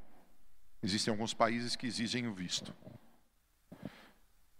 Existem 0.80 1.10
alguns 1.10 1.34
países 1.34 1.74
que 1.74 1.88
exigem 1.88 2.28
o 2.28 2.32
visto. 2.32 2.72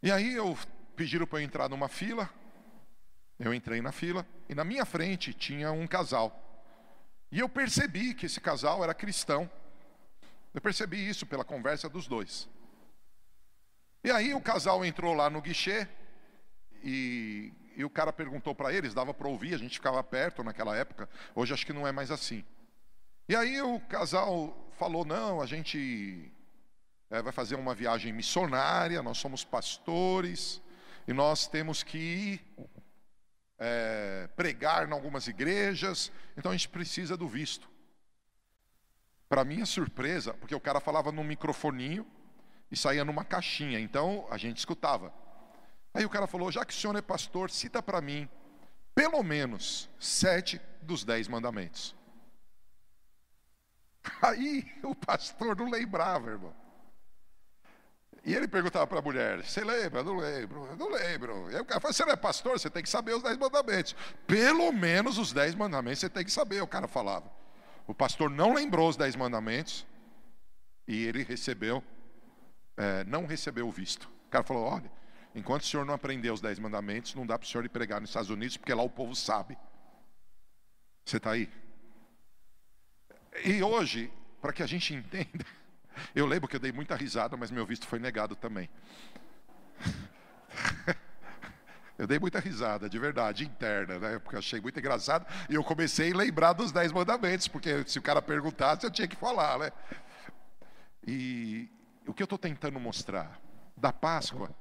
E 0.03 0.11
aí 0.11 0.35
eu 0.35 0.59
pediram 0.97 1.27
para 1.27 1.41
eu 1.41 1.45
entrar 1.45 1.69
numa 1.69 1.89
fila. 1.89 2.31
Eu 3.39 3.53
entrei 3.53 3.81
na 3.83 3.91
fila 3.91 4.27
e 4.49 4.55
na 4.55 4.65
minha 4.65 4.85
frente 4.85 5.35
tinha 5.35 5.73
um 5.73 5.87
casal. 5.87 6.39
E 7.31 7.41
eu 7.41 7.49
percebi 7.49 8.15
que 8.15 8.27
esse 8.27 8.41
casal 8.41 8.85
era 8.85 8.95
cristão. 8.95 9.51
Eu 10.55 10.61
percebi 10.61 11.09
isso 11.09 11.27
pela 11.27 11.45
conversa 11.45 11.89
dos 11.89 12.07
dois. 12.07 12.49
E 14.05 14.11
aí 14.11 14.35
o 14.35 14.41
casal 14.41 14.85
entrou 14.85 15.15
lá 15.15 15.31
no 15.31 15.41
guichê 15.41 15.89
e, 16.83 17.53
e 17.77 17.85
o 17.85 17.91
cara 17.91 18.13
perguntou 18.13 18.55
para 18.55 18.73
eles, 18.73 18.95
dava 18.95 19.15
para 19.15 19.29
ouvir, 19.29 19.55
a 19.55 19.59
gente 19.59 19.79
ficava 19.79 20.03
perto 20.05 20.45
naquela 20.45 20.77
época. 20.77 21.09
Hoje 21.35 21.55
acho 21.55 21.67
que 21.67 21.73
não 21.73 21.87
é 21.87 21.93
mais 21.93 22.11
assim. 22.11 22.45
E 23.29 23.35
aí 23.35 23.61
o 23.61 23.81
casal 23.81 24.71
falou: 24.79 25.05
não, 25.05 25.41
a 25.41 25.47
gente 25.47 26.31
é, 27.11 27.21
vai 27.21 27.33
fazer 27.33 27.57
uma 27.57 27.75
viagem 27.75 28.13
missionária, 28.13 29.03
nós 29.03 29.19
somos 29.19 29.45
pastores 29.45 30.62
e 31.07 31.13
nós 31.13 31.47
temos 31.47 31.83
que 31.83 31.99
ir 31.99 32.47
é, 33.59 34.29
pregar 34.37 34.89
em 34.89 34.93
algumas 34.93 35.27
igrejas, 35.27 36.11
então 36.37 36.53
a 36.53 36.57
gente 36.57 36.69
precisa 36.69 37.17
do 37.17 37.29
visto. 37.29 37.71
Para 39.29 39.45
minha 39.45 39.65
surpresa, 39.65 40.35
porque 40.35 40.55
o 40.55 40.61
cara 40.61 40.81
falava 40.81 41.11
num 41.11 41.25
microfoninho 41.25 42.07
e 42.71 42.77
saía 42.77 43.05
numa 43.05 43.25
caixinha, 43.25 43.79
então 43.81 44.27
a 44.31 44.37
gente 44.37 44.59
escutava. 44.59 45.13
Aí 45.95 46.05
o 46.05 46.11
cara 46.11 46.27
falou: 46.27 46.51
já 46.51 46.65
que 46.65 46.73
o 46.73 46.77
senhor 46.77 46.97
é 46.97 47.03
pastor, 47.03 47.51
cita 47.51 47.83
para 47.83 48.01
mim 48.01 48.29
pelo 48.95 49.23
menos 49.23 49.89
sete 49.99 50.61
dos 50.83 51.05
dez 51.05 51.29
mandamentos. 51.29 51.95
Aí 54.21 54.71
o 54.83 54.95
pastor 54.95 55.57
não 55.57 55.71
lembrava, 55.71 56.31
irmão. 56.31 56.62
E 58.25 58.35
ele 58.35 58.47
perguntava 58.47 58.87
para 58.87 59.01
a 59.01 59.03
mulher: 59.03 59.45
Você 59.45 59.65
lembra? 59.65 60.03
Não 60.03 60.17
lembro, 60.17 60.77
não 60.77 60.89
lembro. 60.89 61.51
E 61.51 61.57
aí 61.57 61.61
o 61.61 61.65
cara 61.65 61.81
falou: 61.81 61.93
Você 61.93 62.05
não 62.05 62.13
é 62.13 62.17
pastor? 62.17 62.59
Você 62.59 62.71
tem 62.71 62.83
que 62.83 62.89
saber 62.89 63.15
os 63.15 63.23
dez 63.23 63.37
mandamentos. 63.37 63.97
Pelo 64.27 64.71
menos 64.73 65.19
os 65.19 65.33
dez 65.33 65.55
mandamentos 65.55 66.01
você 66.01 66.09
tem 66.09 66.25
que 66.25 66.31
saber, 66.31 66.63
o 66.63 66.67
cara 66.67 66.87
falava. 66.87 67.31
O 67.87 67.95
pastor 67.95 68.31
não 68.31 68.55
lembrou 68.55 68.89
os 68.89 68.97
dez 68.97 69.17
mandamentos 69.17 69.85
e 70.87 71.05
ele 71.05 71.25
recebeu, 71.25 71.83
é, 72.77 73.03
não 73.05 73.27
recebeu 73.27 73.67
o 73.67 73.73
visto. 73.73 74.09
O 74.27 74.31
cara 74.31 74.45
falou: 74.45 74.65
Olha, 74.65 74.91
enquanto 75.35 75.63
o 75.63 75.67
senhor 75.67 75.85
não 75.85 75.95
aprender 75.95 76.31
os 76.31 76.41
dez 76.41 76.61
mandamentos, 76.61 77.17
não 77.17 77.27
dá 77.27 77.37
para 77.37 77.47
o 77.47 77.49
senhor 77.49 77.65
ir 77.65 77.71
pregar 77.71 78.01
nos 78.01 78.11
Estados 78.11 78.31
Unidos, 78.31 78.57
porque 78.57 78.73
lá 78.73 78.85
o 78.85 78.91
povo 78.91 79.17
sabe. 79.17 79.59
Você 81.05 81.17
está 81.17 81.33
aí? 81.33 81.51
E 83.45 83.61
hoje, 83.65 84.13
para 84.41 84.53
que 84.53 84.63
a 84.63 84.67
gente 84.67 84.95
entenda. 84.95 85.45
Eu 86.15 86.27
lembro 86.27 86.49
que 86.49 86.57
eu 86.57 86.61
dei 86.61 86.73
muita 86.73 86.97
risada, 86.97 87.37
mas 87.37 87.51
meu 87.51 87.67
visto 87.67 87.87
foi 87.87 87.99
negado 87.99 88.37
também. 88.37 88.69
Eu 91.99 92.07
dei 92.07 92.19
muita 92.19 92.41
risada, 92.41 92.89
de 92.89 92.99
verdade, 92.99 93.45
interna, 93.45 93.97
né? 93.99 94.19
Porque 94.19 94.35
eu 94.35 94.39
achei 94.41 94.61
muito 94.61 94.77
engraçado. 94.77 95.25
E 95.49 95.55
eu 95.55 95.63
comecei 95.63 96.13
a 96.13 96.17
lembrar 96.17 96.53
dos 96.53 96.73
dez 96.73 96.91
mandamentos, 96.91 97.47
porque 97.47 97.87
se 97.87 97.97
o 97.99 98.03
cara 98.03 98.21
perguntasse, 98.21 98.85
eu 98.85 98.91
tinha 98.91 99.07
que 99.07 99.15
falar, 99.15 99.59
né? 99.59 99.71
E 101.07 101.69
o 102.07 102.13
que 102.13 102.23
eu 102.23 102.25
estou 102.25 102.39
tentando 102.39 102.81
mostrar? 102.81 103.41
Da 103.77 103.93
Páscoa 103.93 104.53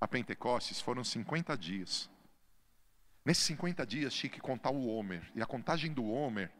a 0.00 0.06
Pentecostes 0.06 0.80
foram 0.80 1.02
50 1.02 1.56
dias. 1.56 2.10
Nesses 3.24 3.44
50 3.44 3.86
dias 3.86 4.12
tinha 4.12 4.30
que 4.30 4.40
contar 4.40 4.70
o 4.70 4.86
Homer. 4.86 5.22
E 5.34 5.40
a 5.40 5.46
contagem 5.46 5.92
do 5.92 6.04
Homer 6.04 6.50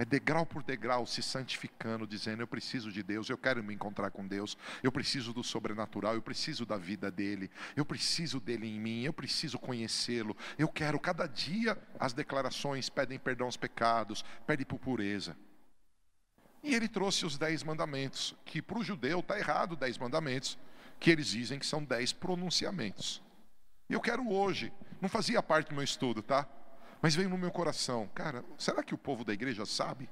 é 0.00 0.04
degrau 0.06 0.46
por 0.46 0.62
degrau 0.62 1.04
se 1.04 1.22
santificando, 1.22 2.06
dizendo: 2.06 2.40
Eu 2.40 2.46
preciso 2.46 2.90
de 2.90 3.02
Deus, 3.02 3.28
eu 3.28 3.36
quero 3.36 3.62
me 3.62 3.74
encontrar 3.74 4.10
com 4.10 4.26
Deus, 4.26 4.56
eu 4.82 4.90
preciso 4.90 5.34
do 5.34 5.44
sobrenatural, 5.44 6.14
eu 6.14 6.22
preciso 6.22 6.64
da 6.64 6.78
vida 6.78 7.10
dele, 7.10 7.50
eu 7.76 7.84
preciso 7.84 8.40
dele 8.40 8.66
em 8.66 8.80
mim, 8.80 9.02
eu 9.02 9.12
preciso 9.12 9.58
conhecê-lo, 9.58 10.34
eu 10.56 10.68
quero. 10.68 10.98
Cada 10.98 11.26
dia 11.26 11.76
as 11.98 12.14
declarações 12.14 12.88
pedem 12.88 13.18
perdão 13.18 13.46
aos 13.46 13.58
pecados, 13.58 14.24
pedem 14.46 14.64
por 14.64 14.78
pureza. 14.78 15.36
E 16.62 16.74
ele 16.74 16.88
trouxe 16.88 17.26
os 17.26 17.36
dez 17.36 17.62
mandamentos, 17.62 18.34
que 18.46 18.62
para 18.62 18.78
o 18.78 18.82
judeu 18.82 19.20
está 19.20 19.38
errado 19.38 19.76
dez 19.76 19.98
mandamentos, 19.98 20.58
que 20.98 21.10
eles 21.10 21.26
dizem 21.26 21.58
que 21.58 21.66
são 21.66 21.84
dez 21.84 22.10
pronunciamentos. 22.10 23.22
Eu 23.86 24.00
quero 24.00 24.26
hoje, 24.32 24.72
não 24.98 25.10
fazia 25.10 25.42
parte 25.42 25.68
do 25.68 25.74
meu 25.74 25.84
estudo, 25.84 26.22
tá? 26.22 26.48
Mas 27.02 27.14
veio 27.14 27.30
no 27.30 27.38
meu 27.38 27.50
coração, 27.50 28.08
cara, 28.14 28.44
será 28.58 28.82
que 28.82 28.94
o 28.94 28.98
povo 28.98 29.24
da 29.24 29.32
igreja 29.32 29.64
sabe? 29.64 30.08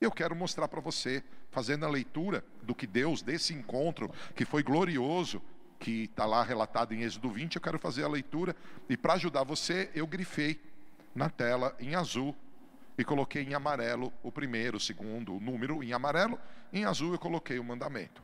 Eu 0.00 0.10
quero 0.10 0.34
mostrar 0.34 0.68
para 0.68 0.80
você, 0.80 1.22
fazendo 1.50 1.84
a 1.84 1.88
leitura 1.88 2.44
do 2.62 2.74
que 2.74 2.86
Deus, 2.86 3.20
desse 3.20 3.52
encontro, 3.52 4.10
que 4.34 4.44
foi 4.44 4.62
glorioso, 4.62 5.42
que 5.78 6.04
está 6.04 6.24
lá 6.24 6.42
relatado 6.42 6.94
em 6.94 7.02
Êxodo 7.02 7.30
20, 7.30 7.56
eu 7.56 7.62
quero 7.62 7.78
fazer 7.78 8.04
a 8.04 8.08
leitura, 8.08 8.54
e 8.88 8.96
para 8.96 9.14
ajudar 9.14 9.42
você, 9.42 9.90
eu 9.94 10.06
grifei 10.06 10.60
na 11.14 11.28
tela 11.28 11.74
em 11.80 11.94
azul, 11.94 12.34
e 12.96 13.04
coloquei 13.04 13.42
em 13.42 13.54
amarelo 13.54 14.12
o 14.22 14.30
primeiro, 14.30 14.76
o 14.76 14.80
segundo, 14.80 15.34
o 15.34 15.40
número 15.40 15.82
em 15.82 15.92
amarelo, 15.92 16.38
em 16.72 16.84
azul 16.84 17.12
eu 17.12 17.18
coloquei 17.18 17.58
o 17.58 17.64
mandamento. 17.64 18.22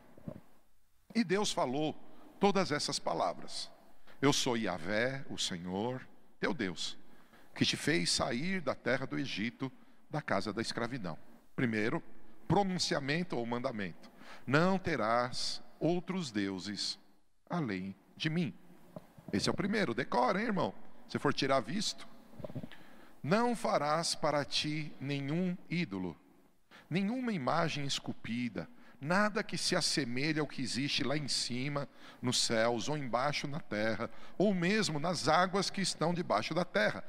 E 1.14 1.24
Deus 1.24 1.50
falou 1.50 1.94
todas 2.38 2.70
essas 2.70 2.98
palavras. 2.98 3.70
Eu 4.20 4.32
sou 4.32 4.56
Yahvé, 4.56 5.24
o 5.30 5.38
Senhor, 5.38 6.06
teu 6.38 6.54
Deus 6.54 6.96
que 7.56 7.64
te 7.64 7.76
fez 7.76 8.10
sair 8.10 8.60
da 8.60 8.74
terra 8.74 9.06
do 9.06 9.18
Egito, 9.18 9.72
da 10.10 10.20
casa 10.20 10.52
da 10.52 10.60
escravidão. 10.60 11.18
Primeiro, 11.56 12.02
pronunciamento 12.46 13.36
ou 13.36 13.46
mandamento: 13.46 14.10
Não 14.46 14.78
terás 14.78 15.62
outros 15.80 16.30
deuses 16.30 16.98
além 17.48 17.96
de 18.16 18.28
mim. 18.28 18.54
Esse 19.32 19.48
é 19.48 19.52
o 19.52 19.56
primeiro, 19.56 19.94
decora, 19.94 20.38
hein, 20.38 20.46
irmão? 20.46 20.74
Se 21.08 21.18
for 21.18 21.32
tirar 21.32 21.60
visto. 21.60 22.06
Não 23.22 23.56
farás 23.56 24.14
para 24.14 24.44
ti 24.44 24.92
nenhum 25.00 25.56
ídolo, 25.68 26.16
nenhuma 26.88 27.32
imagem 27.32 27.84
esculpida, 27.84 28.68
nada 29.00 29.42
que 29.42 29.58
se 29.58 29.74
assemelhe 29.74 30.38
ao 30.38 30.46
que 30.46 30.62
existe 30.62 31.02
lá 31.02 31.16
em 31.16 31.26
cima, 31.26 31.88
nos 32.22 32.40
céus, 32.40 32.88
ou 32.88 32.96
embaixo 32.96 33.48
na 33.48 33.58
terra, 33.58 34.08
ou 34.38 34.54
mesmo 34.54 35.00
nas 35.00 35.26
águas 35.26 35.70
que 35.70 35.80
estão 35.80 36.14
debaixo 36.14 36.54
da 36.54 36.64
terra. 36.64 37.02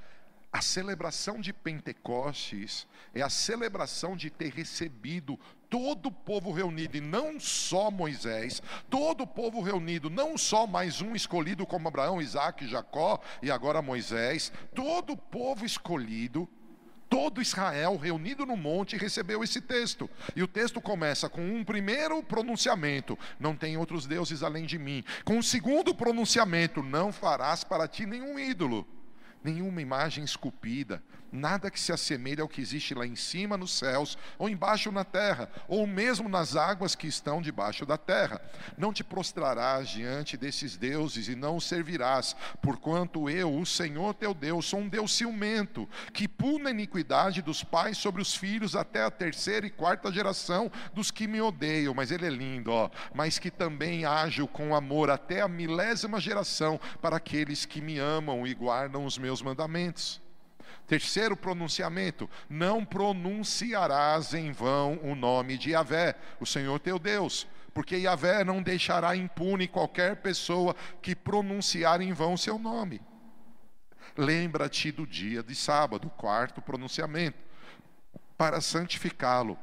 A 0.52 0.62
celebração 0.62 1.42
de 1.42 1.52
Pentecostes 1.52 2.88
é 3.14 3.22
a 3.22 3.30
celebração 3.30 4.16
de 4.16 4.30
ter 4.30 4.54
recebido 4.54 5.38
todo 5.70 6.08
o 6.08 6.12
povo 6.12 6.52
reunido, 6.52 6.98
e 6.98 7.02
não 7.02 7.38
só 7.40 7.92
Moisés, 7.92 8.62
todo 8.90 9.22
o 9.22 9.28
povo 9.28 9.62
reunido, 9.62 10.10
não 10.10 10.38
só 10.38 10.66
mais 10.66 11.02
um 11.02 11.14
escolhido 11.14 11.66
como 11.66 11.90
Abraão, 11.90 12.22
Isaac, 12.22 12.66
Jacó 12.66 13.20
e 13.42 13.52
agora 13.52 13.82
Moisés, 13.82 14.52
todo 14.74 15.14
o 15.14 15.18
povo 15.18 15.66
escolhido, 15.66 16.48
todo 17.10 17.42
Israel 17.42 17.98
reunido 17.98 18.46
no 18.46 18.56
monte 18.56 18.96
recebeu 18.96 19.44
esse 19.44 19.60
texto. 19.60 20.10
E 20.34 20.42
o 20.42 20.48
texto 20.48 20.80
começa 20.80 21.30
com 21.30 21.42
um 21.42 21.64
primeiro 21.64 22.24
pronunciamento: 22.24 23.20
Não 23.38 23.56
tem 23.56 23.76
outros 23.76 24.06
deuses 24.06 24.44
além 24.44 24.66
de 24.66 24.80
mim. 24.80 25.04
Com 25.26 25.36
o 25.36 25.40
um 25.40 25.42
segundo 25.42 25.94
pronunciamento: 25.94 26.82
Não 26.82 27.12
farás 27.12 27.66
para 27.66 27.88
ti 27.88 28.06
nenhum 28.06 28.40
ídolo 28.40 28.88
nenhuma 29.44 29.82
imagem 29.82 30.24
esculpida, 30.24 31.04
nada 31.38 31.70
que 31.70 31.80
se 31.80 31.92
assemelhe 31.92 32.42
ao 32.42 32.48
que 32.48 32.62
existe 32.62 32.94
lá 32.94 33.06
em 33.06 33.16
cima 33.16 33.56
nos 33.56 33.72
céus, 33.78 34.18
ou 34.38 34.50
embaixo 34.50 34.92
na 34.92 35.04
terra, 35.04 35.50
ou 35.68 35.86
mesmo 35.86 36.28
nas 36.28 36.56
águas 36.56 36.96
que 36.96 37.08
estão 37.08 37.42
debaixo 37.42 37.86
da 37.86 37.98
terra. 37.98 38.42
Não 38.78 38.92
te 38.92 39.04
prostrarás 39.04 39.90
diante 39.90 40.36
desses 40.36 40.76
deuses 40.76 41.28
e 41.28 41.36
não 41.36 41.58
os 41.58 41.66
servirás, 41.66 42.36
porquanto 42.62 43.30
eu, 43.30 43.54
o 43.54 43.66
Senhor 43.66 44.14
teu 44.14 44.34
Deus, 44.34 44.66
sou 44.66 44.80
um 44.80 44.90
Deus 44.90 45.16
ciumento, 45.16 45.88
que 46.14 46.28
puna 46.28 46.70
a 46.70 46.72
iniquidade 46.72 47.42
dos 47.42 47.64
pais 47.64 47.98
sobre 47.98 48.22
os 48.22 48.36
filhos 48.36 48.76
até 48.76 49.04
a 49.04 49.12
terceira 49.12 49.66
e 49.66 49.70
quarta 49.70 50.12
geração 50.12 50.72
dos 50.94 51.12
que 51.12 51.28
me 51.28 51.42
odeiam. 51.42 51.94
Mas 51.94 52.12
ele 52.12 52.26
é 52.26 52.30
lindo, 52.30 52.72
ó. 52.72 52.90
Mas 53.14 53.40
que 53.40 53.52
também 53.52 54.06
ajo 54.06 54.48
com 54.48 54.76
amor 54.76 55.10
até 55.10 55.42
a 55.42 55.48
milésima 55.48 56.20
geração 56.20 56.80
para 57.02 57.18
aqueles 57.18 57.66
que 57.66 57.82
me 57.82 58.00
amam 58.00 58.46
e 58.46 58.54
guardam 58.54 59.06
os 59.06 59.18
meus 59.18 59.42
mandamentos. 59.42 60.27
Terceiro 60.88 61.36
pronunciamento: 61.36 62.30
não 62.50 62.84
pronunciarás 62.86 64.34
em 64.34 64.52
vão 64.52 64.98
o 65.04 65.14
nome 65.14 65.58
de 65.58 65.72
Yahvé, 65.72 66.16
o 66.40 66.46
Senhor 66.46 66.80
teu 66.80 66.98
Deus, 66.98 67.46
porque 67.74 67.98
Yahvé 67.98 68.44
não 68.46 68.64
deixará 68.64 69.16
impune 69.16 69.68
qualquer 69.68 70.16
pessoa 70.16 70.76
que 71.02 71.14
pronunciar 71.14 72.02
em 72.02 72.14
vão 72.14 72.38
seu 72.38 72.58
nome. 72.58 73.02
Lembra-te 74.16 74.92
do 74.92 75.06
dia 75.06 75.44
de 75.44 75.54
sábado, 75.54 76.10
quarto 76.10 76.62
pronunciamento, 76.62 77.38
para 78.38 78.62
santificá-lo. 78.62 79.60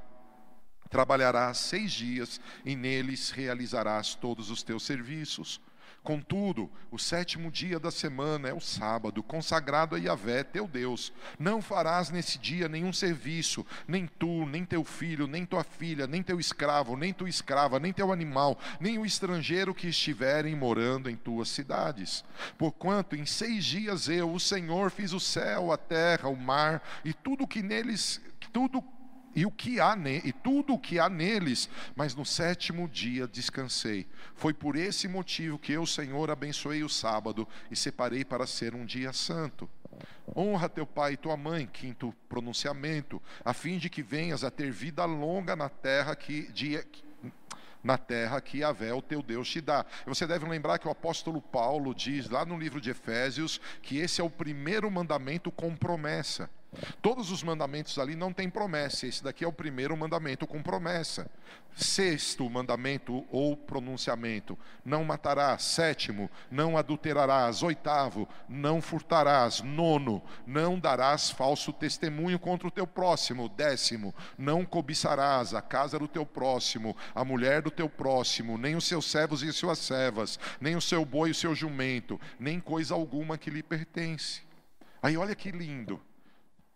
Trabalharás 0.91 1.57
seis 1.59 1.91
dias 1.91 2.41
e 2.65 2.77
neles 2.77 3.31
realizarás 3.31 4.15
todos 4.15 4.51
os 4.51 4.63
teus 4.63 4.85
serviços 4.85 5.61
Contudo, 6.05 6.71
o 6.91 6.99
sétimo 6.99 7.51
dia 7.51 7.81
da 7.81 7.91
semana 7.91 8.47
é 8.47 8.53
o 8.53 8.61
sábado, 8.61 9.23
consagrado 9.23 9.97
a 9.97 9.99
Yahvé, 9.99 10.45
teu 10.45 10.69
Deus. 10.69 11.11
Não 11.39 11.63
farás 11.63 12.11
nesse 12.11 12.39
dia 12.39 12.69
nenhum 12.69 12.93
serviço, 12.93 13.65
nem 13.89 14.07
tu, 14.07 14.45
nem 14.45 14.67
teu 14.67 14.85
filho, 14.85 15.27
nem 15.27 15.47
tua 15.47 15.65
filha, 15.65 16.07
nem 16.07 16.23
teu 16.23 16.39
escravo, 16.39 16.95
nem 16.95 17.11
tua 17.11 17.31
escrava, 17.31 17.81
nem 17.81 17.91
teu 17.91 18.13
animal, 18.13 18.59
nem 18.79 18.99
o 18.99 19.07
estrangeiro 19.07 19.75
que 19.75 19.89
estiverem 19.89 20.55
morando 20.55 21.09
em 21.09 21.17
tuas 21.17 21.49
cidades. 21.49 22.23
Porquanto 22.59 23.17
em 23.17 23.25
seis 23.25 23.65
dias 23.65 24.07
eu, 24.07 24.31
o 24.31 24.39
Senhor, 24.39 24.91
fiz 24.91 25.15
o 25.15 25.21
céu, 25.21 25.73
a 25.73 25.79
terra, 25.79 26.29
o 26.29 26.37
mar 26.37 26.83
e 27.03 27.15
tudo 27.15 27.49
que 27.49 27.63
neles, 27.63 28.21
tudo 28.53 28.85
e 29.35 29.45
o 29.45 29.51
que 29.51 29.81
há 29.81 29.97
ne, 29.97 30.21
e 30.25 30.33
tudo 30.33 30.75
o 30.75 30.79
que 30.79 30.99
há 30.99 31.09
neles, 31.09 31.69
mas 31.95 32.15
no 32.15 32.25
sétimo 32.25 32.89
dia 32.89 33.27
descansei. 33.27 34.07
Foi 34.35 34.53
por 34.53 34.77
esse 34.77 35.09
motivo 35.09 35.59
que 35.59 35.73
eu, 35.73 35.87
Senhor, 35.87 36.31
abençoei 36.31 36.83
o 36.83 36.89
sábado 36.89 37.47
e 37.71 37.77
separei 37.77 38.25
para 38.25 38.47
ser 38.47 38.75
um 38.75 38.85
dia 38.85 39.13
santo. 39.13 39.69
Honra 40.37 40.69
teu 40.69 40.87
pai 40.87 41.13
e 41.13 41.17
tua 41.17 41.37
mãe, 41.37 41.67
quinto 41.67 42.15
pronunciamento, 42.29 43.23
a 43.45 43.53
fim 43.53 43.79
de 43.79 43.89
que 43.89 44.03
venhas 44.03 44.43
a 44.43 44.51
ter 44.51 44.71
vida 44.71 45.05
longa 45.05 45.55
na 45.55 45.69
terra 45.69 46.17
que 46.17 46.51
de, 46.53 46.83
na 47.83 47.99
terra 47.99 48.41
que 48.41 48.59
Yahvé, 48.59 48.95
o 48.95 49.03
teu 49.03 49.23
Deus, 49.23 49.49
te 49.49 49.61
dá. 49.61 49.85
Você 50.07 50.27
deve 50.27 50.49
lembrar 50.49 50.79
que 50.79 50.89
o 50.89 50.91
apóstolo 50.91 51.41
Paulo 51.41 51.95
diz 51.95 52.31
lá 52.31 52.45
no 52.45 52.59
livro 52.59 52.81
de 52.81 52.91
Efésios 52.91 53.61
que 53.83 53.99
esse 53.99 54.21
é 54.21 54.25
o 54.25 54.31
primeiro 54.31 54.91
mandamento 54.91 55.53
com 55.53 55.77
promessa. 55.77 56.49
Todos 57.01 57.31
os 57.31 57.43
mandamentos 57.43 57.99
ali 57.99 58.15
não 58.15 58.33
têm 58.33 58.51
promessa, 58.51 59.07
esse 59.07 59.23
daqui 59.23 59.45
é 59.45 59.49
o 59.49 59.53
primeiro 59.53 59.97
mandamento 59.97 60.47
com 60.47 60.63
promessa. 60.63 61.31
Sexto 61.77 62.49
mandamento 62.49 63.25
ou 63.31 63.57
pronunciamento: 63.57 64.57
não 64.85 65.05
matarás. 65.05 65.63
Sétimo, 65.63 66.31
não 66.51 66.79
adulterarás. 66.79 67.63
Oitavo, 67.63 68.29
não 68.49 68.81
furtarás. 68.81 69.61
Nono, 69.61 70.23
não 70.47 70.79
darás 70.79 71.31
falso 71.31 71.73
testemunho 71.73 72.39
contra 72.39 72.69
o 72.69 72.71
teu 72.71 72.87
próximo. 72.87 73.49
Décimo, 73.49 74.15
não 74.39 74.65
cobiçarás 74.65 75.53
a 75.53 75.61
casa 75.61 75.99
do 75.99 76.07
teu 76.07 76.25
próximo, 76.25 76.97
a 77.13 77.25
mulher 77.25 77.61
do 77.61 77.71
teu 77.71 77.89
próximo, 77.89 78.57
nem 78.57 78.77
os 78.77 78.87
seus 78.87 79.11
servos 79.11 79.43
e 79.43 79.53
suas 79.53 79.79
servas, 79.79 80.39
nem 80.61 80.77
o 80.77 80.81
seu 80.81 81.05
boi 81.05 81.31
e 81.31 81.33
o 81.33 81.35
seu 81.35 81.55
jumento, 81.55 82.21
nem 82.39 82.61
coisa 82.61 82.95
alguma 82.95 83.37
que 83.37 83.51
lhe 83.51 83.63
pertence. 83.63 84.43
Aí 85.03 85.17
olha 85.17 85.35
que 85.35 85.51
lindo. 85.51 86.01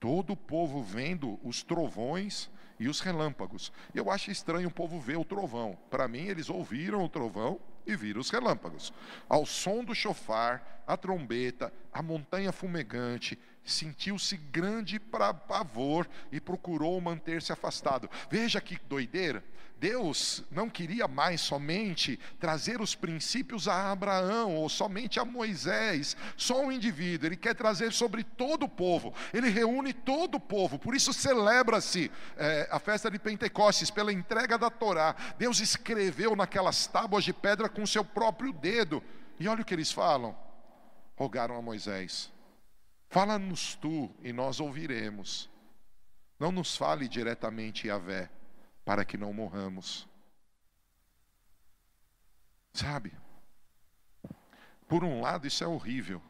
Todo 0.01 0.33
o 0.33 0.37
povo 0.37 0.83
vendo 0.83 1.39
os 1.43 1.63
trovões 1.63 2.51
e 2.79 2.89
os 2.89 3.01
relâmpagos. 3.01 3.73
Eu 3.95 4.11
acho 4.11 4.31
estranho 4.31 4.69
o 4.69 4.73
povo 4.73 5.01
ver 5.01 5.17
o 5.17 5.25
trovão. 5.25 5.77
Para 5.91 6.07
mim, 6.07 6.27
eles 6.27 6.49
ouviram 6.49 7.05
o 7.05 7.09
trovão 7.09 7.61
e 7.87 7.97
viram 7.97 8.21
os 8.21 8.31
relâmpagos. 8.31 8.93
Ao 9.29 9.45
som 9.45 9.83
do 9.83 9.95
chofar, 9.95 10.85
a 10.87 10.97
trombeta, 10.97 11.73
a 11.93 12.03
montanha 12.03 12.53
fumegante, 12.53 13.39
sentiu-se 13.71 14.37
grande 14.37 14.99
pavor 14.99 16.09
e 16.33 16.41
procurou 16.41 17.01
manter-se 17.01 17.53
afastado. 17.53 18.11
Veja 18.31 18.61
que 18.61 18.79
doideira. 18.89 19.45
Deus 19.81 20.43
não 20.51 20.69
queria 20.69 21.07
mais 21.07 21.41
somente 21.41 22.19
trazer 22.41 22.81
os 22.81 22.95
princípios 22.95 23.69
a 23.69 23.93
Abraão 23.93 24.57
ou 24.57 24.69
somente 24.69 25.21
a 25.21 25.25
Moisés, 25.25 26.17
só 26.37 26.61
um 26.61 26.73
indivíduo, 26.73 27.29
ele 27.29 27.37
quer 27.37 27.55
trazer 27.55 27.93
sobre 27.93 28.25
todo 28.25 28.65
o 28.65 28.69
povo, 28.69 29.15
ele 29.33 29.49
reúne 29.49 29.93
todo 29.93 30.35
o 30.35 30.41
povo, 30.41 30.79
por 30.79 30.95
isso 30.95 31.13
celebra-se 31.13 32.11
é, 32.37 32.69
a 32.71 32.81
festa 32.81 33.11
de 33.11 33.19
Pentecostes, 33.19 33.91
pela 33.91 34.13
entrega 34.13 34.59
da 34.59 34.69
Torá. 34.69 35.15
Deus 35.39 35.61
escreveu 35.61 36.35
naquelas 36.35 36.87
tábuas 36.87 37.23
de 37.23 37.33
pedra 37.33 37.69
com 37.69 37.87
seu 37.87 38.05
próprio 38.05 38.53
dedo, 38.53 39.03
e 39.39 39.47
olha 39.47 39.63
o 39.63 39.65
que 39.65 39.75
eles 39.75 39.93
falam: 39.93 40.37
rogaram 41.15 41.57
a 41.57 41.63
Moisés, 41.63 42.33
fala-nos 43.09 43.75
tu 43.77 44.15
e 44.23 44.33
nós 44.33 44.61
ouviremos, 44.61 45.51
não 46.39 46.53
nos 46.53 46.77
fale 46.77 47.09
diretamente 47.09 47.89
Yahvé 47.89 48.31
para 48.85 49.05
que 49.05 49.17
não 49.17 49.33
morramos. 49.33 50.09
Sabe? 52.73 53.13
Por 54.87 55.05
um 55.05 55.21
lado, 55.21 55.47
isso 55.47 55.65
é 55.65 55.67
horrível. 55.67 56.23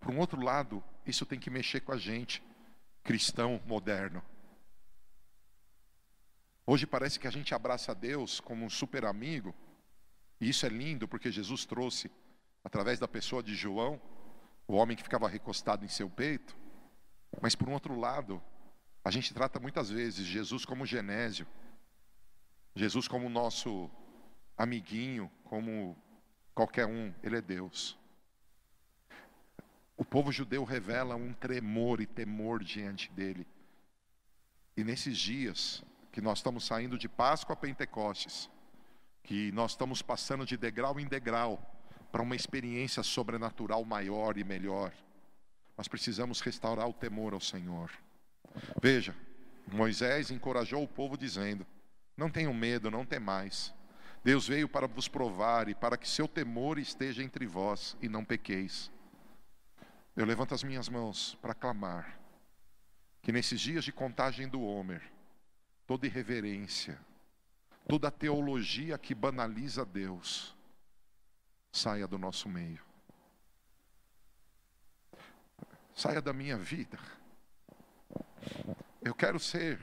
Por 0.00 0.10
um 0.10 0.18
outro 0.18 0.40
lado, 0.40 0.82
isso 1.06 1.24
tem 1.24 1.38
que 1.38 1.48
mexer 1.48 1.80
com 1.80 1.92
a 1.92 1.96
gente, 1.96 2.42
cristão 3.02 3.60
moderno. 3.66 4.22
Hoje 6.66 6.86
parece 6.86 7.18
que 7.18 7.26
a 7.26 7.30
gente 7.30 7.54
abraça 7.54 7.94
Deus 7.94 8.40
como 8.40 8.64
um 8.64 8.68
super 8.68 9.06
amigo, 9.06 9.54
e 10.38 10.50
isso 10.50 10.66
é 10.66 10.68
lindo 10.68 11.08
porque 11.08 11.30
Jesus 11.30 11.64
trouxe, 11.64 12.10
através 12.62 12.98
da 12.98 13.08
pessoa 13.08 13.42
de 13.42 13.54
João, 13.54 13.98
o 14.68 14.74
homem 14.74 14.94
que 14.94 15.02
ficava 15.02 15.26
recostado 15.26 15.84
em 15.84 15.88
seu 15.88 16.10
peito. 16.10 16.54
Mas 17.40 17.54
por 17.54 17.68
um 17.68 17.72
outro 17.72 17.98
lado, 17.98 18.40
a 19.02 19.10
gente 19.10 19.32
trata 19.32 19.58
muitas 19.58 19.88
vezes 19.88 20.26
Jesus 20.26 20.66
como 20.66 20.84
Genésio, 20.84 21.46
Jesus 22.74 23.08
como 23.08 23.30
nosso 23.30 23.90
amiguinho, 24.56 25.30
como 25.44 25.96
qualquer 26.54 26.86
um, 26.86 27.12
ele 27.22 27.38
é 27.38 27.40
Deus. 27.40 27.98
O 29.96 30.04
povo 30.04 30.30
judeu 30.30 30.62
revela 30.62 31.16
um 31.16 31.32
tremor 31.32 32.00
e 32.00 32.06
temor 32.06 32.62
diante 32.62 33.10
dele. 33.10 33.46
E 34.76 34.84
nesses 34.84 35.16
dias 35.16 35.82
que 36.12 36.20
nós 36.20 36.38
estamos 36.38 36.64
saindo 36.64 36.98
de 36.98 37.08
Páscoa 37.08 37.54
a 37.54 37.56
Pentecostes, 37.56 38.50
que 39.22 39.50
nós 39.52 39.72
estamos 39.72 40.02
passando 40.02 40.44
de 40.44 40.56
degrau 40.56 41.00
em 41.00 41.06
degrau 41.06 41.77
para 42.10 42.22
uma 42.22 42.36
experiência 42.36 43.02
sobrenatural 43.02 43.84
maior 43.84 44.36
e 44.38 44.44
melhor, 44.44 44.92
nós 45.76 45.86
precisamos 45.86 46.40
restaurar 46.40 46.88
o 46.88 46.92
temor 46.92 47.34
ao 47.34 47.40
Senhor. 47.40 47.90
Veja, 48.82 49.14
Moisés 49.70 50.30
encorajou 50.30 50.82
o 50.82 50.88
povo 50.88 51.16
dizendo: 51.16 51.66
Não 52.16 52.30
tenham 52.30 52.52
medo, 52.52 52.90
não 52.90 53.04
temais. 53.04 53.72
Deus 54.24 54.48
veio 54.48 54.68
para 54.68 54.86
vos 54.88 55.06
provar 55.06 55.68
e 55.68 55.74
para 55.74 55.96
que 55.96 56.08
seu 56.08 56.26
temor 56.26 56.78
esteja 56.78 57.22
entre 57.22 57.46
vós 57.46 57.96
e 58.02 58.08
não 58.08 58.24
pequeis. 58.24 58.90
Eu 60.16 60.26
levanto 60.26 60.54
as 60.54 60.64
minhas 60.64 60.88
mãos 60.88 61.38
para 61.40 61.54
clamar. 61.54 62.18
que 63.22 63.32
nesses 63.32 63.60
dias 63.60 63.84
de 63.84 63.92
contagem 63.92 64.48
do 64.48 64.62
Homer, 64.62 65.02
toda 65.86 66.06
irreverência, 66.06 66.98
toda 67.86 68.10
teologia 68.10 68.96
que 68.96 69.14
banaliza 69.14 69.84
Deus, 69.84 70.56
saia 71.72 72.06
do 72.06 72.18
nosso 72.18 72.48
meio. 72.48 72.82
Saia 75.94 76.22
da 76.22 76.32
minha 76.32 76.56
vida. 76.56 76.98
Eu 79.02 79.14
quero 79.14 79.38
ser 79.38 79.80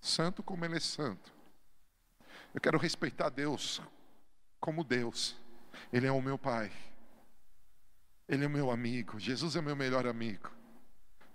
santo 0.00 0.42
como 0.42 0.64
Ele 0.64 0.76
é 0.76 0.80
santo. 0.80 1.32
Eu 2.54 2.60
quero 2.60 2.78
respeitar 2.78 3.28
Deus 3.28 3.80
como 4.58 4.82
Deus. 4.82 5.36
Ele 5.92 6.06
é 6.06 6.12
o 6.12 6.22
meu 6.22 6.38
Pai. 6.38 6.72
Ele 8.28 8.44
é 8.44 8.46
o 8.46 8.50
meu 8.50 8.70
amigo. 8.70 9.18
Jesus 9.18 9.56
é 9.56 9.60
meu 9.60 9.76
melhor 9.76 10.06
amigo. 10.06 10.50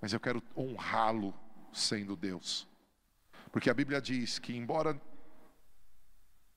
Mas 0.01 0.13
eu 0.13 0.19
quero 0.19 0.43
honrá-lo 0.55 1.33
sendo 1.71 2.15
Deus. 2.15 2.67
Porque 3.51 3.69
a 3.69 3.73
Bíblia 3.73 4.01
diz 4.01 4.39
que, 4.39 4.55
embora 4.55 4.99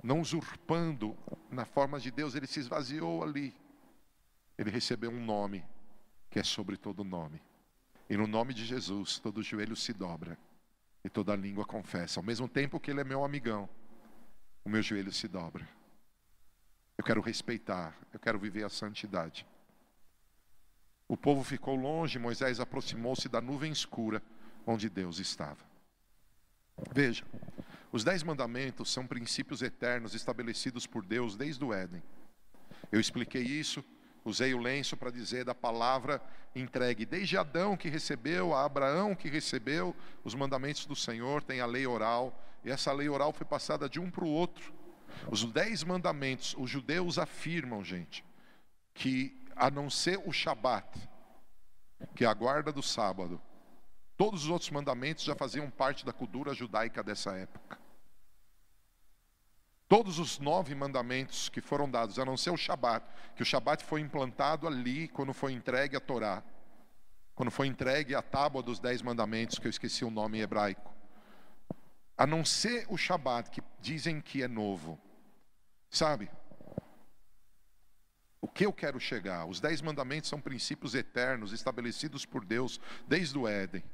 não 0.03 0.20
usurpando 0.20 1.16
na 1.51 1.64
forma 1.64 1.99
de 1.99 2.11
Deus, 2.11 2.34
ele 2.34 2.47
se 2.47 2.61
esvaziou 2.61 3.22
ali. 3.22 3.55
Ele 4.59 4.70
recebeu 4.70 5.11
um 5.11 5.24
nome 5.24 5.64
que 6.30 6.38
é 6.38 6.42
sobre 6.42 6.76
todo 6.76 7.05
nome. 7.05 7.40
E 8.09 8.16
no 8.16 8.26
nome 8.26 8.55
de 8.55 8.64
Jesus, 8.64 9.18
todo 9.18 9.42
joelho 9.42 9.74
se 9.74 9.92
dobra 9.92 10.38
e 11.05 11.09
toda 11.09 11.34
língua 11.34 11.64
confessa. 11.64 12.20
Ao 12.20 12.24
mesmo 12.24 12.49
tempo 12.49 12.78
que 12.78 12.90
ele 12.90 13.01
é 13.01 13.05
meu 13.05 13.24
amigão, 13.24 13.68
o 14.64 14.68
meu 14.68 14.82
joelho 14.82 15.12
se 15.12 15.28
dobra. 15.28 15.68
Eu 16.97 17.05
quero 17.05 17.20
respeitar, 17.20 17.97
eu 18.12 18.18
quero 18.18 18.38
viver 18.38 18.64
a 18.64 18.68
santidade. 18.68 19.47
O 21.09 21.16
povo 21.16 21.44
ficou 21.44 21.76
longe, 21.76 22.18
Moisés 22.18 22.59
aproximou-se 22.59 23.28
da 23.28 23.40
nuvem 23.40 23.70
escura 23.70 24.22
onde 24.66 24.88
Deus 24.88 25.18
estava. 25.18 25.64
Veja, 26.92 27.24
os 27.93 28.05
dez 28.05 28.22
mandamentos 28.22 28.93
são 28.93 29.07
princípios 29.07 29.62
eternos 29.62 30.14
estabelecidos 30.14 30.87
por 30.87 31.05
Deus 31.05 31.37
desde 31.37 31.64
o 31.64 31.72
Éden. 31.72 32.03
Eu 32.91 33.01
expliquei 33.01 33.43
isso, 33.43 33.84
usei 34.24 34.55
o 34.55 34.59
lenço 34.59 34.97
para 34.97 35.11
dizer 35.11 35.45
da 35.45 35.55
palavra 35.55 36.20
entregue 36.55 37.05
desde 37.05 37.37
Adão 37.37 37.76
que 37.76 37.89
recebeu, 37.89 38.55
a 38.55 38.64
Abraão 38.64 39.14
que 39.14 39.28
recebeu 39.28 39.95
os 40.24 40.34
mandamentos 40.34 40.87
do 40.87 40.97
Senhor, 40.97 41.43
tem 41.43 41.61
a 41.61 41.66
lei 41.66 41.87
oral, 41.87 42.43
e 42.64 42.70
essa 42.70 42.93
lei 42.93 43.09
oral 43.09 43.32
foi 43.32 43.47
passada 43.47 43.89
de 43.89 44.01
um 44.01 44.11
para 44.11 44.24
o 44.24 44.28
outro. 44.28 44.74
Os 45.30 45.45
dez 45.45 45.84
mandamentos, 45.84 46.55
os 46.59 46.68
judeus 46.68 47.18
afirmam, 47.18 47.84
gente, 47.84 48.24
que 48.93 49.45
a 49.55 49.70
não 49.70 49.89
ser 49.89 50.20
o 50.24 50.32
Shabat, 50.32 50.87
que 52.14 52.24
é 52.24 52.28
a 52.28 52.34
guarda 52.34 52.72
do 52.72 52.82
sábado, 52.82 53.41
todos 54.16 54.44
os 54.44 54.50
outros 54.50 54.70
mandamentos 54.70 55.24
já 55.24 55.34
faziam 55.34 55.70
parte 55.70 56.04
da 56.04 56.12
cultura 56.12 56.54
judaica 56.54 57.02
dessa 57.02 57.36
época. 57.36 57.78
Todos 59.88 60.18
os 60.18 60.38
nove 60.40 60.74
mandamentos 60.74 61.48
que 61.48 61.60
foram 61.60 61.88
dados, 61.88 62.18
a 62.18 62.24
não 62.24 62.36
ser 62.36 62.50
o 62.50 62.56
Shabat, 62.56 63.06
que 63.36 63.42
o 63.42 63.46
Shabat 63.46 63.84
foi 63.84 64.00
implantado 64.00 64.66
ali 64.66 65.06
quando 65.08 65.32
foi 65.32 65.52
entregue 65.52 65.96
a 65.96 66.00
Torá, 66.00 66.42
quando 67.36 67.52
foi 67.52 67.68
entregue 67.68 68.14
a 68.14 68.22
tábua 68.22 68.62
dos 68.62 68.80
dez 68.80 69.00
mandamentos, 69.00 69.58
que 69.58 69.66
eu 69.66 69.70
esqueci 69.70 70.04
o 70.04 70.10
nome 70.10 70.40
hebraico. 70.40 70.92
A 72.18 72.26
não 72.26 72.44
ser 72.44 72.86
o 72.88 72.96
Shabat, 72.96 73.50
que 73.50 73.62
dizem 73.80 74.20
que 74.20 74.42
é 74.42 74.48
novo. 74.48 74.98
Sabe? 75.88 76.30
O 78.40 78.48
que 78.48 78.66
eu 78.66 78.72
quero 78.72 78.98
chegar? 78.98 79.46
Os 79.46 79.60
dez 79.60 79.80
mandamentos 79.80 80.30
são 80.30 80.40
princípios 80.40 80.94
eternos 80.94 81.52
estabelecidos 81.52 82.24
por 82.26 82.44
Deus 82.44 82.80
desde 83.06 83.38
o 83.38 83.46
Éden. 83.46 83.84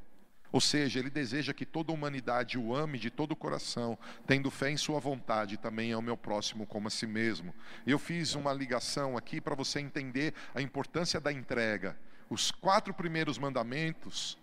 Ou 0.52 0.60
seja, 0.60 0.98
ele 0.98 1.08
deseja 1.08 1.54
que 1.54 1.64
toda 1.64 1.90
a 1.90 1.94
humanidade 1.94 2.58
o 2.58 2.76
ame 2.76 2.98
de 2.98 3.10
todo 3.10 3.32
o 3.32 3.36
coração, 3.36 3.98
tendo 4.26 4.50
fé 4.50 4.70
em 4.70 4.76
sua 4.76 5.00
vontade, 5.00 5.56
também 5.56 5.92
é 5.92 5.96
o 5.96 6.02
meu 6.02 6.16
próximo 6.16 6.66
como 6.66 6.88
a 6.88 6.90
si 6.90 7.06
mesmo. 7.06 7.54
Eu 7.86 7.98
fiz 7.98 8.34
uma 8.34 8.52
ligação 8.52 9.16
aqui 9.16 9.40
para 9.40 9.54
você 9.54 9.80
entender 9.80 10.34
a 10.54 10.60
importância 10.60 11.18
da 11.18 11.32
entrega. 11.32 11.96
Os 12.28 12.50
quatro 12.50 12.92
primeiros 12.92 13.38
mandamentos 13.38 14.38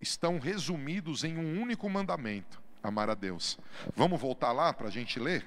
estão 0.00 0.38
resumidos 0.38 1.22
em 1.22 1.36
um 1.36 1.60
único 1.60 1.88
mandamento: 1.90 2.62
amar 2.82 3.10
a 3.10 3.14
Deus. 3.14 3.58
Vamos 3.94 4.18
voltar 4.18 4.52
lá 4.52 4.72
para 4.72 4.88
a 4.88 4.90
gente 4.90 5.20
ler? 5.20 5.46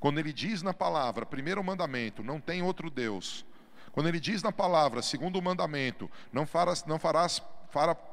Quando 0.00 0.18
ele 0.18 0.32
diz 0.32 0.62
na 0.62 0.74
palavra, 0.74 1.24
primeiro 1.24 1.62
mandamento, 1.62 2.24
não 2.24 2.40
tem 2.40 2.60
outro 2.60 2.90
Deus. 2.90 3.46
Quando 3.92 4.08
ele 4.08 4.18
diz 4.18 4.42
na 4.42 4.50
palavra, 4.50 5.00
segundo 5.00 5.40
mandamento, 5.40 6.10
não 6.32 6.44
farás, 6.44 6.84
não 6.84 6.98
farás 6.98 7.40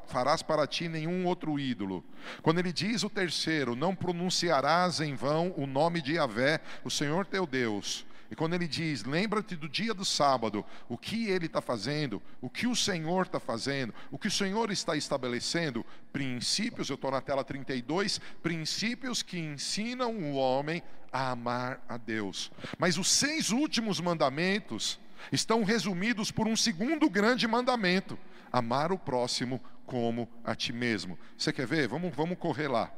farás 0.07 0.41
para 0.41 0.65
ti 0.67 0.87
nenhum 0.87 1.25
outro 1.25 1.59
ídolo. 1.59 2.03
Quando 2.41 2.59
ele 2.59 2.73
diz 2.73 3.03
o 3.03 3.09
terceiro, 3.09 3.75
não 3.75 3.95
pronunciarás 3.95 4.99
em 4.99 5.15
vão 5.15 5.53
o 5.55 5.67
nome 5.67 6.01
de 6.01 6.13
Yahvé, 6.13 6.59
o 6.83 6.89
Senhor 6.89 7.25
teu 7.25 7.45
Deus. 7.45 8.05
E 8.31 8.35
quando 8.35 8.53
ele 8.53 8.65
diz, 8.65 9.03
lembra-te 9.03 9.57
do 9.57 9.67
dia 9.67 9.93
do 9.93 10.05
sábado, 10.05 10.63
o 10.87 10.97
que 10.97 11.27
ele 11.27 11.47
está 11.47 11.59
fazendo, 11.59 12.21
o 12.39 12.49
que 12.49 12.65
o 12.65 12.73
Senhor 12.73 13.25
está 13.25 13.41
fazendo, 13.41 13.93
o 14.09 14.17
que 14.17 14.29
o 14.29 14.31
Senhor 14.31 14.71
está 14.71 14.95
estabelecendo, 14.95 15.85
princípios, 16.13 16.89
eu 16.89 16.95
estou 16.95 17.11
na 17.11 17.19
tela 17.19 17.43
32, 17.43 18.21
princípios 18.41 19.21
que 19.21 19.37
ensinam 19.37 20.15
o 20.15 20.35
homem 20.35 20.81
a 21.11 21.31
amar 21.31 21.83
a 21.89 21.97
Deus. 21.97 22.49
Mas 22.79 22.97
os 22.97 23.09
seis 23.09 23.49
últimos 23.49 23.99
mandamentos 23.99 24.97
estão 25.29 25.65
resumidos 25.65 26.31
por 26.31 26.47
um 26.47 26.55
segundo 26.55 27.09
grande 27.09 27.45
mandamento 27.49 28.17
amar 28.51 28.91
o 28.91 28.97
próximo 28.97 29.61
como 29.85 30.29
a 30.43 30.55
ti 30.55 30.73
mesmo. 30.73 31.17
Você 31.37 31.51
quer 31.51 31.67
ver? 31.67 31.87
Vamos, 31.87 32.15
vamos 32.15 32.37
correr 32.37 32.67
lá. 32.67 32.91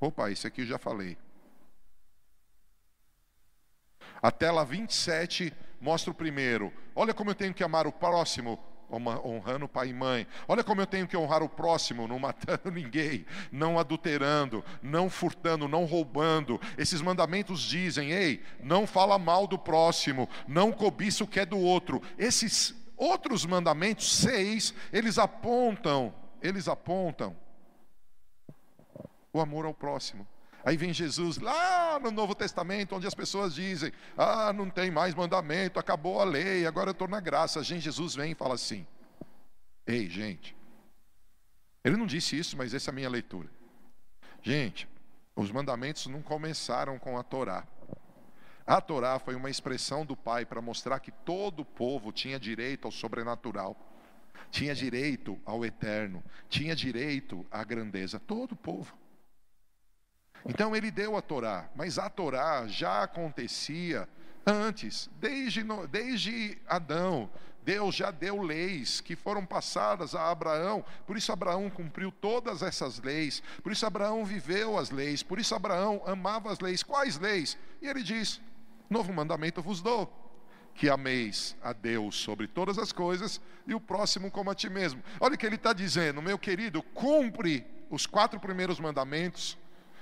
Opa, 0.00 0.30
esse 0.30 0.46
aqui 0.46 0.62
eu 0.62 0.66
já 0.66 0.78
falei. 0.78 1.16
A 4.22 4.30
tela 4.30 4.64
27 4.64 5.52
mostra 5.80 6.10
o 6.10 6.14
primeiro. 6.14 6.72
Olha 6.94 7.14
como 7.14 7.30
eu 7.30 7.34
tenho 7.34 7.54
que 7.54 7.64
amar 7.64 7.86
o 7.86 7.92
próximo, 7.92 8.58
honrando 8.90 9.68
pai 9.68 9.88
e 9.88 9.94
mãe. 9.94 10.26
Olha 10.48 10.64
como 10.64 10.80
eu 10.80 10.86
tenho 10.86 11.06
que 11.06 11.16
honrar 11.16 11.42
o 11.42 11.48
próximo, 11.48 12.08
não 12.08 12.18
matando 12.20 12.70
ninguém, 12.70 13.24
não 13.50 13.78
adulterando, 13.78 14.64
não 14.82 15.08
furtando, 15.08 15.68
não 15.68 15.84
roubando. 15.84 16.60
Esses 16.76 17.00
mandamentos 17.00 17.60
dizem: 17.60 18.10
ei, 18.10 18.42
não 18.62 18.86
fala 18.86 19.18
mal 19.18 19.46
do 19.46 19.58
próximo, 19.58 20.28
não 20.46 20.72
cobiça 20.72 21.24
o 21.24 21.28
que 21.28 21.40
é 21.40 21.46
do 21.46 21.58
outro. 21.58 22.02
Esses 22.18 22.74
Outros 23.00 23.46
mandamentos, 23.46 24.12
seis, 24.12 24.74
eles 24.92 25.18
apontam, 25.18 26.14
eles 26.42 26.68
apontam 26.68 27.34
o 29.32 29.40
amor 29.40 29.64
ao 29.64 29.72
próximo. 29.72 30.28
Aí 30.62 30.76
vem 30.76 30.92
Jesus 30.92 31.38
lá 31.38 31.98
no 31.98 32.10
Novo 32.10 32.34
Testamento, 32.34 32.94
onde 32.94 33.06
as 33.06 33.14
pessoas 33.14 33.54
dizem: 33.54 33.90
Ah, 34.18 34.52
não 34.52 34.68
tem 34.68 34.90
mais 34.90 35.14
mandamento, 35.14 35.78
acabou 35.78 36.20
a 36.20 36.24
lei, 36.24 36.66
agora 36.66 36.90
eu 36.90 36.92
estou 36.92 37.08
na 37.08 37.20
graça. 37.20 37.64
Gente, 37.64 37.84
Jesus 37.84 38.14
vem 38.14 38.32
e 38.32 38.34
fala 38.34 38.54
assim: 38.54 38.86
Ei, 39.86 40.06
gente, 40.10 40.54
ele 41.82 41.96
não 41.96 42.06
disse 42.06 42.38
isso, 42.38 42.54
mas 42.54 42.74
essa 42.74 42.90
é 42.90 42.92
a 42.92 42.94
minha 42.94 43.08
leitura. 43.08 43.48
Gente, 44.42 44.86
os 45.34 45.50
mandamentos 45.50 46.06
não 46.06 46.20
começaram 46.20 46.98
com 46.98 47.16
a 47.16 47.22
Torá. 47.22 47.66
A 48.66 48.80
Torá 48.80 49.18
foi 49.18 49.34
uma 49.34 49.50
expressão 49.50 50.04
do 50.04 50.16
Pai 50.16 50.44
para 50.44 50.60
mostrar 50.60 51.00
que 51.00 51.10
todo 51.10 51.60
o 51.60 51.64
povo 51.64 52.12
tinha 52.12 52.38
direito 52.38 52.86
ao 52.86 52.92
sobrenatural, 52.92 53.76
tinha 54.50 54.74
direito 54.74 55.38
ao 55.44 55.64
eterno, 55.64 56.22
tinha 56.48 56.74
direito 56.74 57.46
à 57.50 57.64
grandeza, 57.64 58.18
todo 58.20 58.52
o 58.52 58.56
povo. 58.56 58.96
Então 60.44 60.74
ele 60.74 60.90
deu 60.90 61.16
a 61.16 61.22
Torá, 61.22 61.68
mas 61.74 61.98
a 61.98 62.08
Torá 62.08 62.66
já 62.66 63.02
acontecia 63.02 64.08
antes, 64.46 65.10
desde, 65.18 65.62
desde 65.88 66.58
Adão. 66.66 67.30
Deus 67.62 67.94
já 67.94 68.10
deu 68.10 68.40
leis 68.40 69.02
que 69.02 69.14
foram 69.14 69.44
passadas 69.44 70.14
a 70.14 70.30
Abraão, 70.30 70.82
por 71.06 71.16
isso 71.16 71.30
Abraão 71.30 71.68
cumpriu 71.68 72.10
todas 72.10 72.62
essas 72.62 72.98
leis, 73.00 73.42
por 73.62 73.70
isso 73.70 73.84
Abraão 73.84 74.24
viveu 74.24 74.78
as 74.78 74.90
leis, 74.90 75.22
por 75.22 75.38
isso 75.38 75.54
Abraão 75.54 76.02
amava 76.06 76.50
as 76.50 76.58
leis. 76.58 76.82
Quais 76.82 77.18
leis? 77.18 77.58
E 77.82 77.86
ele 77.86 78.02
diz: 78.02 78.40
Novo 78.90 79.12
mandamento 79.12 79.62
vos 79.62 79.80
dou: 79.80 80.12
que 80.74 80.88
ameis 80.88 81.56
a 81.62 81.72
Deus 81.72 82.16
sobre 82.16 82.48
todas 82.48 82.76
as 82.76 82.90
coisas 82.90 83.40
e 83.66 83.74
o 83.74 83.80
próximo 83.80 84.30
como 84.30 84.50
a 84.50 84.54
ti 84.54 84.68
mesmo. 84.68 85.02
Olha 85.20 85.36
o 85.36 85.38
que 85.38 85.46
ele 85.46 85.54
está 85.54 85.72
dizendo, 85.72 86.20
meu 86.20 86.38
querido, 86.38 86.82
cumpre 86.82 87.64
os 87.88 88.06
quatro 88.06 88.40
primeiros 88.40 88.80
mandamentos 88.80 89.56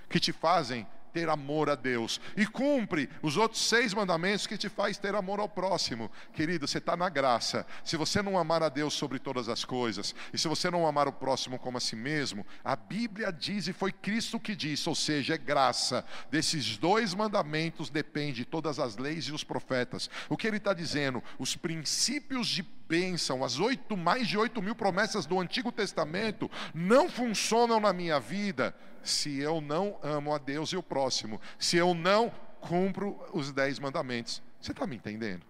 que 0.09 0.19
te 0.19 0.33
fazem 0.33 0.87
ter 1.13 1.29
amor 1.29 1.71
a 1.71 1.75
Deus. 1.75 2.21
E 2.37 2.47
cumpre 2.47 3.09
os 3.23 3.37
outros 3.37 3.63
seis 3.63 3.93
mandamentos 3.93 4.47
que 4.47 4.57
te 4.57 4.69
faz 4.69 4.99
ter 4.99 5.15
amor 5.15 5.41
ao 5.41 5.49
próximo. 5.49 6.11
Querido, 6.33 6.67
você 6.67 6.79
está 6.79 6.97
na 6.97 7.09
graça. 7.09 7.67
Se 7.85 7.97
você 7.97 8.23
não 8.23 8.39
amar 8.39 8.63
a 8.63 8.69
Deus 8.69 8.95
sobre 8.95 9.19
todas 9.19 9.49
as 9.49 9.65
coisas, 9.65 10.15
e 10.33 10.39
se 10.39 10.49
você 10.49 10.71
não 10.71 10.87
amar 10.87 11.09
o 11.09 11.13
próximo 11.13 11.59
como 11.59 11.79
a 11.79 11.81
si 11.81 11.97
mesmo, 11.97 12.47
a 12.65 12.77
Bíblia 12.77 13.33
diz, 13.33 13.69
e 13.69 13.73
foi 13.73 13.93
Cristo 13.93 14.39
que 14.39 14.55
disse, 14.55 14.89
ou 14.89 14.95
seja, 14.95 15.35
é 15.35 15.39
graça. 15.39 16.05
Desses 16.31 16.77
dois 16.77 17.15
mandamentos 17.15 17.91
depende 17.91 18.45
todas 18.45 18.79
as 18.79 18.97
leis 18.97 19.25
e 19.25 19.33
os 19.33 19.45
profetas. 19.45 20.09
O 20.29 20.37
que 20.37 20.47
ele 20.47 20.59
está 20.59 20.73
dizendo? 20.73 21.23
Os 21.39 21.57
princípios 21.57 22.49
de 22.49 22.63
bênção, 22.89 23.45
as 23.45 23.59
oito, 23.61 23.97
mais 23.97 24.27
de 24.27 24.39
oito 24.39 24.63
mil 24.63 24.75
promessas 24.75 25.27
do 25.27 25.39
Antigo 25.39 25.71
Testamento 25.71 26.51
não 26.75 27.09
funcionam 27.09 27.79
na 27.79 27.93
minha 27.93 28.19
vida 28.19 28.75
se 29.03 29.39
eu 29.39 29.61
não 29.61 29.99
amo 30.03 30.35
a 30.35 30.39
Deus 30.39 30.71
e 30.71 30.77
o 30.77 30.83
próximo, 30.83 31.41
se 31.59 31.77
eu 31.77 31.95
não 31.95 32.31
cumpro 32.61 33.21
os 33.33 33.53
dez 33.53 33.79
mandamentos. 33.79 34.43
Você 34.61 34.73
está 34.73 34.87
me 34.87 34.97
entendendo? 34.97 35.45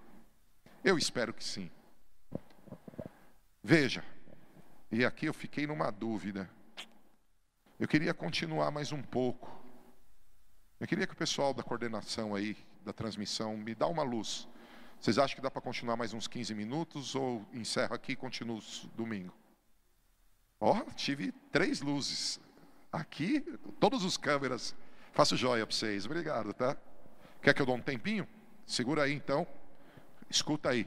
Eu 0.84 0.98
espero 0.98 1.32
que 1.32 1.42
sim. 1.42 1.70
Veja, 3.62 4.04
e 4.90 5.04
aqui 5.04 5.26
eu 5.26 5.34
fiquei 5.34 5.66
numa 5.66 5.90
dúvida. 5.90 6.50
Eu 7.78 7.86
queria 7.86 8.12
continuar 8.12 8.70
mais 8.70 8.92
um 8.92 9.02
pouco. 9.02 9.56
Eu 10.80 10.86
queria 10.86 11.06
que 11.06 11.12
o 11.12 11.16
pessoal 11.16 11.54
da 11.54 11.62
coordenação 11.62 12.34
aí, 12.34 12.56
da 12.84 12.92
transmissão, 12.92 13.56
me 13.56 13.74
dá 13.74 13.86
uma 13.86 14.02
luz. 14.02 14.48
Vocês 15.00 15.16
acham 15.16 15.36
que 15.36 15.42
dá 15.42 15.50
para 15.50 15.60
continuar 15.60 15.96
mais 15.96 16.12
uns 16.12 16.26
15 16.26 16.54
minutos 16.54 17.14
ou 17.14 17.46
encerro 17.52 17.94
aqui 17.94 18.12
e 18.12 18.16
continuo 18.16 18.60
domingo? 18.96 19.32
Ó, 20.60 20.76
oh, 20.76 20.92
tive 20.92 21.30
três 21.52 21.80
luzes. 21.80 22.40
Aqui, 22.90 23.40
todas 23.78 24.04
as 24.04 24.16
câmeras. 24.16 24.74
Faço 25.12 25.36
joia 25.36 25.64
para 25.64 25.74
vocês. 25.74 26.04
Obrigado, 26.04 26.52
tá? 26.52 26.76
Quer 27.40 27.54
que 27.54 27.62
eu 27.62 27.66
dê 27.66 27.72
um 27.72 27.80
tempinho? 27.80 28.26
Segura 28.66 29.04
aí 29.04 29.12
então. 29.12 29.46
Escuta 30.28 30.70
aí. 30.70 30.84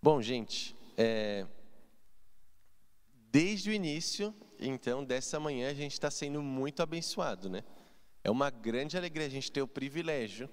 Bom, 0.00 0.22
gente, 0.22 0.76
é... 0.96 1.46
desde 3.30 3.70
o 3.70 3.72
início, 3.72 4.32
então, 4.58 5.04
dessa 5.04 5.40
manhã, 5.40 5.68
a 5.68 5.74
gente 5.74 5.92
está 5.94 6.10
sendo 6.12 6.40
muito 6.40 6.80
abençoado, 6.80 7.50
né? 7.50 7.64
É 8.22 8.30
uma 8.30 8.50
grande 8.50 8.96
alegria 8.96 9.26
a 9.26 9.30
gente 9.30 9.50
ter 9.50 9.62
o 9.62 9.68
privilégio 9.68 10.48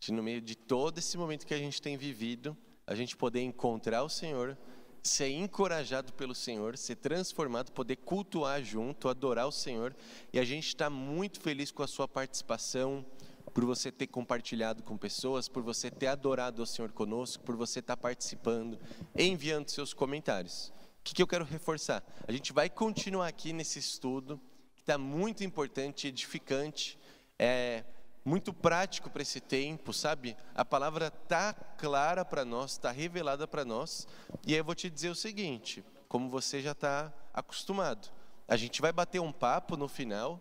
de, 0.00 0.12
no 0.12 0.22
meio 0.22 0.40
de 0.40 0.56
todo 0.56 0.98
esse 0.98 1.16
momento 1.18 1.46
que 1.46 1.54
a 1.54 1.58
gente 1.58 1.80
tem 1.80 1.96
vivido, 1.96 2.56
a 2.86 2.94
gente 2.94 3.16
poder 3.16 3.42
encontrar 3.42 4.02
o 4.02 4.08
Senhor, 4.08 4.56
ser 5.02 5.28
encorajado 5.28 6.12
pelo 6.14 6.34
Senhor, 6.34 6.76
ser 6.76 6.96
transformado, 6.96 7.70
poder 7.70 7.96
cultuar 7.96 8.62
junto, 8.64 9.08
adorar 9.08 9.46
o 9.46 9.52
Senhor. 9.52 9.94
E 10.32 10.38
a 10.38 10.44
gente 10.44 10.68
está 10.68 10.90
muito 10.90 11.40
feliz 11.40 11.70
com 11.70 11.82
a 11.82 11.86
sua 11.86 12.08
participação, 12.08 13.04
por 13.52 13.64
você 13.64 13.90
ter 13.90 14.06
compartilhado 14.06 14.82
com 14.82 14.96
pessoas, 14.96 15.48
por 15.48 15.62
você 15.62 15.90
ter 15.90 16.06
adorado 16.06 16.62
o 16.62 16.66
Senhor 16.66 16.92
conosco, 16.92 17.42
por 17.42 17.56
você 17.56 17.80
estar 17.80 17.96
participando, 17.96 18.78
enviando 19.16 19.68
seus 19.68 19.92
comentários. 19.92 20.72
O 21.00 21.02
que, 21.02 21.14
que 21.14 21.22
eu 21.22 21.26
quero 21.26 21.44
reforçar? 21.44 22.02
A 22.26 22.32
gente 22.32 22.52
vai 22.52 22.70
continuar 22.70 23.26
aqui 23.26 23.52
nesse 23.52 23.78
estudo, 23.78 24.40
que 24.76 24.82
está 24.82 24.96
muito 24.96 25.42
importante, 25.42 26.06
edificante. 26.06 26.98
É, 27.38 27.84
muito 28.24 28.52
prático 28.52 29.10
para 29.10 29.22
esse 29.22 29.40
tempo, 29.40 29.92
sabe? 29.92 30.36
A 30.54 30.64
palavra 30.64 31.06
está 31.06 31.52
clara 31.52 32.24
para 32.24 32.44
nós, 32.44 32.72
está 32.72 32.90
revelada 32.90 33.46
para 33.46 33.64
nós. 33.64 34.06
E 34.46 34.52
aí 34.52 34.60
eu 34.60 34.64
vou 34.64 34.74
te 34.74 34.90
dizer 34.90 35.08
o 35.08 35.14
seguinte, 35.14 35.84
como 36.08 36.28
você 36.28 36.60
já 36.60 36.72
está 36.72 37.12
acostumado. 37.32 38.08
A 38.46 38.56
gente 38.56 38.80
vai 38.80 38.92
bater 38.92 39.20
um 39.20 39.32
papo 39.32 39.76
no 39.76 39.88
final 39.88 40.40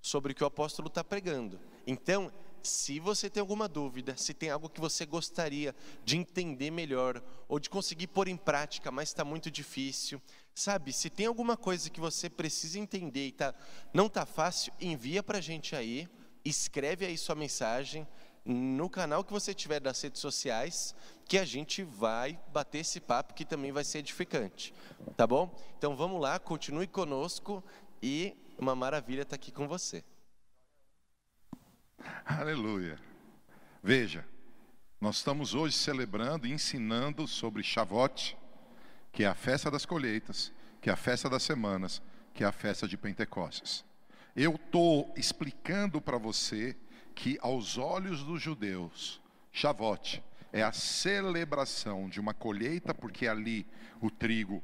sobre 0.00 0.32
o 0.32 0.34
que 0.34 0.42
o 0.42 0.46
apóstolo 0.46 0.88
está 0.88 1.04
pregando. 1.04 1.60
Então, 1.86 2.32
se 2.62 2.98
você 2.98 3.30
tem 3.30 3.40
alguma 3.40 3.68
dúvida, 3.68 4.16
se 4.16 4.34
tem 4.34 4.50
algo 4.50 4.68
que 4.68 4.80
você 4.80 5.06
gostaria 5.06 5.74
de 6.04 6.16
entender 6.16 6.70
melhor 6.70 7.22
ou 7.48 7.58
de 7.58 7.70
conseguir 7.70 8.06
pôr 8.08 8.28
em 8.28 8.36
prática, 8.36 8.90
mas 8.90 9.08
está 9.08 9.24
muito 9.24 9.50
difícil, 9.50 10.20
sabe? 10.54 10.92
Se 10.92 11.08
tem 11.08 11.26
alguma 11.26 11.56
coisa 11.56 11.90
que 11.90 12.00
você 12.00 12.28
precisa 12.28 12.78
entender 12.78 13.28
e 13.28 13.32
tá, 13.32 13.54
não 13.92 14.06
está 14.06 14.26
fácil, 14.26 14.72
envia 14.80 15.22
para 15.22 15.38
a 15.38 15.42
gente 15.42 15.74
aí 15.74 16.08
escreve 16.50 17.06
aí 17.06 17.16
sua 17.16 17.34
mensagem 17.34 18.06
no 18.44 18.88
canal 18.88 19.22
que 19.22 19.32
você 19.32 19.54
tiver 19.54 19.80
das 19.80 20.00
redes 20.00 20.20
sociais, 20.20 20.94
que 21.26 21.38
a 21.38 21.44
gente 21.44 21.82
vai 21.82 22.38
bater 22.52 22.78
esse 22.78 23.00
papo 23.00 23.34
que 23.34 23.44
também 23.44 23.70
vai 23.70 23.84
ser 23.84 23.98
edificante, 23.98 24.74
tá 25.16 25.26
bom? 25.26 25.54
Então 25.78 25.94
vamos 25.94 26.20
lá, 26.20 26.38
continue 26.38 26.86
conosco 26.86 27.62
e 28.02 28.36
uma 28.58 28.74
maravilha 28.74 29.22
estar 29.22 29.30
tá 29.30 29.36
aqui 29.36 29.52
com 29.52 29.68
você. 29.68 30.02
Aleluia. 32.24 32.98
Veja, 33.82 34.26
nós 35.00 35.16
estamos 35.16 35.54
hoje 35.54 35.76
celebrando 35.76 36.46
e 36.46 36.52
ensinando 36.52 37.26
sobre 37.26 37.62
Shavuot, 37.62 38.36
que 39.12 39.24
é 39.24 39.26
a 39.26 39.34
festa 39.34 39.70
das 39.70 39.84
colheitas, 39.84 40.52
que 40.80 40.90
é 40.90 40.92
a 40.92 40.96
festa 40.96 41.28
das 41.28 41.42
semanas, 41.42 42.02
que 42.32 42.44
é 42.44 42.46
a 42.46 42.52
festa 42.52 42.88
de 42.88 42.96
Pentecostes. 42.96 43.84
Eu 44.42 44.54
estou 44.54 45.12
explicando 45.18 46.00
para 46.00 46.16
você 46.16 46.74
que, 47.14 47.38
aos 47.42 47.76
olhos 47.76 48.24
dos 48.24 48.40
judeus, 48.40 49.20
Shavuot 49.52 50.24
é 50.50 50.62
a 50.62 50.72
celebração 50.72 52.08
de 52.08 52.18
uma 52.18 52.32
colheita, 52.32 52.94
porque 52.94 53.28
ali 53.28 53.66
o 54.00 54.10
trigo 54.10 54.62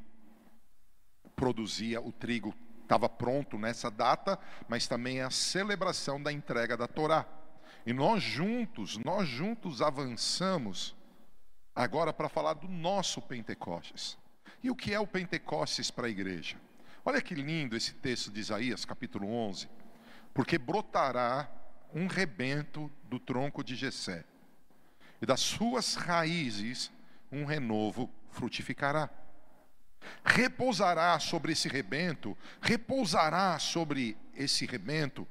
produzia, 1.35 2.01
o 2.01 2.11
trigo 2.11 2.55
estava 2.85 3.07
pronto 3.07 3.59
nessa 3.59 3.91
data, 3.91 4.39
mas 4.67 4.89
também 4.89 5.19
é 5.19 5.25
a 5.25 5.31
celebração 5.31 6.23
da 6.23 6.33
entrega 6.33 6.75
da 6.75 6.89
Torá. 6.89 7.27
E 7.85 7.93
nós 7.93 8.23
juntos, 8.23 8.97
nós 8.97 9.29
juntos 9.29 9.83
avançamos 9.83 10.97
agora 11.75 12.15
para 12.15 12.31
falar 12.31 12.55
do 12.55 12.67
nosso 12.67 13.21
Pentecostes. 13.21 14.17
E 14.63 14.71
o 14.71 14.75
que 14.75 14.95
é 14.95 14.99
o 14.99 15.07
Pentecostes 15.07 15.91
para 15.91 16.07
a 16.07 16.11
igreja? 16.11 16.57
Olha 17.09 17.23
que 17.23 17.37
lindo 17.37 17.77
esse 17.77 17.95
texto 17.95 18.33
de 18.33 18.41
Isaías, 18.41 18.85
capítulo 18.85 19.29
11. 19.29 19.69
Porque 20.35 20.59
brotará 20.59 21.49
um 21.95 22.09
rebento 22.09 22.91
do 23.05 23.21
tronco 23.21 23.63
de 23.63 23.77
Jessé, 23.77 24.25
e 25.23 25.25
das 25.25 25.39
suas 25.39 25.95
raízes 25.95 26.91
um 27.31 27.45
renovo 27.45 28.11
frutificará. 28.33 29.09
Repousará 30.25 31.17
sobre 31.21 31.53
esse 31.53 31.69
rebento, 31.69 32.37
repousará 32.61 33.57
sobre 33.61 34.17
esse 34.35 34.67
rebento 34.67 35.29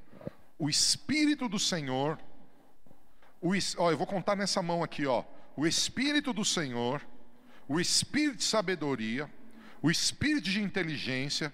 o 0.58 0.70
espírito 0.70 1.46
do 1.46 1.58
Senhor. 1.58 2.18
O, 3.38 3.50
ó, 3.76 3.90
eu 3.90 3.98
vou 3.98 4.06
contar 4.06 4.34
nessa 4.34 4.62
mão 4.62 4.82
aqui, 4.82 5.04
ó. 5.04 5.22
O 5.54 5.66
espírito 5.66 6.32
do 6.32 6.44
Senhor, 6.44 7.06
o 7.68 7.78
espírito 7.78 8.38
de 8.38 8.44
sabedoria, 8.44 9.30
o 9.82 9.90
espírito 9.90 10.48
de 10.48 10.62
inteligência, 10.62 11.52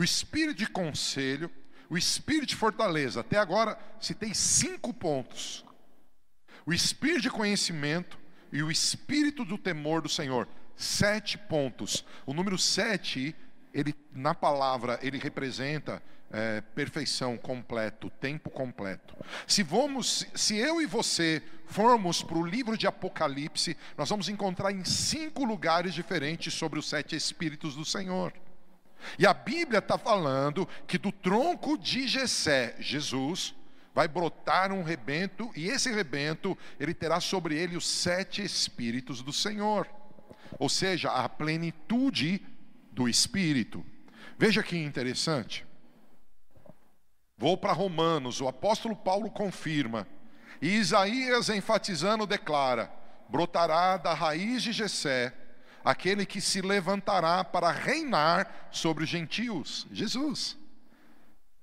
o 0.00 0.04
espírito 0.04 0.54
de 0.54 0.66
conselho, 0.66 1.50
o 1.90 1.98
espírito 1.98 2.46
de 2.46 2.56
fortaleza. 2.56 3.20
Até 3.20 3.36
agora 3.36 3.78
citei 4.00 4.32
cinco 4.32 4.94
pontos: 4.94 5.62
o 6.64 6.72
espírito 6.72 7.20
de 7.20 7.30
conhecimento 7.30 8.18
e 8.50 8.62
o 8.62 8.70
espírito 8.70 9.44
do 9.44 9.58
temor 9.58 10.00
do 10.00 10.08
Senhor. 10.08 10.48
Sete 10.74 11.36
pontos. 11.36 12.02
O 12.24 12.32
número 12.32 12.56
sete, 12.56 13.36
ele 13.74 13.94
na 14.10 14.34
palavra, 14.34 14.98
ele 15.02 15.18
representa 15.18 16.02
é, 16.30 16.62
perfeição 16.62 17.36
completo, 17.36 18.08
tempo 18.08 18.48
completo. 18.48 19.14
Se 19.46 19.62
vamos, 19.62 20.26
se 20.34 20.56
eu 20.56 20.80
e 20.80 20.86
você 20.86 21.42
formos 21.66 22.22
para 22.22 22.38
o 22.38 22.46
livro 22.46 22.78
de 22.78 22.86
Apocalipse, 22.86 23.76
nós 23.98 24.08
vamos 24.08 24.30
encontrar 24.30 24.72
em 24.72 24.82
cinco 24.82 25.44
lugares 25.44 25.92
diferentes 25.92 26.54
sobre 26.54 26.78
os 26.78 26.88
sete 26.88 27.14
espíritos 27.14 27.76
do 27.76 27.84
Senhor. 27.84 28.32
E 29.18 29.26
a 29.26 29.34
Bíblia 29.34 29.78
está 29.78 29.98
falando 29.98 30.68
que 30.86 30.98
do 30.98 31.12
tronco 31.12 31.76
de 31.76 32.06
Jessé, 32.06 32.76
Jesus, 32.78 33.54
vai 33.94 34.06
brotar 34.06 34.72
um 34.72 34.82
rebento, 34.82 35.50
e 35.56 35.68
esse 35.68 35.90
rebento, 35.90 36.56
ele 36.78 36.94
terá 36.94 37.20
sobre 37.20 37.56
ele 37.56 37.76
os 37.76 37.86
sete 37.86 38.42
Espíritos 38.42 39.22
do 39.22 39.32
Senhor. 39.32 39.88
Ou 40.58 40.68
seja, 40.68 41.10
a 41.10 41.28
plenitude 41.28 42.44
do 42.92 43.08
Espírito. 43.08 43.84
Veja 44.38 44.62
que 44.62 44.76
interessante. 44.76 45.66
Vou 47.36 47.56
para 47.56 47.72
Romanos, 47.72 48.40
o 48.40 48.48
apóstolo 48.48 48.94
Paulo 48.94 49.30
confirma. 49.30 50.06
E 50.60 50.68
Isaías, 50.76 51.48
enfatizando, 51.48 52.26
declara: 52.26 52.92
brotará 53.28 53.96
da 53.96 54.12
raiz 54.12 54.62
de 54.62 54.72
Jessé 54.72 55.32
aquele 55.84 56.26
que 56.26 56.40
se 56.40 56.60
levantará 56.60 57.44
para 57.44 57.70
reinar 57.70 58.68
sobre 58.70 59.04
os 59.04 59.10
gentios, 59.10 59.86
Jesus. 59.90 60.56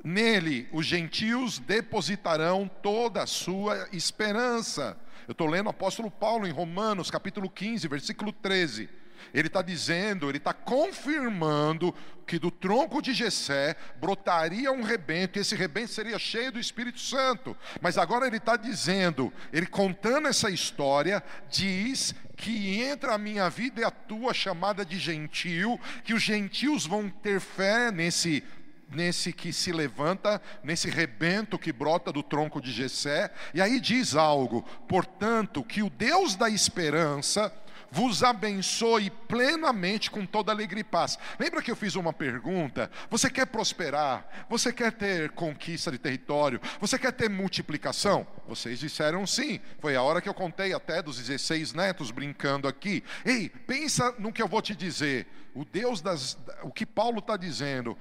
Nele, 0.04 0.68
os 0.72 0.86
gentios 0.86 1.60
depositarão 1.60 2.70
toda 2.82 3.24
a 3.24 3.28
sua 3.28 3.88
esperança. 3.92 4.98
Eu 5.28 5.34
estou 5.34 5.48
lendo 5.48 5.68
o 5.68 5.72
apóstolo 5.72 6.10
Paulo 6.10 6.48
em 6.48 6.52
Romanos, 6.52 7.12
capítulo 7.12 7.50
15, 7.50 7.88
versículo 7.88 8.32
13. 8.32 8.90
Ele 9.34 9.48
está 9.48 9.62
dizendo, 9.62 10.30
ele 10.30 10.38
está 10.38 10.54
confirmando 10.54 11.94
que 12.26 12.38
do 12.38 12.52
tronco 12.52 13.02
de 13.02 13.14
Jessé 13.14 13.76
brotaria 14.00 14.72
um 14.72 14.82
rebento, 14.82 15.38
e 15.38 15.42
esse 15.42 15.56
rebento 15.56 15.94
seria 15.94 16.20
cheio 16.20 16.52
do 16.52 16.60
Espírito 16.60 17.00
Santo. 17.00 17.56
Mas 17.82 17.98
agora 17.98 18.28
ele 18.28 18.38
está 18.38 18.58
dizendo, 18.58 19.32
ele 19.54 19.66
contando 19.66 20.28
essa 20.28 20.50
história, 20.50 21.24
diz 21.50 22.14
que 22.36 22.82
entra 22.82 23.16
a 23.16 23.18
minha 23.18 23.50
vida 23.50 23.82
e 23.82 23.84
a 23.84 23.92
tua 23.92 24.34
chamada 24.34 24.86
de 24.86 25.00
gentil, 25.00 25.80
que 26.04 26.14
os 26.14 26.22
gentios 26.22 26.86
vão 26.86 27.10
ter 27.10 27.40
fé 27.40 27.92
nesse 27.92 28.44
nesse 28.90 29.34
que 29.34 29.52
se 29.52 29.72
levanta, 29.72 30.42
nesse 30.64 30.90
rebento 30.90 31.60
que 31.60 31.74
brota 31.74 32.12
do 32.12 32.24
tronco 32.24 32.62
de 32.62 32.72
Jessé, 32.72 33.32
e 33.54 33.62
aí 33.62 33.80
diz 33.80 34.16
algo, 34.16 34.62
portanto, 34.88 35.64
que 35.64 35.84
o 35.84 35.90
Deus 35.90 36.36
da 36.36 36.50
esperança 36.50 37.54
vos 37.92 38.24
abençoe 38.24 39.10
plenamente 39.10 40.12
com 40.12 40.26
toda 40.26 40.52
alegria 40.52 40.82
e 40.82 40.84
paz. 40.84 41.18
Lembra 41.40 41.62
que 41.62 41.72
eu 41.72 41.76
fiz 41.76 41.96
uma 41.96 42.14
pergunta? 42.14 42.92
Você 43.10 43.30
quer 43.30 43.46
prosperar? 43.46 44.46
Você 44.50 44.74
quer 44.74 44.92
ter 44.92 45.32
conquista 45.32 45.92
de 45.92 45.98
território? 45.98 46.60
Você 46.80 46.98
quer 47.00 47.12
ter 47.12 47.30
multiplicação? 47.30 48.28
Vocês 48.48 48.80
disseram 48.80 49.26
sim. 49.26 49.60
Foi 49.80 49.96
a 49.96 50.02
hora 50.02 50.22
que 50.22 50.30
eu 50.30 50.34
contei 50.34 50.74
até 50.74 51.02
dos 51.02 51.18
16 51.18 51.74
netos 51.74 52.12
brincando 52.12 52.68
aqui. 52.68 53.04
Ei, 53.26 53.50
pensa 53.50 54.14
no 54.20 54.32
que 54.32 54.42
eu 54.42 54.48
vou 54.48 54.62
te 54.62 54.76
dizer. 54.76 55.28
O 55.54 55.66
Deus 55.66 56.02
das. 56.02 56.38
O 56.64 56.72
que 56.72 56.86
Paulo 56.86 57.20
está 57.20 57.36
dizendo. 57.38 57.98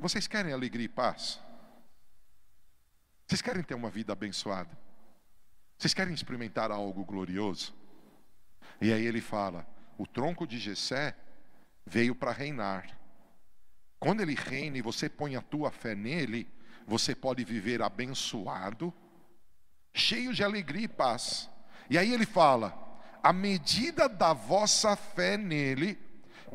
Vocês 0.00 0.26
querem 0.26 0.52
alegria 0.52 0.86
e 0.86 0.88
paz? 0.88 1.40
Vocês 3.26 3.42
querem 3.42 3.62
ter 3.62 3.74
uma 3.74 3.90
vida 3.90 4.12
abençoada? 4.12 4.70
Vocês 5.76 5.92
querem 5.92 6.14
experimentar 6.14 6.70
algo 6.70 7.04
glorioso? 7.04 7.77
E 8.80 8.92
aí 8.92 9.04
ele 9.04 9.20
fala: 9.20 9.66
o 9.96 10.06
tronco 10.06 10.46
de 10.46 10.58
Jessé 10.58 11.16
veio 11.84 12.14
para 12.14 12.32
reinar. 12.32 12.98
Quando 13.98 14.20
ele 14.20 14.34
reina 14.34 14.78
e 14.78 14.82
você 14.82 15.08
põe 15.08 15.34
a 15.34 15.42
tua 15.42 15.70
fé 15.70 15.94
nele, 15.94 16.46
você 16.86 17.14
pode 17.14 17.44
viver 17.44 17.82
abençoado, 17.82 18.94
cheio 19.92 20.32
de 20.32 20.44
alegria 20.44 20.84
e 20.84 20.88
paz. 20.88 21.50
E 21.90 21.98
aí 21.98 22.12
ele 22.12 22.26
fala: 22.26 23.00
a 23.22 23.32
medida 23.32 24.08
da 24.08 24.32
vossa 24.32 24.94
fé 24.94 25.36
nele, 25.36 25.98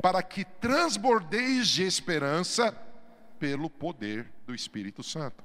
para 0.00 0.22
que 0.22 0.44
transbordeis 0.44 1.68
de 1.68 1.84
esperança 1.84 2.72
pelo 3.38 3.68
poder 3.68 4.32
do 4.46 4.54
Espírito 4.54 5.02
Santo. 5.02 5.44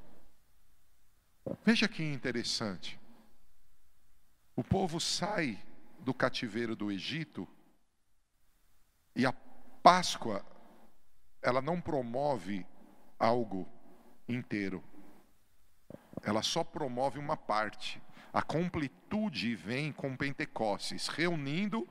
Veja 1.65 1.87
que 1.87 2.03
interessante. 2.03 2.99
O 4.55 4.63
povo 4.63 4.99
sai 4.99 5.57
do 6.09 6.13
cativeiro 6.15 6.75
do 6.75 6.91
Egito 6.91 7.47
e 9.15 9.27
a 9.27 9.33
Páscoa 9.83 10.43
ela 11.39 11.61
não 11.61 11.79
promove 11.79 12.65
algo 13.19 13.69
inteiro. 14.27 14.83
Ela 16.23 16.41
só 16.41 16.63
promove 16.63 17.19
uma 17.19 17.37
parte. 17.37 18.01
A 18.33 18.41
completude 18.41 19.53
vem 19.53 19.91
com 19.91 20.17
Pentecostes, 20.17 21.07
reunindo 21.07 21.87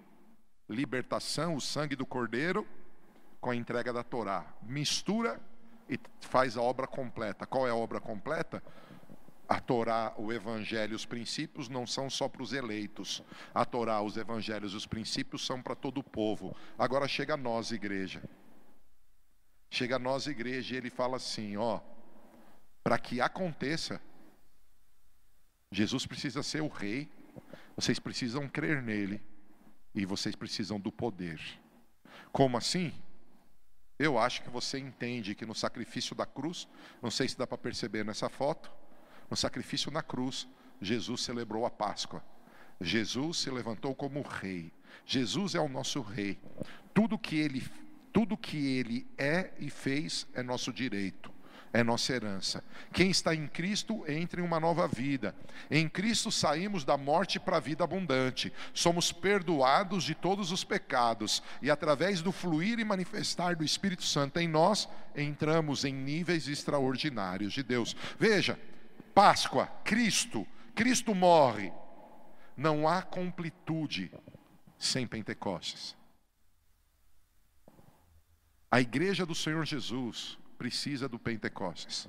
libertação, 0.69 1.55
o 1.55 1.61
sangue 1.61 1.95
do 1.95 2.05
Cordeiro, 2.05 2.67
com 3.41 3.51
a 3.51 3.57
entrega 3.57 3.93
da 3.93 4.03
Torá. 4.03 4.53
Mistura 4.63 5.41
e 5.89 5.97
faz 6.23 6.57
a 6.57 6.61
obra 6.61 6.89
completa. 6.89 7.47
Qual 7.47 7.69
é 7.69 7.71
a 7.71 7.77
obra 7.77 8.01
completa? 8.01 8.61
A 9.49 9.61
Torá, 9.61 10.13
o 10.19 10.31
Evangelho, 10.31 10.95
os 10.95 11.07
princípios 11.07 11.71
não 11.71 11.87
são 11.87 12.11
só 12.11 12.29
para 12.29 12.43
os 12.43 12.53
eleitos. 12.53 13.23
A 13.55 13.65
Torá, 13.65 14.03
os 14.03 14.19
Evangelhos, 14.19 14.75
os 14.75 14.85
princípios 14.85 15.47
são 15.47 15.63
para 15.63 15.75
todo 15.75 15.99
o 15.99 16.05
povo. 16.05 16.55
Agora 16.79 17.09
chega 17.09 17.33
a 17.33 17.37
nós, 17.37 17.73
igreja. 17.73 18.23
Chega 19.71 19.97
a 19.97 19.99
nós, 19.99 20.27
igreja, 20.27 20.75
e 20.75 20.77
ele 20.77 20.91
fala 20.91 21.17
assim: 21.17 21.57
ó, 21.57 21.81
para 22.85 22.99
que 22.99 23.23
aconteça, 23.23 24.01
Jesus 25.71 26.05
precisa 26.07 26.43
ser 26.43 26.61
o 26.61 26.69
rei, 26.69 27.11
vocês 27.75 27.99
precisam 27.99 28.49
crer 28.49 28.83
nele 28.83 29.23
e 29.95 30.05
vocês 30.05 30.35
precisam 30.35 30.79
do 30.79 30.93
poder. 30.93 31.41
Como 32.33 32.57
assim? 32.57 32.93
Eu 33.99 34.19
acho 34.19 34.43
que 34.43 34.51
você 34.51 34.79
entende 34.79 35.35
que 35.35 35.45
no 35.45 35.55
sacrifício 35.55 36.15
da 36.15 36.25
cruz, 36.25 36.69
não 37.03 37.11
sei 37.11 37.29
se 37.29 37.37
dá 37.37 37.47
para 37.47 37.59
perceber 37.59 38.05
nessa 38.05 38.29
foto, 38.29 38.71
no 39.31 39.37
sacrifício 39.37 39.91
na 39.91 40.03
cruz, 40.03 40.49
Jesus 40.81 41.23
celebrou 41.23 41.67
a 41.67 41.71
Páscoa. 41.71 42.23
Jesus 42.81 43.39
se 43.39 43.51
levantou 43.51 43.95
como 43.95 44.23
rei. 44.23 44.73
Jesus 45.05 45.55
é 45.55 45.61
o 45.61 45.69
nosso 45.69 46.01
rei. 46.01 46.39
Tudo 46.95 47.19
que 47.19 47.37
ele 47.37 47.63
tudo 48.13 48.37
que 48.37 48.79
ele 48.79 49.07
é 49.17 49.53
e 49.59 49.71
fez 49.71 50.27
é 50.35 50.43
nosso 50.43 50.73
direito, 50.73 51.31
é 51.73 51.85
nossa 51.85 52.13
herança. 52.13 52.65
Quem 52.93 53.11
está 53.11 53.35
em 53.35 53.47
Cristo 53.47 54.05
entra 54.11 54.41
em 54.41 54.45
uma 54.45 54.59
nova 54.59 54.89
vida. 54.89 55.35
Em 55.71 55.89
Cristo 55.89 56.33
saímos 56.33 56.85
da 56.85 56.97
morte 56.97 57.39
para 57.39 57.59
a 57.59 57.61
vida 57.61 57.85
abundante. 57.85 58.53
Somos 58.73 59.13
perdoados 59.13 60.03
de 60.03 60.15
todos 60.15 60.51
os 60.51 60.65
pecados 60.65 61.43
e 61.63 61.71
através 61.71 62.23
do 62.23 62.33
fluir 62.33 62.81
e 62.81 62.85
manifestar 62.85 63.55
do 63.55 63.65
Espírito 63.65 64.03
Santo 64.03 64.41
em 64.41 64.49
nós, 64.49 64.89
entramos 65.15 65.85
em 65.85 65.93
níveis 65.93 66.49
extraordinários 66.49 67.53
de 67.53 67.63
Deus. 67.63 67.95
Veja, 68.19 68.59
Páscoa, 69.19 69.67
Cristo, 69.83 70.47
Cristo 70.77 71.13
morre. 71.13 71.73
Não 72.57 72.87
há 72.87 73.03
completude 73.03 74.13
sem 74.79 75.09
Pentecostes. 75.09 75.97
A 78.71 78.81
igreja 78.81 79.27
do 79.27 79.35
Senhor 79.35 79.67
Jesus 79.67 80.39
precisa 80.57 81.09
do 81.09 81.19
Pentecostes. 81.19 82.09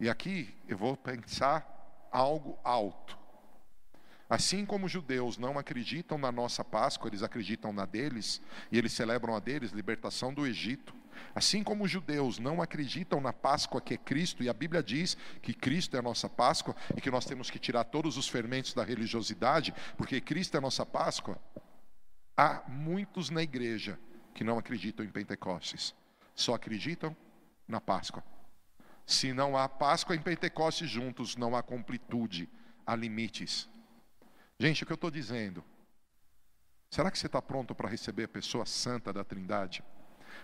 E 0.00 0.08
aqui 0.08 0.56
eu 0.66 0.78
vou 0.78 0.96
pensar 0.96 2.08
algo 2.10 2.58
alto. 2.64 3.18
Assim 4.26 4.64
como 4.64 4.86
os 4.86 4.92
judeus 4.92 5.36
não 5.36 5.58
acreditam 5.58 6.16
na 6.16 6.32
nossa 6.32 6.64
Páscoa, 6.64 7.10
eles 7.10 7.22
acreditam 7.22 7.74
na 7.74 7.84
deles, 7.84 8.40
e 8.72 8.78
eles 8.78 8.94
celebram 8.94 9.36
a 9.36 9.38
deles, 9.38 9.72
libertação 9.72 10.32
do 10.32 10.46
Egito. 10.46 10.94
Assim 11.34 11.62
como 11.62 11.84
os 11.84 11.90
judeus 11.90 12.38
não 12.38 12.60
acreditam 12.60 13.20
na 13.20 13.32
Páscoa 13.32 13.80
que 13.80 13.94
é 13.94 13.96
Cristo, 13.96 14.42
e 14.42 14.48
a 14.48 14.52
Bíblia 14.52 14.82
diz 14.82 15.16
que 15.42 15.54
Cristo 15.54 15.96
é 15.96 15.98
a 15.98 16.02
nossa 16.02 16.28
Páscoa 16.28 16.74
e 16.96 17.00
que 17.00 17.10
nós 17.10 17.24
temos 17.24 17.50
que 17.50 17.58
tirar 17.58 17.84
todos 17.84 18.16
os 18.16 18.28
fermentos 18.28 18.74
da 18.74 18.84
religiosidade, 18.84 19.74
porque 19.96 20.20
Cristo 20.20 20.54
é 20.54 20.58
a 20.58 20.60
nossa 20.60 20.84
Páscoa, 20.84 21.38
há 22.36 22.62
muitos 22.68 23.30
na 23.30 23.42
igreja 23.42 23.98
que 24.34 24.44
não 24.44 24.58
acreditam 24.58 25.04
em 25.04 25.10
Pentecostes, 25.10 25.94
só 26.34 26.54
acreditam 26.54 27.16
na 27.66 27.80
Páscoa. 27.80 28.22
Se 29.04 29.32
não 29.32 29.56
há 29.56 29.68
Páscoa 29.68 30.14
em 30.14 30.20
Pentecostes 30.20 30.88
juntos, 30.88 31.34
não 31.34 31.56
há 31.56 31.62
completude, 31.62 32.48
há 32.86 32.94
limites. 32.94 33.68
Gente, 34.58 34.82
o 34.82 34.86
que 34.86 34.92
eu 34.92 34.96
estou 34.96 35.10
dizendo? 35.10 35.64
Será 36.90 37.10
que 37.10 37.18
você 37.18 37.26
está 37.26 37.40
pronto 37.40 37.74
para 37.74 37.88
receber 37.88 38.24
a 38.24 38.28
pessoa 38.28 38.64
santa 38.64 39.12
da 39.12 39.24
Trindade? 39.24 39.82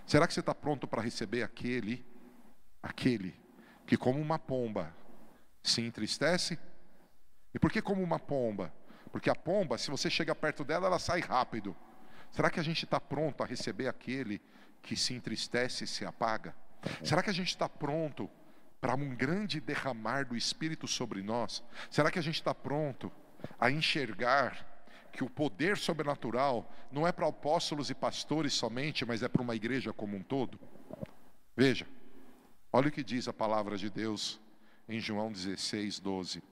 Será 0.07 0.27
que 0.27 0.35
você 0.35 0.41
está 0.41 0.55
pronto 0.55 0.87
para 0.87 1.03
receber 1.03 1.43
aquele, 1.43 2.05
aquele 2.83 3.35
que 3.87 3.97
como 3.97 4.21
uma 4.21 4.39
pomba 4.39 4.95
se 5.63 5.81
entristece? 5.81 6.59
E 7.55 7.59
por 7.59 7.71
que 7.71 7.81
como 7.81 8.03
uma 8.03 8.19
pomba? 8.19 8.73
Porque 9.11 9.31
a 9.31 9.35
pomba, 9.35 9.79
se 9.79 9.91
você 9.91 10.11
chega 10.11 10.35
perto 10.35 10.65
dela, 10.65 10.87
ela 10.87 10.99
sai 10.99 11.21
rápido. 11.21 11.75
Será 12.31 12.51
que 12.51 12.59
a 12.59 12.65
gente 12.65 12.85
está 12.85 13.01
pronto 13.01 13.43
a 13.43 13.47
receber 13.47 13.87
aquele 13.87 14.43
que 14.83 14.97
se 14.97 15.15
entristece 15.15 15.85
e 15.85 15.87
se 15.87 16.05
apaga? 16.05 16.55
Será 17.03 17.23
que 17.23 17.31
a 17.31 17.35
gente 17.35 17.49
está 17.49 17.69
pronto 17.69 18.29
para 18.81 18.95
um 18.95 19.15
grande 19.15 19.61
derramar 19.61 20.27
do 20.27 20.37
Espírito 20.37 20.87
sobre 20.87 21.23
nós? 21.23 21.63
Será 21.91 22.11
que 22.11 22.19
a 22.19 22.23
gente 22.23 22.35
está 22.35 22.55
pronto 22.55 23.11
a 23.59 23.71
enxergar 23.71 24.74
que 25.15 25.25
o 25.25 25.31
poder 25.31 25.79
sobrenatural 25.79 26.71
não 26.91 27.07
é 27.07 27.13
para 27.13 27.29
apóstolos 27.29 27.89
e 27.89 27.95
pastores 27.95 28.53
somente, 28.53 29.05
mas 29.05 29.23
é 29.23 29.29
para 29.29 29.41
uma 29.41 29.55
igreja 29.55 29.93
como 29.93 30.17
um 30.17 30.23
todo? 30.23 30.59
Veja, 31.57 31.87
olha 32.73 32.89
o 32.89 32.93
que 32.93 33.05
diz 33.05 33.29
a 33.29 33.33
palavra 33.33 33.79
de 33.79 33.89
Deus 33.89 34.41
em 34.89 34.99
João 34.99 35.31
16, 35.31 36.01
12. 36.01 36.43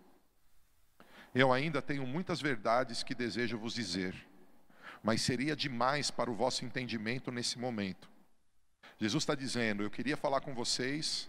Eu 1.34 1.52
ainda 1.52 1.82
tenho 1.82 2.06
muitas 2.06 2.40
verdades 2.40 3.02
que 3.02 3.14
desejo 3.14 3.58
vos 3.58 3.74
dizer, 3.74 4.14
mas 5.02 5.22
seria 5.22 5.56
demais 5.56 6.10
para 6.10 6.30
o 6.30 6.34
vosso 6.34 6.64
entendimento 6.64 7.32
nesse 7.32 7.58
momento. 7.58 8.08
Jesus 8.96 9.22
está 9.22 9.34
dizendo: 9.34 9.82
Eu 9.82 9.90
queria 9.90 10.16
falar 10.16 10.40
com 10.40 10.54
vocês 10.54 11.28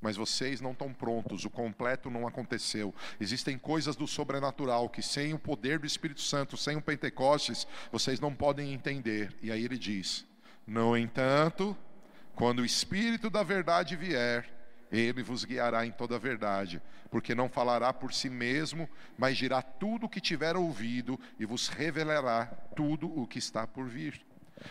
mas 0.00 0.16
vocês 0.16 0.60
não 0.60 0.72
estão 0.72 0.92
prontos, 0.92 1.44
o 1.44 1.50
completo 1.50 2.10
não 2.10 2.26
aconteceu. 2.26 2.94
Existem 3.20 3.58
coisas 3.58 3.96
do 3.96 4.06
sobrenatural 4.06 4.88
que, 4.88 5.02
sem 5.02 5.34
o 5.34 5.38
poder 5.38 5.78
do 5.78 5.86
Espírito 5.86 6.20
Santo, 6.20 6.56
sem 6.56 6.76
o 6.76 6.82
Pentecostes, 6.82 7.66
vocês 7.90 8.20
não 8.20 8.34
podem 8.34 8.72
entender. 8.72 9.34
E 9.42 9.50
aí 9.50 9.64
ele 9.64 9.78
diz: 9.78 10.24
No 10.66 10.96
entanto, 10.96 11.76
quando 12.34 12.60
o 12.60 12.64
Espírito 12.64 13.28
da 13.28 13.42
verdade 13.42 13.96
vier, 13.96 14.48
ele 14.90 15.22
vos 15.22 15.44
guiará 15.44 15.84
em 15.84 15.90
toda 15.90 16.16
a 16.16 16.18
verdade, 16.18 16.80
porque 17.10 17.34
não 17.34 17.48
falará 17.48 17.92
por 17.92 18.12
si 18.12 18.30
mesmo, 18.30 18.88
mas 19.18 19.36
dirá 19.36 19.60
tudo 19.60 20.06
o 20.06 20.08
que 20.08 20.20
tiver 20.20 20.56
ouvido 20.56 21.18
e 21.38 21.44
vos 21.44 21.68
revelará 21.68 22.46
tudo 22.74 23.06
o 23.18 23.26
que 23.26 23.38
está 23.38 23.66
por 23.66 23.86
vir. 23.86 24.27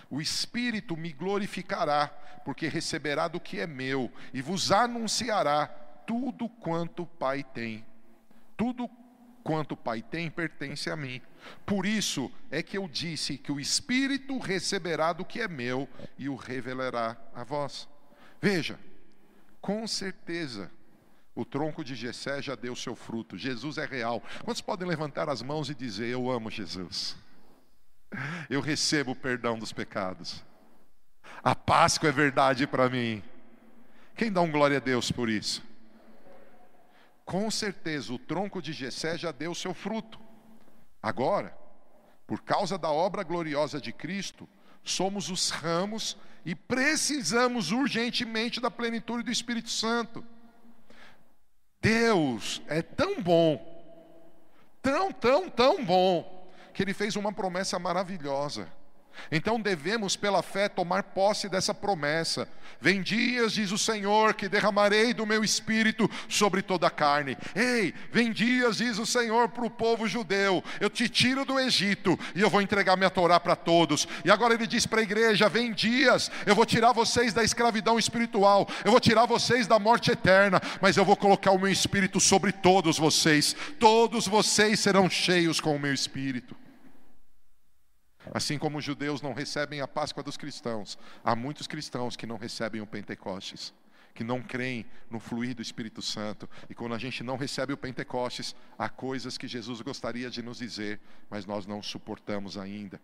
O 0.09 0.21
Espírito 0.21 0.95
me 0.95 1.11
glorificará, 1.11 2.07
porque 2.43 2.67
receberá 2.67 3.27
do 3.27 3.39
que 3.39 3.59
é 3.59 3.67
meu 3.67 4.11
e 4.33 4.41
vos 4.41 4.71
anunciará 4.71 5.67
tudo 6.05 6.47
quanto 6.47 7.03
o 7.03 7.07
Pai 7.07 7.43
tem. 7.43 7.85
Tudo 8.55 8.89
quanto 9.43 9.73
o 9.73 9.77
Pai 9.77 10.01
tem 10.01 10.29
pertence 10.29 10.89
a 10.89 10.95
mim. 10.95 11.21
Por 11.65 11.85
isso 11.85 12.31
é 12.51 12.61
que 12.61 12.77
eu 12.77 12.87
disse 12.87 13.37
que 13.37 13.51
o 13.51 13.59
Espírito 13.59 14.37
receberá 14.37 15.13
do 15.13 15.25
que 15.25 15.41
é 15.41 15.47
meu 15.47 15.87
e 16.17 16.27
o 16.27 16.35
revelará 16.35 17.17
a 17.33 17.43
vós. 17.43 17.87
Veja, 18.41 18.79
com 19.61 19.87
certeza, 19.87 20.71
o 21.35 21.45
tronco 21.45 21.83
de 21.83 21.93
Jessé 21.95 22.41
já 22.41 22.55
deu 22.55 22.75
seu 22.75 22.95
fruto. 22.95 23.37
Jesus 23.37 23.77
é 23.77 23.85
real. 23.85 24.23
Quantos 24.43 24.61
podem 24.61 24.87
levantar 24.87 25.29
as 25.29 25.41
mãos 25.41 25.69
e 25.69 25.75
dizer: 25.75 26.07
Eu 26.07 26.31
amo 26.31 26.49
Jesus? 26.49 27.15
Eu 28.49 28.61
recebo 28.61 29.11
o 29.11 29.15
perdão 29.15 29.57
dos 29.57 29.73
pecados. 29.73 30.43
A 31.43 31.53
Páscoa 31.55 32.09
é 32.09 32.11
verdade 32.11 32.65
para 32.65 32.89
mim. 32.89 33.23
Quem 34.15 34.31
dá 34.31 34.41
um 34.41 34.51
glória 34.51 34.77
a 34.77 34.81
Deus 34.81 35.11
por 35.11 35.29
isso? 35.29 35.63
Com 37.23 37.51
certeza 37.51 38.13
o 38.13 38.19
tronco 38.19 38.61
de 38.61 38.71
Jessé 38.73 39.17
já 39.17 39.31
deu 39.31 39.53
seu 39.53 39.73
fruto. 39.73 40.19
Agora, 41.01 41.55
por 42.25 42.41
causa 42.41 42.77
da 42.77 42.89
obra 42.89 43.23
gloriosa 43.23 43.79
de 43.79 43.91
Cristo, 43.91 44.47
somos 44.83 45.29
os 45.29 45.49
ramos 45.49 46.17
e 46.45 46.55
precisamos 46.55 47.71
urgentemente 47.71 48.59
da 48.59 48.71
plenitude 48.71 49.23
do 49.23 49.31
Espírito 49.31 49.69
Santo. 49.69 50.25
Deus 51.81 52.61
é 52.67 52.81
tão 52.81 53.21
bom, 53.21 53.61
tão, 54.81 55.11
tão, 55.11 55.49
tão 55.49 55.85
bom, 55.85 56.36
que 56.77 56.83
Ele 56.83 56.93
fez 56.93 57.15
uma 57.15 57.33
promessa 57.33 57.79
maravilhosa. 57.79 58.67
Então 59.31 59.59
devemos, 59.59 60.15
pela 60.15 60.41
fé, 60.41 60.69
tomar 60.69 61.03
posse 61.03 61.49
dessa 61.49 61.73
promessa. 61.73 62.47
Vem 62.79 63.01
dias, 63.01 63.53
diz 63.53 63.71
o 63.71 63.77
Senhor, 63.77 64.33
que 64.33 64.47
derramarei 64.47 65.13
do 65.13 65.25
meu 65.25 65.43
espírito 65.43 66.09
sobre 66.29 66.61
toda 66.61 66.87
a 66.87 66.91
carne. 66.91 67.37
Ei, 67.55 67.93
vem 68.11 68.31
dias, 68.31 68.77
diz 68.77 68.97
o 68.99 69.05
Senhor 69.05 69.49
para 69.49 69.65
o 69.65 69.69
povo 69.69 70.07
judeu: 70.07 70.63
eu 70.79 70.89
te 70.89 71.09
tiro 71.09 71.43
do 71.43 71.59
Egito 71.59 72.17
e 72.35 72.41
eu 72.41 72.49
vou 72.49 72.61
entregar 72.61 72.95
minha 72.95 73.09
Torá 73.09 73.39
para 73.39 73.55
todos. 73.55 74.07
E 74.23 74.31
agora 74.31 74.53
ele 74.53 74.67
diz 74.67 74.85
para 74.85 74.99
a 74.99 75.03
igreja: 75.03 75.49
vem 75.49 75.73
dias, 75.73 76.31
eu 76.45 76.55
vou 76.55 76.65
tirar 76.65 76.93
vocês 76.93 77.33
da 77.33 77.43
escravidão 77.43 77.97
espiritual, 77.97 78.67
eu 78.85 78.91
vou 78.91 78.99
tirar 78.99 79.25
vocês 79.25 79.67
da 79.67 79.79
morte 79.79 80.11
eterna, 80.11 80.61
mas 80.81 80.95
eu 80.95 81.03
vou 81.03 81.15
colocar 81.15 81.51
o 81.51 81.59
meu 81.59 81.71
espírito 81.71 82.19
sobre 82.19 82.51
todos 82.51 82.97
vocês. 82.97 83.55
Todos 83.79 84.27
vocês 84.27 84.79
serão 84.79 85.09
cheios 85.09 85.59
com 85.59 85.75
o 85.75 85.79
meu 85.79 85.93
espírito. 85.93 86.55
Assim 88.33 88.57
como 88.57 88.77
os 88.77 88.83
judeus 88.83 89.21
não 89.21 89.33
recebem 89.33 89.81
a 89.81 89.87
Páscoa 89.87 90.23
dos 90.23 90.37
cristãos, 90.37 90.97
há 91.23 91.35
muitos 91.35 91.67
cristãos 91.67 92.15
que 92.15 92.25
não 92.25 92.37
recebem 92.37 92.81
o 92.81 92.87
Pentecostes, 92.87 93.73
que 94.13 94.23
não 94.23 94.41
creem 94.41 94.85
no 95.09 95.19
fluir 95.19 95.55
do 95.55 95.61
Espírito 95.61 96.01
Santo. 96.01 96.49
E 96.69 96.75
quando 96.75 96.95
a 96.95 96.97
gente 96.97 97.23
não 97.23 97.37
recebe 97.37 97.73
o 97.73 97.77
Pentecostes, 97.77 98.55
há 98.77 98.89
coisas 98.89 99.37
que 99.37 99.47
Jesus 99.47 99.81
gostaria 99.81 100.29
de 100.29 100.41
nos 100.41 100.57
dizer, 100.57 100.99
mas 101.29 101.45
nós 101.45 101.65
não 101.65 101.81
suportamos 101.83 102.57
ainda. 102.57 102.99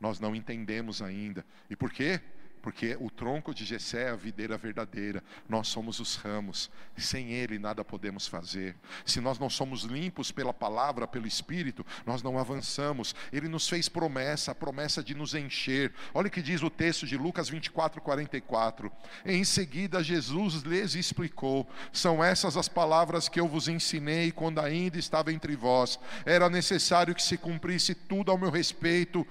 Nós 0.00 0.18
não 0.20 0.34
entendemos 0.34 1.02
ainda. 1.02 1.44
E 1.68 1.76
por 1.76 1.90
quê? 1.90 2.20
Porque 2.62 2.96
o 3.00 3.10
tronco 3.10 3.54
de 3.54 3.64
Jessé 3.64 4.04
é 4.04 4.10
a 4.10 4.16
videira 4.16 4.56
verdadeira, 4.56 5.22
nós 5.48 5.68
somos 5.68 6.00
os 6.00 6.16
ramos, 6.16 6.70
sem 6.96 7.32
ele 7.32 7.58
nada 7.58 7.84
podemos 7.84 8.26
fazer. 8.26 8.76
Se 9.04 9.20
nós 9.20 9.38
não 9.38 9.48
somos 9.48 9.82
limpos 9.82 10.30
pela 10.30 10.52
palavra, 10.52 11.06
pelo 11.06 11.26
Espírito, 11.26 11.84
nós 12.04 12.22
não 12.22 12.38
avançamos. 12.38 13.14
Ele 13.32 13.48
nos 13.48 13.68
fez 13.68 13.88
promessa, 13.88 14.52
a 14.52 14.54
promessa 14.54 15.02
de 15.02 15.14
nos 15.14 15.34
encher. 15.34 15.92
Olha 16.12 16.28
o 16.28 16.30
que 16.30 16.42
diz 16.42 16.62
o 16.62 16.70
texto 16.70 17.06
de 17.06 17.16
Lucas 17.16 17.48
24, 17.48 18.00
44. 18.00 18.92
Em 19.24 19.44
seguida, 19.44 20.02
Jesus 20.02 20.62
lhes 20.62 20.94
explicou: 20.94 21.68
São 21.92 22.22
essas 22.22 22.56
as 22.56 22.68
palavras 22.68 23.28
que 23.28 23.40
eu 23.40 23.48
vos 23.48 23.68
ensinei 23.68 24.30
quando 24.30 24.60
ainda 24.60 24.98
estava 24.98 25.32
entre 25.32 25.56
vós. 25.56 25.98
Era 26.24 26.50
necessário 26.50 27.14
que 27.14 27.22
se 27.22 27.36
cumprisse 27.36 27.94
tudo 27.94 28.30
ao 28.30 28.38
meu 28.38 28.50
respeito 28.50 29.26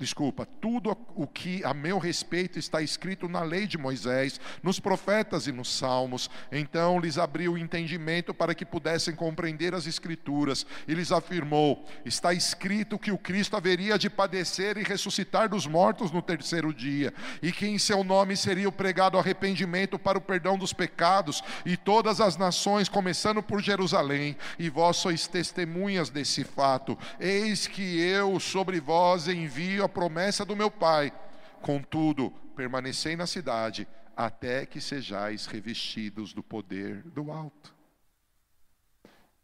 desculpa, 0.00 0.48
tudo 0.60 0.96
o 1.14 1.26
que 1.26 1.62
a 1.62 1.74
meu 1.74 1.98
respeito 1.98 2.58
está 2.58 2.80
escrito 2.80 3.28
na 3.28 3.42
lei 3.42 3.66
de 3.66 3.76
Moisés, 3.76 4.40
nos 4.62 4.80
profetas 4.80 5.46
e 5.46 5.52
nos 5.52 5.70
salmos. 5.70 6.30
Então 6.50 6.98
lhes 6.98 7.18
abriu 7.18 7.52
o 7.52 7.58
entendimento 7.58 8.32
para 8.32 8.54
que 8.54 8.64
pudessem 8.64 9.14
compreender 9.14 9.74
as 9.74 9.86
escrituras 9.86 10.64
e 10.88 10.94
lhes 10.94 11.12
afirmou: 11.12 11.84
está 12.02 12.32
escrito 12.32 12.98
que 12.98 13.12
o 13.12 13.18
Cristo 13.18 13.56
haveria 13.56 13.98
de 13.98 14.08
padecer 14.08 14.78
e 14.78 14.82
ressuscitar 14.82 15.50
dos 15.50 15.66
mortos 15.66 16.10
no 16.10 16.22
terceiro 16.22 16.72
dia, 16.72 17.12
e 17.42 17.52
que 17.52 17.66
em 17.66 17.78
seu 17.78 18.02
nome 18.02 18.36
seria 18.38 18.70
pregado 18.72 19.18
arrependimento 19.18 19.98
para 19.98 20.16
o 20.16 20.22
perdão 20.22 20.56
dos 20.56 20.72
pecados, 20.72 21.42
e 21.66 21.76
todas 21.76 22.20
as 22.20 22.38
nações, 22.38 22.88
começando 22.88 23.42
por 23.42 23.60
Jerusalém, 23.60 24.34
e 24.58 24.70
vós 24.70 24.96
sois 24.96 25.26
testemunhas 25.26 26.08
desse 26.08 26.42
fato. 26.42 26.96
Eis 27.18 27.66
que 27.66 28.00
eu 28.00 28.40
sobre 28.40 28.80
vós 28.80 29.28
envio 29.28 29.84
a 29.84 29.89
promessa 29.90 30.44
do 30.44 30.56
meu 30.56 30.70
Pai. 30.70 31.12
Contudo, 31.60 32.30
permanecei 32.56 33.16
na 33.16 33.26
cidade 33.26 33.86
até 34.16 34.66
que 34.66 34.80
sejais 34.80 35.46
revestidos 35.46 36.32
do 36.32 36.42
poder 36.42 37.02
do 37.02 37.30
alto. 37.32 37.74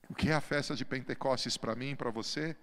O 0.09 0.15
que 0.15 0.31
é 0.31 0.35
a 0.35 0.41
festa 0.41 0.75
de 0.75 0.85
Pentecostes 0.85 1.57
para 1.57 1.75
mim 1.75 1.91
e 1.91 1.97
para 1.97 2.11
você? 2.11 2.57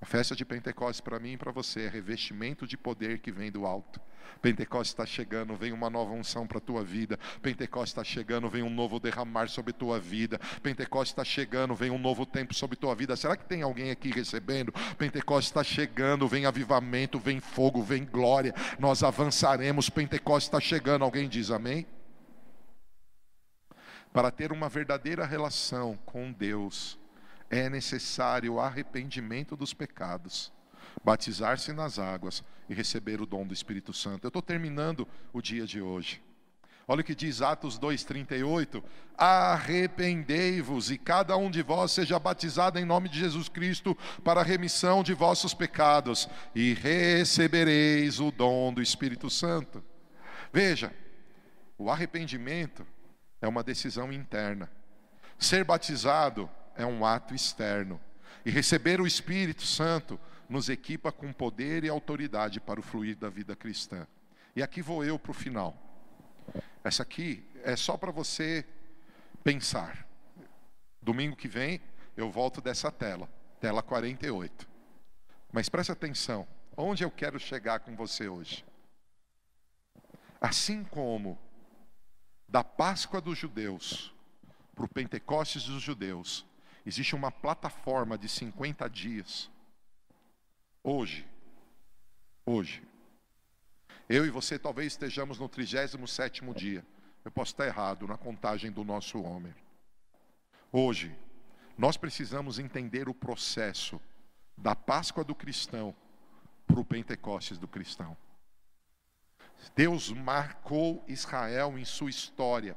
A 0.00 0.06
festa 0.06 0.36
de 0.36 0.44
Pentecostes 0.44 1.00
para 1.00 1.18
mim 1.18 1.32
e 1.32 1.36
para 1.36 1.50
você 1.50 1.82
é 1.82 1.88
revestimento 1.88 2.66
de 2.66 2.76
poder 2.76 3.18
que 3.18 3.32
vem 3.32 3.50
do 3.50 3.66
alto. 3.66 4.00
Pentecostes 4.40 4.92
está 4.92 5.04
chegando, 5.04 5.56
vem 5.56 5.72
uma 5.72 5.90
nova 5.90 6.12
unção 6.12 6.46
para 6.46 6.58
a 6.58 6.60
tua 6.60 6.84
vida. 6.84 7.18
Pentecostes 7.42 7.90
está 7.90 8.04
chegando, 8.04 8.48
vem 8.48 8.62
um 8.62 8.70
novo 8.70 9.00
derramar 9.00 9.48
sobre 9.48 9.70
a 9.72 9.74
tua 9.74 9.98
vida. 9.98 10.38
Pentecostes 10.62 11.10
está 11.10 11.24
chegando, 11.24 11.74
vem 11.74 11.90
um 11.90 11.98
novo 11.98 12.24
tempo 12.24 12.54
sobre 12.54 12.76
a 12.76 12.80
tua 12.80 12.94
vida. 12.94 13.16
Será 13.16 13.36
que 13.36 13.44
tem 13.44 13.62
alguém 13.62 13.90
aqui 13.90 14.10
recebendo? 14.10 14.72
Pentecostes 14.96 15.50
está 15.50 15.64
chegando, 15.64 16.28
vem 16.28 16.46
avivamento, 16.46 17.18
vem 17.18 17.40
fogo, 17.40 17.82
vem 17.82 18.04
glória. 18.04 18.54
Nós 18.78 19.02
avançaremos. 19.02 19.90
Pentecostes 19.90 20.46
está 20.46 20.60
chegando. 20.60 21.04
Alguém 21.04 21.28
diz 21.28 21.50
amém? 21.50 21.86
Para 24.12 24.30
ter 24.30 24.52
uma 24.52 24.68
verdadeira 24.68 25.26
relação 25.26 25.98
com 26.04 26.32
Deus, 26.32 26.97
é 27.50 27.68
necessário 27.68 28.54
o 28.54 28.60
arrependimento 28.60 29.56
dos 29.56 29.72
pecados, 29.72 30.52
batizar-se 31.04 31.72
nas 31.72 31.98
águas 31.98 32.42
e 32.68 32.74
receber 32.74 33.20
o 33.20 33.26
dom 33.26 33.46
do 33.46 33.54
Espírito 33.54 33.92
Santo. 33.92 34.24
Eu 34.24 34.28
estou 34.28 34.42
terminando 34.42 35.06
o 35.32 35.40
dia 35.40 35.66
de 35.66 35.80
hoje. 35.80 36.22
Olha 36.90 37.02
o 37.02 37.04
que 37.04 37.14
diz 37.14 37.42
Atos 37.42 37.78
2,38: 37.78 38.82
Arrependei-vos 39.16 40.90
e 40.90 40.96
cada 40.96 41.36
um 41.36 41.50
de 41.50 41.62
vós 41.62 41.92
seja 41.92 42.18
batizado 42.18 42.78
em 42.78 42.84
nome 42.84 43.10
de 43.10 43.18
Jesus 43.18 43.46
Cristo 43.46 43.96
para 44.24 44.40
a 44.40 44.44
remissão 44.44 45.02
de 45.02 45.12
vossos 45.12 45.52
pecados, 45.52 46.28
e 46.54 46.72
recebereis 46.72 48.20
o 48.20 48.30
dom 48.30 48.72
do 48.72 48.80
Espírito 48.80 49.28
Santo. 49.28 49.84
Veja, 50.50 50.90
o 51.76 51.90
arrependimento 51.90 52.86
é 53.42 53.46
uma 53.46 53.62
decisão 53.62 54.10
interna, 54.10 54.70
ser 55.38 55.64
batizado 55.64 56.48
é 56.78 56.86
um 56.86 57.04
ato 57.04 57.34
externo, 57.34 58.00
e 58.46 58.50
receber 58.50 59.00
o 59.00 59.06
Espírito 59.06 59.62
Santo 59.62 60.18
nos 60.48 60.68
equipa 60.68 61.12
com 61.12 61.32
poder 61.32 61.84
e 61.84 61.88
autoridade 61.88 62.60
para 62.60 62.80
o 62.80 62.82
fluir 62.82 63.16
da 63.16 63.28
vida 63.28 63.54
cristã. 63.54 64.06
E 64.54 64.62
aqui 64.62 64.80
vou 64.80 65.04
eu 65.04 65.18
para 65.18 65.32
o 65.32 65.34
final. 65.34 65.76
Essa 66.82 67.02
aqui 67.02 67.44
é 67.64 67.76
só 67.76 67.96
para 67.96 68.12
você 68.12 68.64
pensar. 69.42 70.06
Domingo 71.02 71.36
que 71.36 71.48
vem 71.48 71.80
eu 72.16 72.30
volto 72.30 72.60
dessa 72.60 72.90
tela, 72.90 73.28
tela 73.60 73.82
48. 73.82 74.68
Mas 75.52 75.68
preste 75.68 75.92
atenção, 75.92 76.46
onde 76.76 77.04
eu 77.04 77.10
quero 77.10 77.38
chegar 77.38 77.80
com 77.80 77.94
você 77.96 78.28
hoje? 78.28 78.64
Assim 80.40 80.84
como 80.84 81.36
da 82.48 82.62
Páscoa 82.62 83.20
dos 83.20 83.36
judeus 83.36 84.14
para 84.74 84.84
o 84.84 84.88
Pentecostes 84.88 85.64
dos 85.64 85.82
judeus, 85.82 86.46
existe 86.86 87.14
uma 87.14 87.30
plataforma 87.30 88.16
de 88.16 88.28
50 88.28 88.88
dias 88.88 89.50
Hoje, 90.90 91.28
hoje, 92.46 92.82
eu 94.08 94.24
e 94.24 94.30
você 94.30 94.58
talvez 94.58 94.94
estejamos 94.94 95.38
no 95.38 95.46
37 95.46 96.42
dia. 96.54 96.82
Eu 97.22 97.30
posso 97.30 97.52
estar 97.52 97.66
errado 97.66 98.06
na 98.06 98.16
contagem 98.16 98.72
do 98.72 98.82
nosso 98.84 99.20
homem. 99.20 99.54
Hoje, 100.72 101.14
nós 101.76 101.98
precisamos 101.98 102.58
entender 102.58 103.06
o 103.06 103.12
processo 103.12 104.00
da 104.56 104.74
Páscoa 104.74 105.22
do 105.22 105.34
cristão 105.34 105.94
para 106.66 106.80
o 106.80 106.84
Pentecostes 106.86 107.58
do 107.58 107.68
cristão. 107.68 108.16
Deus 109.76 110.10
marcou 110.10 111.04
Israel 111.06 111.78
em 111.78 111.84
sua 111.84 112.08
história. 112.08 112.74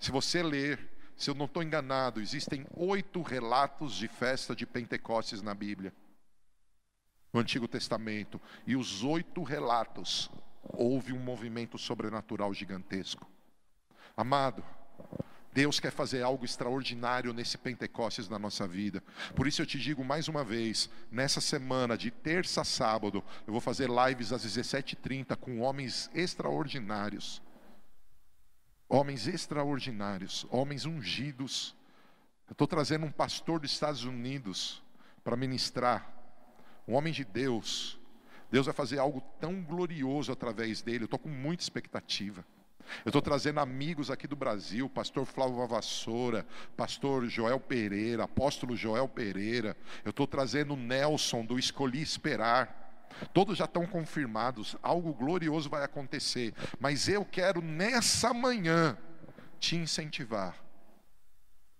Se 0.00 0.10
você 0.10 0.42
ler, 0.42 0.90
se 1.22 1.30
eu 1.30 1.34
não 1.34 1.46
estou 1.46 1.62
enganado, 1.62 2.20
existem 2.20 2.66
oito 2.74 3.22
relatos 3.22 3.94
de 3.94 4.08
festa 4.08 4.56
de 4.56 4.66
Pentecostes 4.66 5.40
na 5.40 5.54
Bíblia 5.54 5.92
no 7.32 7.38
Antigo 7.38 7.68
Testamento, 7.68 8.40
e 8.66 8.74
os 8.74 9.04
oito 9.04 9.44
relatos, 9.44 10.28
houve 10.64 11.12
um 11.12 11.20
movimento 11.20 11.78
sobrenatural 11.78 12.52
gigantesco. 12.52 13.30
Amado, 14.16 14.64
Deus 15.52 15.78
quer 15.78 15.92
fazer 15.92 16.22
algo 16.22 16.44
extraordinário 16.44 17.32
nesse 17.32 17.56
Pentecostes 17.56 18.28
na 18.28 18.38
nossa 18.38 18.66
vida. 18.66 19.00
Por 19.36 19.46
isso 19.46 19.62
eu 19.62 19.66
te 19.66 19.78
digo 19.78 20.04
mais 20.04 20.26
uma 20.26 20.42
vez, 20.42 20.90
nessa 21.08 21.40
semana, 21.40 21.96
de 21.96 22.10
terça 22.10 22.62
a 22.62 22.64
sábado, 22.64 23.22
eu 23.46 23.52
vou 23.52 23.60
fazer 23.60 23.88
lives 23.88 24.32
às 24.32 24.44
17h30 24.44 25.36
com 25.36 25.60
homens 25.60 26.10
extraordinários. 26.12 27.40
Homens 28.94 29.26
extraordinários, 29.26 30.46
homens 30.50 30.84
ungidos. 30.84 31.74
Eu 32.46 32.52
estou 32.52 32.66
trazendo 32.66 33.06
um 33.06 33.10
pastor 33.10 33.58
dos 33.58 33.72
Estados 33.72 34.04
Unidos 34.04 34.82
para 35.24 35.34
ministrar 35.34 36.12
um 36.86 36.92
homem 36.92 37.10
de 37.10 37.24
Deus. 37.24 37.98
Deus 38.50 38.66
vai 38.66 38.74
fazer 38.74 38.98
algo 38.98 39.22
tão 39.40 39.62
glorioso 39.62 40.30
através 40.30 40.82
dele. 40.82 41.04
Eu 41.04 41.06
estou 41.06 41.18
com 41.18 41.30
muita 41.30 41.62
expectativa. 41.62 42.44
Eu 43.02 43.08
estou 43.08 43.22
trazendo 43.22 43.60
amigos 43.60 44.10
aqui 44.10 44.26
do 44.26 44.36
Brasil, 44.36 44.90
pastor 44.90 45.24
Flávio 45.24 45.66
Vassoura, 45.66 46.46
pastor 46.76 47.24
Joel 47.30 47.58
Pereira, 47.58 48.24
apóstolo 48.24 48.76
Joel 48.76 49.08
Pereira. 49.08 49.74
Eu 50.04 50.10
estou 50.10 50.26
trazendo 50.26 50.76
Nelson 50.76 51.46
do 51.46 51.58
Escolhi 51.58 52.02
Esperar. 52.02 52.81
Todos 53.32 53.58
já 53.58 53.64
estão 53.64 53.86
confirmados, 53.86 54.76
algo 54.82 55.12
glorioso 55.12 55.68
vai 55.70 55.84
acontecer. 55.84 56.54
Mas 56.78 57.08
eu 57.08 57.24
quero 57.24 57.60
nessa 57.60 58.32
manhã 58.32 58.96
te 59.58 59.76
incentivar. 59.76 60.56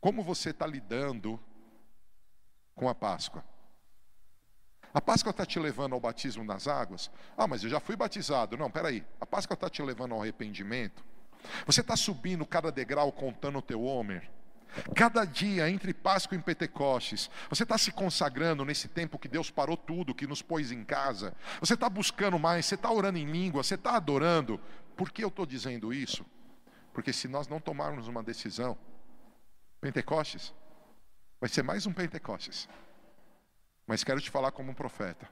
Como 0.01 0.23
você 0.23 0.51
está 0.51 0.67
lidando 0.67 1.39
com 2.75 2.89
a 2.89 2.95
Páscoa? 2.95 3.45
A 4.95 5.01
Páscoa 5.01 5.31
está 5.31 5.47
te 5.47 5.59
levando 5.59 5.95
ao 5.95 6.01
batismo 6.01 6.45
nas 6.45 6.69
águas? 6.69 7.11
Ah, 7.37 7.47
mas 7.47 7.65
eu 7.65 7.71
já 7.71 7.81
fui 7.81 7.97
batizado. 7.97 8.57
Não, 8.57 8.71
peraí. 8.71 9.05
A 9.21 9.25
Páscoa 9.25 9.55
está 9.55 9.71
te 9.71 9.81
levando 9.81 10.13
ao 10.13 10.21
arrependimento? 10.21 11.03
Você 11.67 11.81
está 11.81 11.97
subindo 11.97 12.45
cada 12.45 12.71
degrau 12.71 13.11
contando 13.11 13.59
o 13.59 13.63
teu 13.63 13.83
Homer? 13.83 14.31
Cada 14.95 15.25
dia 15.25 15.69
entre 15.71 15.93
Páscoa 15.93 16.37
e 16.37 16.43
Pentecostes, 16.43 17.31
você 17.49 17.63
está 17.63 17.77
se 17.77 17.93
consagrando 17.93 18.65
nesse 18.65 18.89
tempo 18.89 19.19
que 19.19 19.29
Deus 19.29 19.51
parou 19.51 19.77
tudo, 19.77 20.15
que 20.15 20.27
nos 20.27 20.43
pôs 20.43 20.73
em 20.73 20.85
casa. 20.85 21.35
Você 21.61 21.75
está 21.75 21.89
buscando 21.89 22.39
mais, 22.39 22.67
você 22.67 22.75
está 22.75 22.91
orando 22.91 23.19
em 23.19 23.31
língua, 23.31 23.63
você 23.63 23.75
está 23.75 23.97
adorando. 23.97 24.61
Por 24.97 25.11
que 25.11 25.25
eu 25.25 25.29
estou 25.29 25.47
dizendo 25.47 25.93
isso? 25.93 26.25
Porque 26.93 27.13
se 27.13 27.29
nós 27.29 27.49
não 27.49 27.61
tomarmos 27.61 28.09
uma 28.09 28.23
decisão, 28.23 28.77
Pentecostes 29.81 30.55
vai 31.41 31.49
ser 31.49 31.63
mais 31.63 31.87
um 31.87 31.93
Pentecostes. 31.93 32.69
Mas 33.87 34.05
quero 34.05 34.21
te 34.21 34.31
falar 34.31 34.53
como 34.53 34.71
um 34.71 34.75
profeta. 34.75 35.29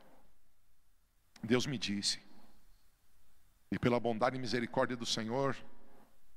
Deus 1.42 1.66
me 1.66 1.78
disse, 1.78 2.20
e 3.70 3.78
pela 3.78 4.00
bondade 4.00 4.36
e 4.36 4.40
misericórdia 4.40 4.96
do 4.96 5.06
Senhor, 5.06 5.56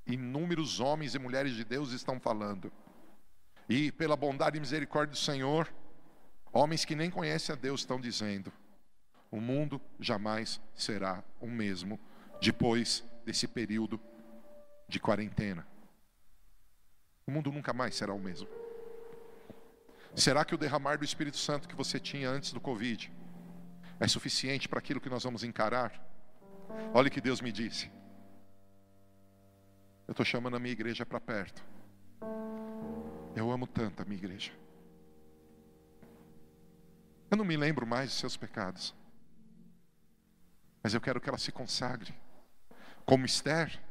inúmeros 0.06 0.80
homens 0.80 1.16
e 1.16 1.20
mulheres 1.20 1.54
de 1.54 1.64
Deus 1.64 1.92
estão 1.92 2.20
falando. 2.20 2.72
E 3.74 3.92
pela 3.92 4.16
bondade 4.16 4.56
e 4.56 4.60
misericórdia 4.60 5.14
do 5.14 5.18
Senhor, 5.18 5.68
homens 6.52 6.86
que 6.86 6.96
nem 6.96 7.10
conhecem 7.10 7.54
a 7.54 7.58
Deus 7.58 7.82
estão 7.82 8.00
dizendo: 8.00 8.54
o 9.32 9.42
mundo 9.42 9.82
jamais 10.00 10.62
será 10.76 11.24
o 11.42 11.48
mesmo 11.48 12.00
depois 12.40 13.04
desse 13.26 13.48
período 13.48 14.00
de 14.88 15.00
quarentena. 15.00 15.66
O 17.26 17.32
mundo 17.32 17.52
nunca 17.52 17.74
mais 17.74 17.96
será 17.96 18.14
o 18.14 18.20
mesmo. 18.20 18.48
Será 20.16 20.46
que 20.46 20.54
o 20.54 20.58
derramar 20.58 21.00
do 21.00 21.04
Espírito 21.04 21.38
Santo 21.38 21.68
que 21.68 21.76
você 21.76 22.00
tinha 22.00 22.30
antes 22.30 22.54
do 22.54 22.62
Covid 22.62 23.12
é 24.00 24.08
suficiente 24.08 24.70
para 24.70 24.78
aquilo 24.78 25.02
que 25.02 25.10
nós 25.10 25.24
vamos 25.24 25.44
encarar? 25.44 26.00
Olha 26.94 27.08
o 27.08 27.12
que 27.12 27.20
Deus 27.20 27.42
me 27.42 27.52
disse. 27.52 27.92
Eu 30.08 30.12
estou 30.12 30.24
chamando 30.24 30.58
a 30.58 30.60
minha 30.60 30.74
igreja 30.74 31.08
para 31.08 31.20
perto. 31.20 31.74
Eu 33.36 33.52
amo 33.52 33.66
tanto 33.66 34.02
a 34.02 34.06
minha 34.06 34.18
igreja. 34.18 34.52
Eu 37.32 37.38
não 37.38 37.46
me 37.46 37.58
lembro 37.58 37.86
mais 37.86 38.10
dos 38.10 38.20
seus 38.20 38.38
pecados. 38.38 38.94
Mas 40.84 40.94
eu 40.94 41.02
quero 41.02 41.20
que 41.20 41.28
ela 41.28 41.38
se 41.38 41.52
consagre. 41.52 42.14
Como 43.06 43.26
Esther, 43.26 43.82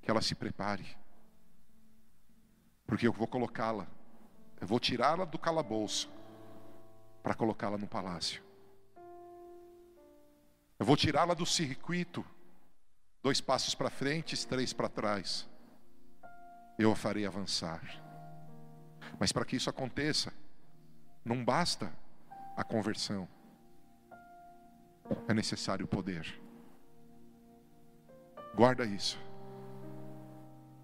que 0.00 0.10
ela 0.10 0.22
se 0.22 0.34
prepare. 0.34 0.96
Porque 2.86 3.06
eu 3.06 3.12
vou 3.12 3.26
colocá-la, 3.26 3.88
eu 4.60 4.66
vou 4.66 4.78
tirá-la 4.78 5.24
do 5.24 5.38
calabouço 5.38 6.08
para 7.22 7.34
colocá-la 7.34 7.78
no 7.78 7.88
palácio. 7.88 8.42
Eu 10.78 10.84
vou 10.84 10.96
tirá-la 10.96 11.34
do 11.34 11.46
circuito, 11.46 12.24
dois 13.22 13.40
passos 13.40 13.74
para 13.74 13.90
frente, 13.90 14.46
três 14.46 14.72
para 14.72 14.88
trás. 14.88 15.48
Eu 16.78 16.92
a 16.92 16.96
farei 16.96 17.24
avançar. 17.24 18.03
Mas 19.18 19.32
para 19.32 19.44
que 19.44 19.56
isso 19.56 19.70
aconteça, 19.70 20.32
não 21.24 21.44
basta 21.44 21.92
a 22.56 22.62
conversão, 22.62 23.28
é 25.28 25.34
necessário 25.34 25.84
o 25.84 25.88
poder. 25.88 26.40
Guarda 28.54 28.84
isso. 28.84 29.18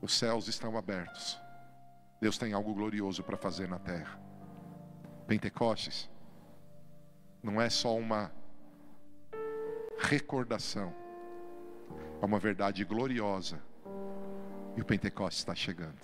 Os 0.02 0.14
céus 0.14 0.48
estão 0.48 0.76
abertos. 0.76 1.38
Deus 2.20 2.36
tem 2.36 2.52
algo 2.52 2.74
glorioso 2.74 3.22
para 3.22 3.36
fazer 3.36 3.68
na 3.68 3.78
terra. 3.78 4.18
Pentecostes 5.26 6.10
não 7.42 7.60
é 7.60 7.70
só 7.70 7.96
uma 7.96 8.32
recordação, 9.98 10.92
é 12.20 12.24
uma 12.24 12.38
verdade 12.38 12.84
gloriosa. 12.84 13.60
E 14.76 14.80
o 14.80 14.84
Pentecostes 14.84 15.40
está 15.40 15.54
chegando. 15.54 15.98